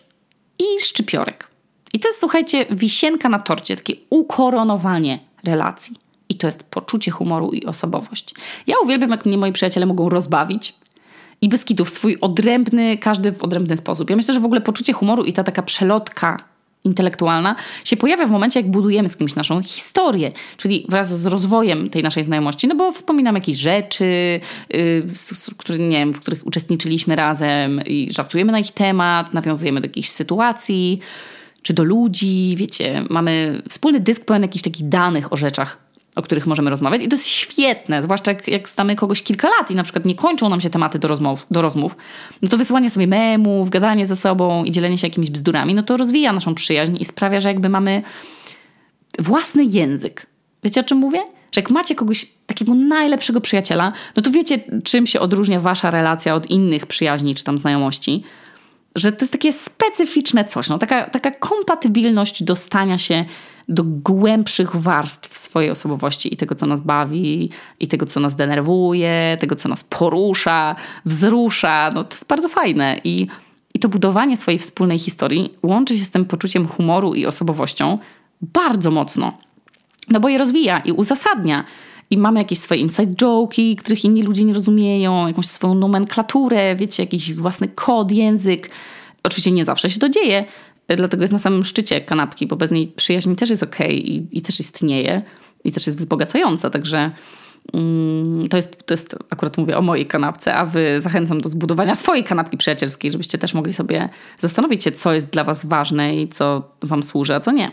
i 0.59 0.81
szczypiorek. 0.81 1.47
I 1.93 1.99
to 1.99 2.07
jest, 2.07 2.19
słuchajcie, 2.19 2.65
wisienka 2.71 3.29
na 3.29 3.39
torcie, 3.39 3.75
takie 3.75 3.93
ukoronowanie 4.09 5.19
relacji. 5.43 5.95
I 6.29 6.35
to 6.35 6.47
jest 6.47 6.63
poczucie 6.63 7.11
humoru 7.11 7.51
i 7.51 7.65
osobowość. 7.65 8.35
Ja 8.67 8.75
uwielbiam, 8.83 9.09
jak 9.09 9.25
mnie 9.25 9.37
moi 9.37 9.51
przyjaciele 9.51 9.85
mogą 9.85 10.09
rozbawić 10.09 10.75
i 11.41 11.49
bez 11.49 11.65
kitów 11.65 11.89
swój 11.89 12.17
odrębny, 12.21 12.97
każdy 12.97 13.31
w 13.31 13.43
odrębny 13.43 13.77
sposób. 13.77 14.09
Ja 14.09 14.15
myślę, 14.15 14.33
że 14.33 14.39
w 14.39 14.45
ogóle 14.45 14.61
poczucie 14.61 14.93
humoru 14.93 15.23
i 15.23 15.33
ta 15.33 15.43
taka 15.43 15.61
przelotka 15.61 16.52
intelektualna 16.83 17.55
się 17.83 17.97
pojawia 17.97 18.27
w 18.27 18.31
momencie, 18.31 18.59
jak 18.59 18.71
budujemy 18.71 19.09
z 19.09 19.17
kimś 19.17 19.35
naszą 19.35 19.63
historię, 19.63 20.31
czyli 20.57 20.85
wraz 20.89 21.21
z 21.21 21.25
rozwojem 21.25 21.89
tej 21.89 22.03
naszej 22.03 22.23
znajomości, 22.23 22.67
no 22.67 22.75
bo 22.75 22.91
wspominam 22.91 23.35
jakieś 23.35 23.57
rzeczy, 23.57 24.39
yy, 24.69 25.03
które, 25.57 25.79
nie 25.79 25.97
wiem, 25.97 26.13
w 26.13 26.19
których 26.19 26.47
uczestniczyliśmy 26.47 27.15
razem 27.15 27.81
i 27.85 28.07
żartujemy 28.11 28.51
na 28.51 28.59
ich 28.59 28.71
temat, 28.71 29.33
nawiązujemy 29.33 29.81
do 29.81 29.87
jakichś 29.87 30.09
sytuacji, 30.09 30.99
czy 31.61 31.73
do 31.73 31.83
ludzi, 31.83 32.55
wiecie, 32.57 33.03
mamy 33.09 33.61
wspólny 33.69 33.99
dysk 33.99 34.25
pełen 34.25 34.41
jakichś 34.41 34.63
takich 34.63 34.89
danych 34.89 35.33
o 35.33 35.37
rzeczach, 35.37 35.82
o 36.15 36.21
których 36.21 36.47
możemy 36.47 36.69
rozmawiać 36.69 37.01
i 37.01 37.07
to 37.07 37.15
jest 37.15 37.27
świetne, 37.27 38.03
zwłaszcza 38.03 38.31
jak, 38.31 38.47
jak 38.47 38.69
stamy 38.69 38.95
kogoś 38.95 39.23
kilka 39.23 39.49
lat 39.49 39.71
i 39.71 39.75
na 39.75 39.83
przykład 39.83 40.05
nie 40.05 40.15
kończą 40.15 40.49
nam 40.49 40.61
się 40.61 40.69
tematy 40.69 40.99
do 40.99 41.07
rozmów, 41.07 41.47
do 41.51 41.61
rozmów, 41.61 41.97
no 42.41 42.49
to 42.49 42.57
wysyłanie 42.57 42.89
sobie 42.89 43.07
memów, 43.07 43.69
gadanie 43.69 44.07
ze 44.07 44.15
sobą 44.15 44.63
i 44.63 44.71
dzielenie 44.71 44.97
się 44.97 45.07
jakimiś 45.07 45.29
bzdurami, 45.29 45.73
no 45.73 45.83
to 45.83 45.97
rozwija 45.97 46.33
naszą 46.33 46.55
przyjaźń 46.55 46.97
i 46.99 47.05
sprawia, 47.05 47.39
że 47.39 47.49
jakby 47.49 47.69
mamy 47.69 48.03
własny 49.19 49.63
język. 49.63 50.27
Wiecie 50.63 50.81
o 50.81 50.83
czym 50.83 50.97
mówię? 50.97 51.19
Że 51.51 51.61
jak 51.61 51.69
macie 51.69 51.95
kogoś 51.95 52.25
takiego 52.45 52.75
najlepszego 52.75 53.41
przyjaciela, 53.41 53.91
no 54.15 54.23
to 54.23 54.31
wiecie 54.31 54.59
czym 54.83 55.07
się 55.07 55.19
odróżnia 55.19 55.59
wasza 55.59 55.91
relacja 55.91 56.35
od 56.35 56.49
innych 56.49 56.85
przyjaźni 56.85 57.35
czy 57.35 57.43
tam 57.43 57.57
znajomości, 57.57 58.23
że 58.95 59.11
to 59.11 59.17
jest 59.21 59.31
takie 59.31 59.53
specyficzne 59.53 60.45
coś, 60.45 60.69
no 60.69 60.77
taka, 60.77 61.09
taka 61.09 61.31
kompatybilność 61.31 62.43
dostania 62.43 62.97
się 62.97 63.25
do 63.69 63.83
głębszych 63.83 64.75
warstw 64.75 65.37
swojej 65.37 65.69
osobowości 65.69 66.33
i 66.33 66.37
tego, 66.37 66.55
co 66.55 66.65
nas 66.65 66.81
bawi, 66.81 67.49
i 67.79 67.87
tego, 67.87 68.05
co 68.05 68.19
nas 68.19 68.35
denerwuje, 68.35 69.37
tego, 69.39 69.55
co 69.55 69.69
nas 69.69 69.83
porusza, 69.83 70.75
wzrusza. 71.05 71.89
No, 71.93 72.03
to 72.03 72.15
jest 72.15 72.27
bardzo 72.27 72.49
fajne. 72.49 73.01
I, 73.03 73.27
I 73.73 73.79
to 73.79 73.89
budowanie 73.89 74.37
swojej 74.37 74.59
wspólnej 74.59 74.99
historii 74.99 75.53
łączy 75.63 75.97
się 75.97 76.05
z 76.05 76.11
tym 76.11 76.25
poczuciem 76.25 76.67
humoru 76.67 77.13
i 77.13 77.25
osobowością 77.25 77.97
bardzo 78.41 78.91
mocno. 78.91 79.37
No 80.09 80.19
bo 80.19 80.29
je 80.29 80.37
rozwija 80.37 80.77
i 80.77 80.91
uzasadnia. 80.91 81.63
I 82.13 82.17
mamy 82.17 82.39
jakieś 82.39 82.59
swoje 82.59 82.81
inside 82.81 83.13
joke'i, 83.13 83.75
których 83.75 84.05
inni 84.05 84.21
ludzie 84.21 84.43
nie 84.43 84.53
rozumieją, 84.53 85.27
jakąś 85.27 85.45
swoją 85.45 85.73
nomenklaturę, 85.73 86.75
wiecie, 86.75 87.03
jakiś 87.03 87.33
własny 87.33 87.67
kod, 87.67 88.11
język. 88.11 88.69
Oczywiście 89.23 89.51
nie 89.51 89.65
zawsze 89.65 89.89
się 89.89 89.99
to 89.99 90.09
dzieje, 90.09 90.45
dlatego 90.87 91.23
jest 91.23 91.33
na 91.33 91.39
samym 91.39 91.65
szczycie 91.65 92.01
kanapki, 92.01 92.47
bo 92.47 92.55
bez 92.55 92.71
niej 92.71 92.87
przyjaźń 92.87 93.35
też 93.35 93.49
jest 93.49 93.63
okay 93.63 93.93
i, 93.93 94.37
i 94.37 94.41
też 94.41 94.59
istnieje 94.59 95.21
i 95.63 95.71
też 95.71 95.87
jest 95.87 95.99
wzbogacająca, 95.99 96.69
także 96.69 97.11
mm, 97.73 98.47
to 98.47 98.57
jest, 98.57 98.85
to 98.85 98.93
jest, 98.93 99.15
akurat 99.29 99.57
mówię 99.57 99.77
o 99.77 99.81
mojej 99.81 100.05
kanapce, 100.05 100.55
a 100.55 100.65
wy 100.65 101.01
zachęcam 101.01 101.41
do 101.41 101.49
zbudowania 101.49 101.95
swojej 101.95 102.23
kanapki 102.23 102.57
przyjacielskiej, 102.57 103.11
żebyście 103.11 103.37
też 103.37 103.53
mogli 103.53 103.73
sobie 103.73 104.09
zastanowić 104.39 104.83
się, 104.83 104.91
co 104.91 105.13
jest 105.13 105.27
dla 105.27 105.43
was 105.43 105.65
ważne 105.65 106.15
i 106.15 106.27
co 106.27 106.69
wam 106.81 107.03
służy, 107.03 107.35
a 107.35 107.39
co 107.39 107.51
nie. 107.51 107.71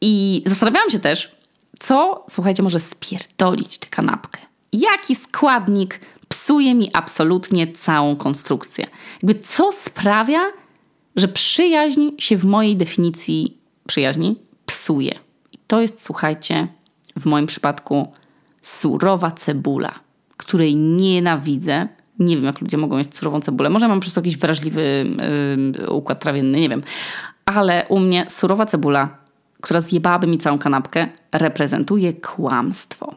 I 0.00 0.42
zastanawiałam 0.46 0.90
się 0.90 0.98
też, 0.98 1.43
co, 1.78 2.24
słuchajcie, 2.30 2.62
może 2.62 2.80
spierdolić 2.80 3.78
tę 3.78 3.86
kanapkę. 3.86 4.40
Jaki 4.72 5.14
składnik 5.14 6.00
psuje 6.28 6.74
mi 6.74 6.90
absolutnie 6.92 7.72
całą 7.72 8.16
konstrukcję? 8.16 8.86
Jakby 9.22 9.40
co 9.40 9.72
sprawia, 9.72 10.40
że 11.16 11.28
przyjaźń 11.28 12.08
się 12.18 12.36
w 12.36 12.44
mojej 12.44 12.76
definicji 12.76 13.58
przyjaźni 13.86 14.36
psuje? 14.66 15.14
I 15.52 15.58
to 15.66 15.80
jest, 15.80 16.04
słuchajcie, 16.04 16.68
w 17.18 17.26
moim 17.26 17.46
przypadku 17.46 18.12
surowa 18.62 19.30
cebula, 19.30 19.94
której 20.36 20.76
nienawidzę. 20.76 21.88
Nie 22.18 22.36
wiem, 22.36 22.44
jak 22.44 22.60
ludzie 22.60 22.76
mogą 22.76 22.98
jeść 22.98 23.16
surową 23.16 23.40
cebulę. 23.40 23.70
Może 23.70 23.88
mam 23.88 23.98
po 23.98 24.02
prostu 24.02 24.20
jakiś 24.20 24.36
wrażliwy 24.36 25.06
yy, 25.78 25.90
układ 25.90 26.20
trawienny, 26.20 26.60
nie 26.60 26.68
wiem. 26.68 26.82
Ale 27.46 27.86
u 27.88 28.00
mnie 28.00 28.26
surowa 28.28 28.66
cebula 28.66 29.23
która 29.64 29.80
zjebałaby 29.80 30.26
mi 30.26 30.38
całą 30.38 30.58
kanapkę, 30.58 31.08
reprezentuje 31.32 32.12
kłamstwo. 32.12 33.14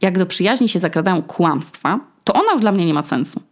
Jak 0.00 0.18
do 0.18 0.26
przyjaźni 0.26 0.68
się 0.68 0.78
zakradają 0.78 1.22
kłamstwa, 1.22 2.00
to 2.24 2.32
ona 2.32 2.52
już 2.52 2.60
dla 2.60 2.72
mnie 2.72 2.86
nie 2.86 2.94
ma 2.94 3.02
sensu. 3.02 3.42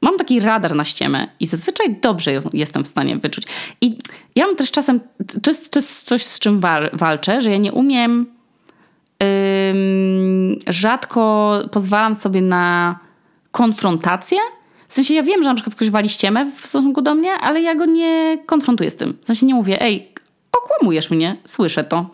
Mam 0.00 0.16
taki 0.18 0.40
radar 0.40 0.74
na 0.74 0.84
ściemę 0.84 1.28
i 1.40 1.46
zazwyczaj 1.46 1.96
dobrze 2.02 2.42
jestem 2.52 2.84
w 2.84 2.88
stanie 2.88 3.16
wyczuć. 3.16 3.44
I 3.80 3.98
ja 4.36 4.46
mam 4.46 4.56
też 4.56 4.70
czasem, 4.70 5.00
to 5.42 5.50
jest, 5.50 5.70
to 5.70 5.78
jest 5.78 6.02
coś, 6.02 6.22
z 6.22 6.38
czym 6.38 6.60
wal, 6.60 6.90
walczę, 6.92 7.40
że 7.40 7.50
ja 7.50 7.56
nie 7.56 7.72
umiem, 7.72 8.26
yy, 9.22 9.26
rzadko 10.66 11.52
pozwalam 11.72 12.14
sobie 12.14 12.42
na 12.42 12.98
konfrontację. 13.50 14.38
W 14.88 14.92
sensie 14.92 15.14
ja 15.14 15.22
wiem, 15.22 15.42
że 15.42 15.48
na 15.48 15.54
przykład 15.54 15.76
ktoś 15.76 15.90
wali 15.90 16.08
ściemę 16.08 16.50
w 16.60 16.66
stosunku 16.66 17.02
do 17.02 17.14
mnie, 17.14 17.32
ale 17.32 17.60
ja 17.60 17.74
go 17.74 17.84
nie 17.84 18.38
konfrontuję 18.46 18.90
z 18.90 18.96
tym. 18.96 19.18
W 19.22 19.26
sensie 19.26 19.46
nie 19.46 19.54
mówię, 19.54 19.82
ej, 19.82 20.16
okłamujesz 20.52 21.10
mnie, 21.10 21.36
słyszę 21.44 21.84
to. 21.84 22.10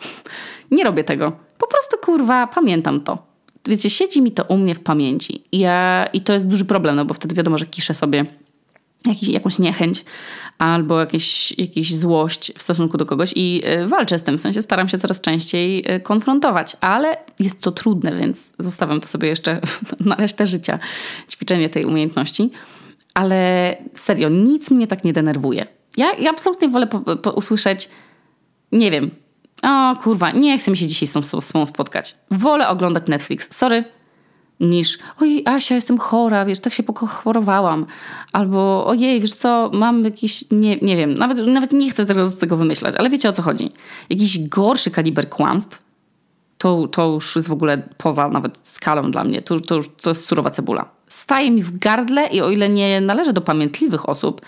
Nie 0.70 0.84
robię 0.84 1.04
tego. 1.04 1.32
Po 1.58 1.66
prostu 1.66 1.96
kurwa, 2.04 2.46
pamiętam 2.46 3.00
to. 3.00 3.18
Wiecie, 3.68 3.90
siedzi 3.90 4.22
mi 4.22 4.32
to 4.32 4.44
u 4.44 4.56
mnie 4.56 4.74
w 4.74 4.80
pamięci. 4.80 5.44
I, 5.52 5.58
ja, 5.58 6.06
i 6.12 6.20
to 6.20 6.32
jest 6.32 6.48
duży 6.48 6.64
problem, 6.64 6.96
no 6.96 7.04
bo 7.04 7.14
wtedy 7.14 7.34
wiadomo, 7.34 7.58
że 7.58 7.66
kiszę 7.66 7.94
sobie 7.94 8.26
jakiś, 9.06 9.28
jakąś 9.28 9.58
niechęć 9.58 10.04
albo 10.58 11.00
jakieś, 11.00 11.58
jakieś 11.58 11.96
złość 11.96 12.52
w 12.58 12.62
stosunku 12.62 12.96
do 12.98 13.06
kogoś 13.06 13.32
i 13.36 13.62
y, 13.84 13.88
walczę 13.88 14.18
z 14.18 14.22
tym. 14.22 14.38
W 14.38 14.40
sensie 14.40 14.62
staram 14.62 14.88
się 14.88 14.98
coraz 14.98 15.20
częściej 15.20 15.92
y, 15.94 16.00
konfrontować, 16.00 16.76
ale 16.80 17.16
jest 17.38 17.60
to 17.60 17.72
trudne, 17.72 18.16
więc 18.16 18.52
zostawiam 18.58 19.00
to 19.00 19.08
sobie 19.08 19.28
jeszcze 19.28 19.60
na 20.04 20.14
resztę 20.16 20.46
życia, 20.46 20.78
ćwiczenie 21.30 21.68
tej 21.68 21.84
umiejętności. 21.84 22.50
Ale 23.14 23.76
serio, 23.94 24.28
nic 24.28 24.70
mnie 24.70 24.86
tak 24.86 25.04
nie 25.04 25.12
denerwuje. 25.12 25.66
Ja, 25.96 26.12
ja 26.12 26.30
absolutnie 26.30 26.68
wolę 26.68 26.86
po, 26.86 27.16
po 27.16 27.30
usłyszeć 27.30 27.88
nie 28.72 28.90
wiem. 28.90 29.10
O 29.62 29.96
kurwa, 30.02 30.30
nie 30.30 30.58
chcę 30.58 30.70
mi 30.70 30.76
się 30.76 30.86
dzisiaj 30.86 31.06
z 31.06 31.12
tą 31.12 31.40
sobą 31.40 31.66
spotkać. 31.66 32.16
Wolę 32.30 32.68
oglądać 32.68 33.06
Netflix. 33.06 33.56
Sorry. 33.56 33.84
Niż, 34.60 34.98
ojej, 35.20 35.42
Asia, 35.46 35.74
jestem 35.74 35.98
chora, 35.98 36.44
wiesz, 36.44 36.60
tak 36.60 36.72
się 36.72 36.82
pochorowałam. 36.82 37.86
Albo, 38.32 38.86
ojej, 38.86 39.20
wiesz 39.20 39.34
co, 39.34 39.70
mam 39.74 40.04
jakiś, 40.04 40.44
nie, 40.50 40.76
nie 40.76 40.96
wiem, 40.96 41.14
nawet, 41.14 41.46
nawet 41.46 41.72
nie 41.72 41.90
chcę 41.90 42.06
tego, 42.06 42.26
z 42.26 42.38
tego 42.38 42.56
wymyślać, 42.56 42.96
ale 42.96 43.10
wiecie 43.10 43.28
o 43.28 43.32
co 43.32 43.42
chodzi. 43.42 43.72
Jakiś 44.10 44.48
gorszy 44.48 44.90
kaliber 44.90 45.28
kłamstw, 45.28 45.82
to, 46.58 46.88
to 46.88 47.08
już 47.08 47.36
jest 47.36 47.48
w 47.48 47.52
ogóle 47.52 47.88
poza 47.98 48.28
nawet 48.28 48.58
skalą 48.62 49.10
dla 49.10 49.24
mnie. 49.24 49.42
To, 49.42 49.60
to, 49.60 49.80
to 50.02 50.10
jest 50.10 50.24
surowa 50.24 50.50
cebula. 50.50 50.90
Staje 51.08 51.50
mi 51.50 51.62
w 51.62 51.78
gardle 51.78 52.26
i 52.26 52.40
o 52.40 52.50
ile 52.50 52.68
nie 52.68 53.00
należę 53.00 53.32
do 53.32 53.40
pamiętliwych 53.40 54.08
osób, 54.08 54.40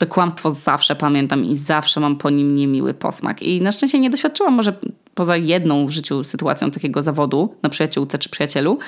to 0.00 0.06
kłamstwo 0.06 0.50
zawsze 0.50 0.96
pamiętam 0.96 1.44
i 1.44 1.56
zawsze 1.56 2.00
mam 2.00 2.16
po 2.16 2.30
nim 2.30 2.54
niemiły 2.54 2.94
posmak. 2.94 3.42
I 3.42 3.60
na 3.60 3.72
szczęście 3.72 3.98
nie 3.98 4.10
doświadczyłam 4.10 4.54
może 4.54 4.72
poza 5.14 5.36
jedną 5.36 5.86
w 5.86 5.90
życiu 5.90 6.24
sytuacją 6.24 6.70
takiego 6.70 7.02
zawodu 7.02 7.54
na 7.62 7.68
przyjaciółce 7.68 8.18
czy 8.18 8.28
przyjacielu, 8.28 8.78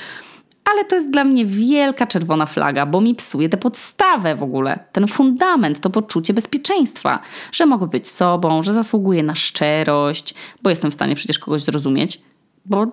ale 0.64 0.85
to 0.85 0.94
jest 0.94 1.11
dla 1.11 1.25
mnie 1.25 1.44
wielka 1.46 2.07
czerwona 2.07 2.46
flaga, 2.46 2.87
bo 2.87 3.01
mi 3.01 3.14
psuje 3.14 3.48
tę 3.48 3.57
podstawę 3.57 4.35
w 4.35 4.42
ogóle, 4.42 4.79
ten 4.92 5.07
fundament, 5.07 5.81
to 5.81 5.90
poczucie 5.90 6.35
bezpieczeństwa, 6.35 7.20
że 7.53 7.66
mogę 7.66 7.87
być 7.87 8.09
sobą, 8.09 8.62
że 8.62 8.75
zasługuję 8.75 9.22
na 9.22 9.35
szczerość, 9.35 10.35
bo 10.62 10.70
jestem 10.70 10.90
w 10.90 10.94
stanie 10.94 11.14
przecież 11.14 11.38
kogoś 11.38 11.62
zrozumieć. 11.62 12.20
Bo 12.66 12.87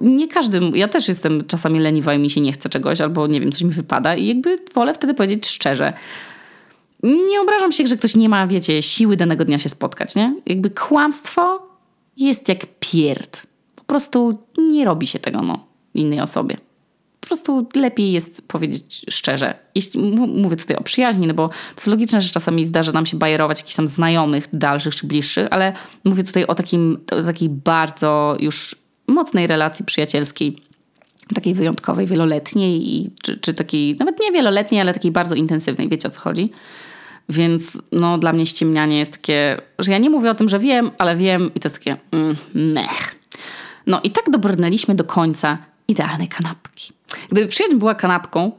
nie 0.00 0.28
każdy, 0.28 0.60
ja 0.74 0.88
też 0.88 1.08
jestem 1.08 1.46
czasami 1.46 1.80
leniwa 1.80 2.14
i 2.14 2.18
mi 2.18 2.30
się 2.30 2.40
nie 2.40 2.52
chce 2.52 2.68
czegoś, 2.68 3.00
albo 3.00 3.26
nie 3.26 3.40
wiem, 3.40 3.52
coś 3.52 3.62
mi 3.62 3.70
wypada, 3.70 4.14
i 4.14 4.26
jakby 4.26 4.58
wolę 4.74 4.94
wtedy 4.94 5.14
powiedzieć 5.14 5.46
szczerze 5.46 5.92
nie 7.04 7.40
obrażam 7.40 7.72
się, 7.72 7.86
że 7.86 7.96
ktoś 7.96 8.16
nie 8.16 8.28
ma, 8.28 8.46
wiecie, 8.46 8.82
siły 8.82 9.16
danego 9.16 9.44
dnia 9.44 9.58
się 9.58 9.68
spotkać, 9.68 10.14
nie? 10.14 10.34
Jakby 10.46 10.70
kłamstwo 10.70 11.62
jest 12.16 12.48
jak 12.48 12.66
pierd. 12.80 13.46
Po 13.76 13.84
prostu 13.84 14.38
nie 14.58 14.84
robi 14.84 15.06
się 15.06 15.18
tego, 15.18 15.42
no, 15.42 15.66
innej 15.94 16.20
osobie. 16.20 16.56
Po 17.20 17.26
prostu 17.26 17.66
lepiej 17.74 18.12
jest 18.12 18.48
powiedzieć 18.48 19.06
szczerze. 19.10 19.54
Jeśli, 19.74 20.00
mówię 20.26 20.56
tutaj 20.56 20.76
o 20.76 20.82
przyjaźni, 20.82 21.26
no 21.26 21.34
bo 21.34 21.48
to 21.48 21.54
jest 21.76 21.86
logiczne, 21.86 22.22
że 22.22 22.30
czasami 22.30 22.64
zdarza 22.64 22.92
nam 22.92 23.06
się 23.06 23.16
bajerować 23.16 23.58
jakichś 23.58 23.76
tam 23.76 23.88
znajomych, 23.88 24.48
dalszych 24.52 24.94
czy 24.94 25.06
bliższych, 25.06 25.48
ale 25.50 25.72
mówię 26.04 26.24
tutaj 26.24 26.46
o, 26.46 26.54
takim, 26.54 26.98
o 27.10 27.22
takiej 27.22 27.48
bardzo 27.48 28.36
już 28.40 28.76
mocnej 29.06 29.46
relacji 29.46 29.84
przyjacielskiej, 29.84 30.56
takiej 31.34 31.54
wyjątkowej, 31.54 32.06
wieloletniej, 32.06 33.10
czy, 33.22 33.36
czy 33.36 33.54
takiej, 33.54 33.96
nawet 33.96 34.20
nie 34.20 34.32
wieloletniej, 34.32 34.80
ale 34.80 34.94
takiej 34.94 35.10
bardzo 35.10 35.34
intensywnej. 35.34 35.88
Wiecie 35.88 36.08
o 36.08 36.10
co 36.10 36.20
chodzi? 36.20 36.50
Więc 37.28 37.78
no, 37.92 38.18
dla 38.18 38.32
mnie 38.32 38.46
ściemnianie 38.46 38.98
jest 38.98 39.12
takie, 39.12 39.60
że 39.78 39.92
ja 39.92 39.98
nie 39.98 40.10
mówię 40.10 40.30
o 40.30 40.34
tym, 40.34 40.48
że 40.48 40.58
wiem, 40.58 40.90
ale 40.98 41.16
wiem 41.16 41.50
i 41.54 41.60
to 41.60 41.68
jest 41.68 41.78
takie 41.78 41.96
mm, 42.12 42.36
mech. 42.54 43.14
No 43.86 44.00
i 44.02 44.10
tak 44.10 44.30
dobrnęliśmy 44.30 44.94
do 44.94 45.04
końca 45.04 45.58
idealnej 45.88 46.28
kanapki. 46.28 46.92
Gdyby 47.30 47.46
przyjaźń 47.46 47.76
była 47.76 47.94
kanapką, 47.94 48.52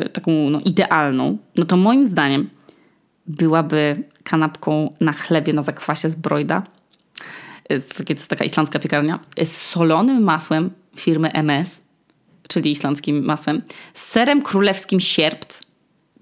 yy, 0.00 0.08
taką 0.08 0.50
no, 0.50 0.60
idealną, 0.64 1.38
no 1.56 1.64
to 1.64 1.76
moim 1.76 2.06
zdaniem 2.06 2.50
byłaby 3.26 4.04
kanapką 4.24 4.94
na 5.00 5.12
chlebie 5.12 5.52
na 5.52 5.62
zakwasie 5.62 6.10
z 6.10 6.14
Broida. 6.14 6.62
To 7.68 7.74
jest 8.08 8.28
taka 8.28 8.44
islandzka 8.44 8.78
piekarnia. 8.78 9.18
Z 9.44 9.56
solonym 9.56 10.22
masłem 10.22 10.70
firmy 10.96 11.32
MS, 11.32 11.88
czyli 12.48 12.70
islandzkim 12.70 13.24
masłem, 13.24 13.62
z 13.94 14.02
serem 14.02 14.42
królewskim 14.42 15.00
sierpc, 15.00 15.62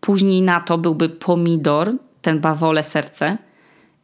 Później 0.00 0.42
na 0.42 0.60
to 0.60 0.78
byłby 0.78 1.08
pomidor, 1.08 1.92
ten 2.22 2.40
bawole 2.40 2.82
serce 2.82 3.38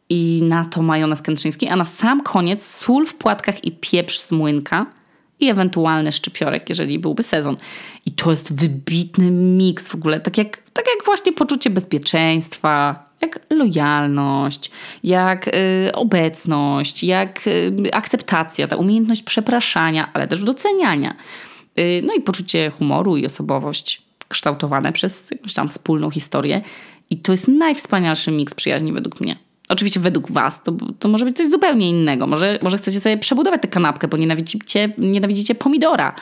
i 0.09 0.41
na 0.45 0.65
to 0.65 0.83
majonez 0.83 1.23
kętrzyński, 1.23 1.69
a 1.69 1.77
na 1.77 1.85
sam 1.85 2.23
koniec 2.23 2.67
sól 2.67 3.07
w 3.07 3.15
płatkach 3.15 3.65
i 3.65 3.73
pieprz 3.73 4.19
z 4.19 4.33
młynka 4.33 4.87
i 5.41 5.49
ewentualny 5.49 6.13
szczypiorek, 6.13 6.69
jeżeli 6.69 6.99
byłby 6.99 7.23
sezon. 7.23 7.57
I 8.07 8.13
to 8.13 8.31
jest 8.31 8.55
wybitny 8.55 9.31
miks 9.31 9.89
w 9.89 9.95
ogóle, 9.95 10.21
tak 10.21 10.39
jak, 10.39 10.63
tak 10.73 10.85
jak 10.97 11.05
właśnie 11.05 11.33
poczucie 11.33 11.71
bezpieczeństwa, 11.71 13.07
jak 13.21 13.41
lojalność, 13.51 14.71
jak 15.05 15.49
y, 15.49 15.91
obecność, 15.95 17.05
jak 17.05 17.47
y, 17.47 17.73
akceptacja, 17.93 18.69
ta 18.69 18.77
umiejętność 18.77 19.23
przepraszania, 19.23 20.11
ale 20.13 20.29
też 20.29 20.45
doceniania. 20.45 21.15
Y, 21.79 22.03
no 22.07 22.15
i 22.15 22.21
poczucie 22.21 22.71
humoru 22.71 23.17
i 23.17 23.27
osobowość 23.27 24.06
kształtowane 24.29 24.93
przez 24.93 25.31
jakąś 25.31 25.55
tam 25.55 25.69
wspólną 25.69 26.11
historię. 26.11 26.63
I 27.11 27.17
to 27.17 27.33
jest 27.33 27.49
najwspanialszy 27.49 28.31
miks 28.31 28.55
przyjaźni 28.55 28.93
według 28.93 29.21
mnie. 29.21 29.37
Oczywiście 29.69 30.01
według 30.01 30.31
was 30.31 30.63
to, 30.63 30.73
to 30.99 31.09
może 31.09 31.25
być 31.25 31.37
coś 31.37 31.51
zupełnie 31.51 31.91
innego. 31.91 32.27
Może, 32.27 32.59
może 32.63 32.79
chcecie 32.79 33.01
sobie 33.01 33.19
przebudować 33.19 33.63
tę 33.63 33.69
kanapkę, 33.69 34.09
bo 34.09 34.17
nienawidzicie, 34.17 34.93
nienawidzicie 34.99 35.55
pomidora. 35.55 36.15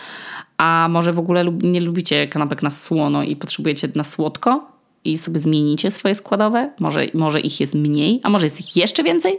A 0.56 0.88
może 0.90 1.12
w 1.12 1.18
ogóle 1.18 1.44
lub, 1.44 1.62
nie 1.62 1.80
lubicie 1.80 2.28
kanapek 2.28 2.62
na 2.62 2.70
słono 2.70 3.22
i 3.22 3.36
potrzebujecie 3.36 3.88
na 3.94 4.04
słodko 4.04 4.66
i 5.04 5.18
sobie 5.18 5.40
zmienicie 5.40 5.90
swoje 5.90 6.14
składowe. 6.14 6.70
Może, 6.80 7.06
może 7.14 7.40
ich 7.40 7.60
jest 7.60 7.74
mniej, 7.74 8.20
a 8.22 8.30
może 8.30 8.46
jest 8.46 8.60
ich 8.60 8.76
jeszcze 8.76 9.02
więcej. 9.02 9.36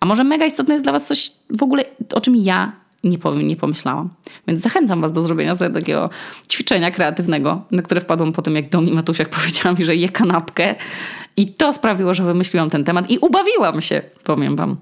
A 0.00 0.06
może 0.06 0.24
mega 0.24 0.46
istotne 0.46 0.74
jest 0.74 0.84
dla 0.84 0.92
was 0.92 1.06
coś 1.06 1.32
w 1.50 1.62
ogóle, 1.62 1.84
o 2.14 2.20
czym 2.20 2.36
ja 2.36 2.72
nie, 3.04 3.18
powiem, 3.18 3.48
nie 3.48 3.56
pomyślałam. 3.56 4.08
Więc 4.48 4.60
zachęcam 4.60 5.00
Was 5.00 5.12
do 5.12 5.22
zrobienia 5.22 5.54
sobie 5.54 5.74
takiego 5.74 6.10
ćwiczenia 6.50 6.90
kreatywnego, 6.90 7.62
na 7.70 7.82
które 7.82 8.00
wpadłam 8.00 8.32
po 8.32 8.42
tym, 8.42 8.56
jak 8.56 8.70
Domi 8.70 8.92
Matusiak 8.92 9.28
powiedziała 9.40 9.76
mi, 9.76 9.84
że 9.84 9.96
je 9.96 10.08
kanapkę. 10.08 10.74
I 11.36 11.52
to 11.52 11.72
sprawiło, 11.72 12.14
że 12.14 12.22
wymyśliłam 12.22 12.70
ten 12.70 12.84
temat 12.84 13.10
i 13.10 13.18
ubawiłam 13.18 13.82
się, 13.82 14.02
powiem 14.24 14.56
Wam. 14.56 14.76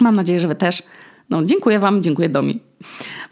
Mam 0.00 0.16
nadzieję, 0.16 0.40
że 0.40 0.48
Wy 0.48 0.54
też. 0.54 0.82
No, 1.30 1.44
dziękuję 1.44 1.78
Wam, 1.78 2.02
dziękuję 2.02 2.28
Domi. 2.28 2.60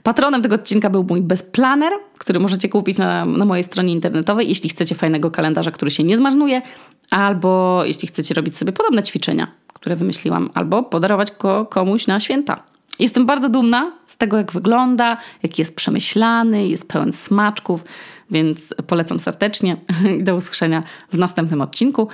Patronem 0.02 0.42
tego 0.42 0.54
odcinka 0.54 0.90
był 0.90 1.04
mój 1.04 1.20
bezplaner, 1.20 1.92
który 2.18 2.40
możecie 2.40 2.68
kupić 2.68 2.98
na, 2.98 3.24
na 3.24 3.44
mojej 3.44 3.64
stronie 3.64 3.92
internetowej, 3.92 4.48
jeśli 4.48 4.68
chcecie 4.68 4.94
fajnego 4.94 5.30
kalendarza, 5.30 5.70
który 5.70 5.90
się 5.90 6.04
nie 6.04 6.16
zmarnuje, 6.16 6.62
albo 7.10 7.82
jeśli 7.84 8.08
chcecie 8.08 8.34
robić 8.34 8.56
sobie 8.56 8.72
podobne 8.72 9.02
ćwiczenia, 9.02 9.46
które 9.74 9.96
wymyśliłam, 9.96 10.50
albo 10.54 10.82
podarować 10.82 11.32
go 11.40 11.66
komuś 11.66 12.06
na 12.06 12.20
święta. 12.20 12.71
Jestem 12.98 13.26
bardzo 13.26 13.48
dumna 13.48 13.92
z 14.06 14.16
tego, 14.16 14.36
jak 14.36 14.52
wygląda, 14.52 15.16
jaki 15.42 15.62
jest 15.62 15.76
przemyślany, 15.76 16.68
jest 16.68 16.88
pełen 16.88 17.12
smaczków, 17.12 17.84
więc 18.30 18.74
polecam 18.86 19.18
serdecznie. 19.18 19.76
Do 20.20 20.36
usłyszenia 20.36 20.82
w 21.12 21.18
następnym 21.18 21.60
odcinku. 21.60 22.08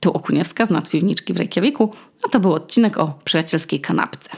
Tu 0.00 0.12
Okuniewska 0.12 0.66
z 0.66 0.70
nadpiwniczki 0.70 1.32
w 1.32 1.36
Reykjaviku, 1.36 1.92
a 2.26 2.28
to 2.28 2.40
był 2.40 2.52
odcinek 2.52 2.98
o 2.98 3.18
przyjacielskiej 3.24 3.80
kanapce. 3.80 4.30